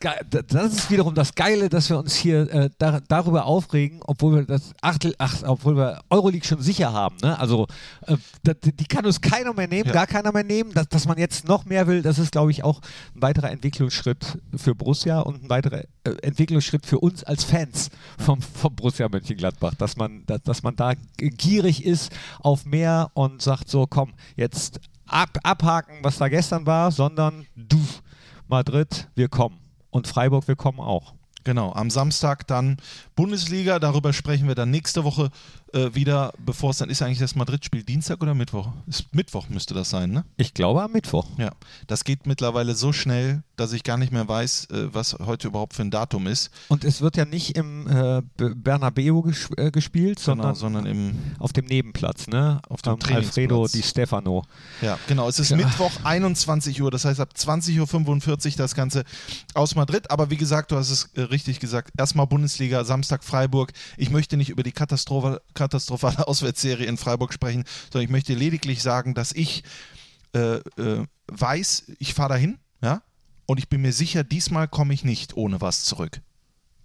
das 0.47 0.73
ist 0.73 0.91
wiederum 0.91 1.15
das 1.15 1.35
Geile, 1.35 1.69
dass 1.69 1.89
wir 1.89 1.97
uns 1.99 2.15
hier 2.15 2.51
äh, 2.53 2.69
dar 2.77 3.01
darüber 3.01 3.45
aufregen, 3.45 3.99
obwohl 4.05 4.35
wir 4.35 4.43
das 4.45 4.71
Achtel, 4.81 5.15
ach, 5.17 5.43
obwohl 5.43 5.75
wir 5.75 6.01
Euroleague 6.09 6.45
schon 6.45 6.61
sicher 6.61 6.93
haben. 6.93 7.17
Ne? 7.21 7.37
Also 7.39 7.67
äh, 8.05 8.15
die 8.63 8.85
kann 8.85 9.05
uns 9.05 9.21
keiner 9.21 9.53
mehr 9.53 9.67
nehmen, 9.67 9.87
Ja. 9.87 9.93
gar 9.93 10.07
keiner 10.07 10.31
mehr 10.31 10.43
nehmen. 10.43 10.71
Dass, 10.73 10.87
dass 10.89 11.07
man 11.07 11.17
jetzt 11.17 11.47
noch 11.47 11.65
mehr 11.65 11.87
will, 11.87 12.01
das 12.01 12.19
ist, 12.19 12.31
glaube 12.31 12.51
ich, 12.51 12.63
auch 12.63 12.81
ein 13.15 13.21
weiterer 13.21 13.51
Entwicklungsschritt 13.51 14.37
für 14.55 14.75
Borussia 14.75 15.19
und 15.19 15.43
ein 15.43 15.49
weiterer 15.49 15.79
äh, 16.03 16.09
äh, 16.09 16.17
Entwicklungsschritt 16.21 16.85
für 16.85 16.99
uns 16.99 17.23
als 17.23 17.43
Fans 17.43 17.89
vom, 18.17 18.41
vom 18.41 18.75
Borussia 18.75 19.07
Mönchengladbach, 19.09 19.73
dass 19.75 19.97
man, 19.97 20.23
dass, 20.25 20.41
dass 20.43 20.63
man 20.63 20.75
da 20.75 20.93
gierig 21.17 21.85
ist 21.85 22.11
auf 22.39 22.65
mehr 22.65 23.09
und 23.13 23.41
sagt 23.41 23.69
so, 23.69 23.78
komm, 23.87 24.13
jetzt 24.35 24.79
ab, 25.05 25.37
abhaken, 25.43 25.99
was 26.01 26.17
da 26.17 26.27
gestern 26.27 26.65
war, 26.65 26.91
sondern 26.91 27.45
du, 27.55 27.79
Madrid, 28.47 29.07
wir 29.15 29.27
kommen. 29.27 29.59
Und 29.89 30.07
Freiburg, 30.07 30.47
wir 30.47 30.55
kommen 30.55 30.79
auch. 30.79 31.13
Genau, 31.45 31.71
am 31.71 31.89
Samstag 31.89 32.45
dann 32.47 32.77
Bundesliga, 33.15 33.79
darüber 33.79 34.13
sprechen 34.13 34.47
wir 34.47 34.55
dann 34.55 34.71
nächste 34.71 35.03
Woche 35.03 35.29
äh, 35.73 35.89
wieder, 35.93 36.33
bevor 36.37 36.71
es 36.71 36.77
dann 36.77 36.89
ist 36.89 37.01
eigentlich 37.01 37.19
das 37.19 37.33
Madrid-Spiel 37.33 37.83
Dienstag 37.83 38.21
oder 38.21 38.35
Mittwoch? 38.35 38.67
Ist 38.87 39.15
Mittwoch 39.15 39.47
müsste 39.49 39.73
das 39.73 39.89
sein, 39.89 40.11
ne? 40.11 40.25
Ich 40.37 40.53
glaube 40.53 40.83
am 40.83 40.91
Mittwoch. 40.91 41.25
Ja, 41.37 41.51
das 41.87 42.03
geht 42.03 42.27
mittlerweile 42.27 42.75
so 42.75 42.91
schnell, 42.91 43.41
dass 43.59 43.73
ich 43.73 43.83
gar 43.83 43.97
nicht 43.97 44.11
mehr 44.11 44.27
weiß, 44.27 44.67
äh, 44.71 44.93
was 44.93 45.17
heute 45.19 45.47
überhaupt 45.47 45.73
für 45.73 45.81
ein 45.81 45.91
Datum 45.91 46.27
ist. 46.27 46.49
Und 46.67 46.83
es 46.83 47.01
wird 47.01 47.17
ja 47.17 47.25
nicht 47.25 47.55
im 47.57 47.87
äh, 47.87 48.21
Bernabeu 48.37 49.21
ges 49.21 49.49
äh, 49.57 49.71
gespielt, 49.71 50.19
genau, 50.23 50.53
sondern, 50.53 50.55
sondern 50.55 50.85
im, 50.85 51.17
auf 51.39 51.53
dem 51.53 51.65
Nebenplatz, 51.65 52.27
ne? 52.27 52.61
Auf 52.69 52.81
dem 52.81 52.93
ähm, 52.93 53.15
Alfredo 53.15 53.67
Di 53.67 53.83
Stefano. 53.83 54.43
Ja, 54.81 54.97
genau. 55.07 55.27
Es 55.27 55.39
ist 55.39 55.51
Ja. 55.51 55.57
Mittwoch 55.57 55.91
21 56.03 56.81
Uhr, 56.81 56.91
das 56.91 57.05
heißt 57.05 57.19
ab 57.19 57.29
20.45 57.35 58.51
Uhr 58.51 58.57
das 58.57 58.75
Ganze 58.75 59.03
aus 59.53 59.75
Madrid. 59.75 60.09
Aber 60.11 60.29
wie 60.29 60.37
gesagt, 60.37 60.71
du 60.71 60.75
hast 60.75 60.89
es 60.89 61.09
äh, 61.15 61.21
richtig 61.21 61.59
gesagt, 61.59 61.91
erstmal 61.97 62.27
Bundesliga, 62.27 62.83
Samstag 62.83 63.23
Freiburg. 63.23 63.73
Ich 63.97 64.09
möchte 64.09 64.37
nicht 64.37 64.49
über 64.49 64.63
die 64.63 64.71
Katastrophe, 64.71 65.41
katastrophale 65.53 66.27
Auswärtsserie 66.27 66.85
in 66.85 66.97
Freiburg 66.97 67.33
sprechen, 67.33 67.65
sondern 67.91 68.05
ich 68.05 68.11
möchte 68.11 68.33
lediglich 68.33 68.81
sagen, 68.81 69.13
dass 69.13 69.31
ich 69.33 69.63
äh, 70.33 70.57
äh, 70.57 71.05
weiß, 71.27 71.91
ich 71.99 72.13
fahre 72.13 72.29
dahin, 72.29 72.59
ja, 72.81 73.01
und 73.49 73.57
ich 73.57 73.67
bin 73.67 73.81
mir 73.81 73.93
sicher, 73.93 74.23
diesmal 74.23 74.67
komme 74.67 74.93
ich 74.93 75.03
nicht 75.03 75.35
ohne 75.35 75.59
was 75.59 75.83
zurück. 75.83 76.21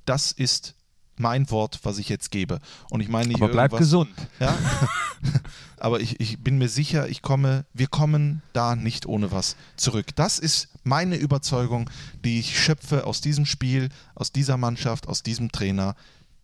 Das 0.06 0.32
ist 0.32 0.74
mein 1.16 1.50
Wort, 1.50 1.80
was 1.82 1.98
ich 1.98 2.08
jetzt 2.08 2.30
gebe. 2.30 2.58
Und 2.88 3.02
ich 3.02 3.10
meine 3.10 3.28
nicht 3.28 3.42
Aber 3.42 3.52
bleib 3.52 3.76
gesund. 3.76 4.08
ja. 4.40 4.56
Aber 5.76 6.00
ich, 6.00 6.20
ich 6.20 6.42
bin 6.42 6.56
mir 6.56 6.70
sicher, 6.70 7.06
ich 7.06 7.20
komme, 7.20 7.66
wir 7.74 7.86
kommen 7.86 8.40
da 8.54 8.76
nicht 8.76 9.04
ohne 9.04 9.30
was 9.30 9.56
zurück. 9.76 10.16
Das 10.16 10.38
ist 10.38 10.68
meine 10.84 11.16
Überzeugung, 11.16 11.90
die 12.24 12.40
ich 12.40 12.58
schöpfe 12.58 13.06
aus 13.06 13.20
diesem 13.20 13.44
Spiel, 13.44 13.90
aus 14.14 14.32
dieser 14.32 14.56
Mannschaft, 14.56 15.06
aus 15.06 15.22
diesem 15.22 15.52
Trainer. 15.52 15.94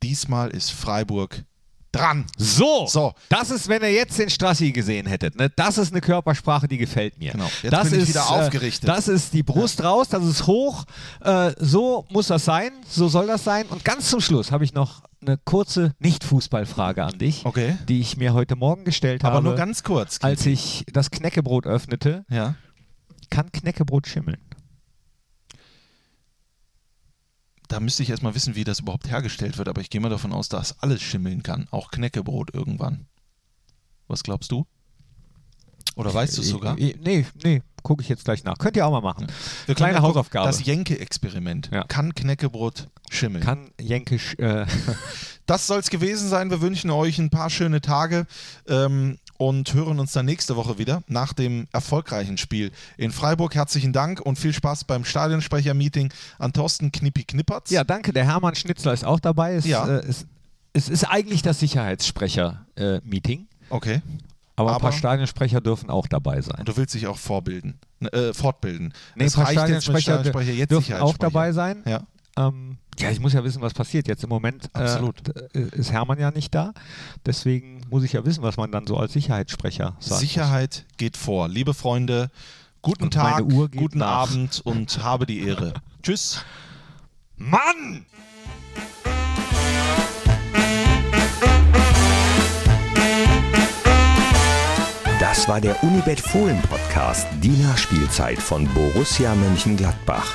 Diesmal 0.03 0.51
ist 0.51 0.71
Freiburg 0.71 1.45
dran. 1.93 2.25
So, 2.37 2.87
So. 2.87 3.15
das 3.29 3.51
ist, 3.51 3.69
wenn 3.69 3.83
ihr 3.83 3.93
jetzt 3.93 4.19
den 4.19 4.31
Strassi 4.31 4.73
gesehen 4.73 5.07
hättet. 5.07 5.37
Ne? 5.37 5.51
Das 5.57 5.77
ist 5.79 5.93
eine 5.93 6.01
Körpersprache, 6.01 6.69
die 6.69 6.79
gefällt 6.79 7.19
mir. 7.19 7.33
Genau. 7.33 7.51
Jetzt 7.63 7.73
das 7.73 7.91
bin 7.91 7.99
ich 7.99 8.03
ist, 8.05 8.09
wieder 8.11 8.21
äh, 8.21 8.41
aufgerichtet. 8.45 8.89
Das 8.89 9.09
ist 9.09 9.33
die 9.33 9.43
Brust 9.43 9.83
raus, 9.83 10.09
das 10.09 10.25
ist 10.25 10.47
hoch. 10.47 10.85
Äh, 11.25 11.53
so 11.59 12.07
muss 12.11 12.29
das 12.29 12.45
sein, 12.45 12.71
so 12.89 13.09
soll 13.09 13.27
das 13.27 13.45
sein. 13.45 13.67
Und 13.67 13.85
ganz 13.85 14.09
zum 14.09 14.21
Schluss 14.21 14.53
habe 14.53 14.65
ich 14.65 14.73
noch 14.75 15.03
eine 15.23 15.37
kurze 15.45 15.93
Nicht-Fußballfrage 15.99 17.05
an 17.05 17.19
dich, 17.19 17.45
Okay. 17.45 17.77
die 17.89 18.01
ich 18.01 18.17
mir 18.17 18.33
heute 18.35 18.57
Morgen 18.57 18.85
gestellt 18.85 19.25
Aber 19.25 19.37
habe, 19.37 19.45
nur 19.49 19.55
ganz 19.57 19.83
kurz. 19.83 20.19
als 20.23 20.47
ich 20.47 20.85
das 20.93 21.11
Knäckebrot 21.11 21.67
öffnete. 21.67 22.25
ja. 22.31 22.55
Kann 23.29 23.53
Knäckebrot 23.53 24.09
schimmeln? 24.09 24.39
Da 27.71 27.79
müsste 27.79 28.03
ich 28.03 28.11
erstmal 28.11 28.35
wissen, 28.35 28.57
wie 28.57 28.65
das 28.65 28.81
überhaupt 28.81 29.09
hergestellt 29.09 29.57
wird, 29.57 29.69
aber 29.69 29.81
ich 29.81 29.91
gehe 29.91 30.01
mal 30.01 30.09
davon 30.09 30.33
aus, 30.33 30.49
dass 30.49 30.83
alles 30.83 31.01
schimmeln 31.03 31.45
kann. 31.45 31.69
Auch 31.71 31.93
Knäckebrot 31.93 32.53
irgendwann. 32.53 33.07
Was 34.09 34.25
glaubst 34.25 34.51
du? 34.51 34.67
Oder 35.95 36.13
weißt 36.13 36.37
du 36.37 36.43
es 36.43 36.49
sogar? 36.49 36.77
Äh, 36.79 36.97
Nee, 37.01 37.27
nee, 37.45 37.63
gucke 37.85 38.03
ich 38.03 38.09
jetzt 38.09 38.25
gleich 38.25 38.43
nach. 38.43 38.59
Könnt 38.59 38.75
ihr 38.77 38.85
auch 38.85 38.91
mal 38.91 39.01
machen. 39.03 39.29
Können 39.67 39.77
Kleine 39.77 39.99
ja 39.99 40.03
Hausaufgabe. 40.03 40.49
Das 40.49 40.65
Jenke-Experiment. 40.65 41.71
Ja. 41.73 41.85
Kann 41.85 42.13
Knäckebrot 42.13 42.89
schimmeln? 43.09 43.45
Kann 43.45 43.71
Jenkisch. 43.81 44.35
Äh, 44.39 44.67
Das 45.47 45.67
soll 45.69 45.79
es 45.79 45.91
gewesen 45.91 46.29
sein. 46.29 46.51
Wir 46.51 46.61
wünschen 46.61 46.91
euch 46.91 47.19
ein 47.19 47.31
paar 47.31 47.51
schöne 47.51 47.81
Tage 47.81 48.27
ähm, 48.69 49.19
und 49.41 49.73
hören 49.73 49.99
uns 49.99 50.13
dann 50.13 50.27
nächste 50.27 50.55
Woche 50.55 50.77
wieder 50.77 51.03
nach 51.09 51.33
dem 51.33 51.67
erfolgreichen 51.73 52.37
Spiel 52.37 52.73
in 52.99 53.11
Freiburg. 53.11 53.55
Herzlichen 53.55 53.95
Dank 53.95 54.21
und 54.21 54.39
viel 54.39 54.53
Spaß 54.53 54.85
beim 54.85 55.03
Stadionsprecher-Meeting 55.03 56.13
an 56.39 56.53
Thorsten 56.53 56.93
Knippi 56.93 57.25
Knippertz. 57.25 57.71
Ja, 57.71 57.83
danke. 57.83 58.13
Der 58.13 58.25
Hermann 58.27 58.55
Schnitzler 58.55 58.93
ist 58.93 59.03
auch 59.03 59.19
dabei. 59.19 59.55
Es, 59.55 59.65
Ja. 59.65 59.89
äh, 59.89 60.01
es, 60.07 60.27
es 60.75 60.91
ist 60.91 61.05
eigentlich 61.05 61.41
das 61.41 61.59
Sicherheitssprecher-Meeting, 61.61 63.47
Okay. 63.71 64.03
aber, 64.57 64.69
ein 64.69 64.75
Aber- 64.75 64.83
paar 64.83 64.93
Stadionsprecher 64.93 65.63
dürfen 65.63 65.89
auch 65.89 66.07
dabei 66.07 66.43
sein. 66.43 66.59
Und 66.59 66.69
du 66.69 66.77
willst 66.77 66.95
dich 66.95 67.07
auch 67.07 67.17
vorbilden, 67.17 67.79
äh, 68.13 68.35
fortbilden. 68.35 68.93
Nee, 69.15 69.25
es 69.25 69.35
ein 69.39 69.45
paar 69.45 69.47
reicht 69.47 69.57
jetzt 69.57 69.85
Stadionsprecher, 69.85 70.01
Stadionsprecher, 70.17 70.53
jetzt 70.53 70.71
dürfen 70.71 70.95
auch 70.97 71.17
dabei 71.17 71.53
sein. 71.53 71.83
Ja. 71.87 72.03
Ähm, 72.37 72.77
ja, 73.03 73.11
ich 73.11 73.21
muss 73.21 73.33
ja 73.33 73.43
wissen, 73.45 73.63
was 73.63 73.75
passiert. 73.75 74.09
Jetzt 74.09 74.23
im 74.25 74.29
Moment 74.31 74.67
äh, 74.75 74.79
Absolut. 74.79 75.17
d- 75.27 75.61
ist 75.73 75.93
Hermann 75.93 76.19
ja 76.19 76.31
nicht 76.31 76.55
da. 76.55 76.73
Deswegen 77.27 77.81
muss 77.91 78.03
ich 78.05 78.13
ja 78.13 78.25
wissen, 78.25 78.43
was 78.43 78.57
man 78.57 78.71
dann 78.73 78.87
so 78.87 78.97
als 78.97 79.13
Sicherheitssprecher 79.13 79.97
sagt. 80.01 80.21
Sicherheit 80.21 80.85
geht 80.97 81.17
vor. 81.17 81.49
Liebe 81.49 81.75
Freunde, 81.75 82.31
guten 82.83 83.05
Und 83.05 83.15
Tag, 83.15 83.45
guten 83.49 83.99
nach. 83.99 84.31
Abend 84.31 84.61
und 84.65 85.03
habe 85.03 85.27
die 85.27 85.41
Ehre. 85.47 85.75
Tschüss. 86.03 86.45
Mann! 87.37 88.05
Das 95.19 95.47
war 95.49 95.61
der 95.61 95.83
Unibet 95.85 96.21
Fohlen 96.21 96.61
Podcast, 96.63 97.27
die 97.43 97.51
Nachspielzeit 97.51 98.39
von 98.39 98.67
Borussia 98.75 99.35
Mönchengladbach. 99.35 100.35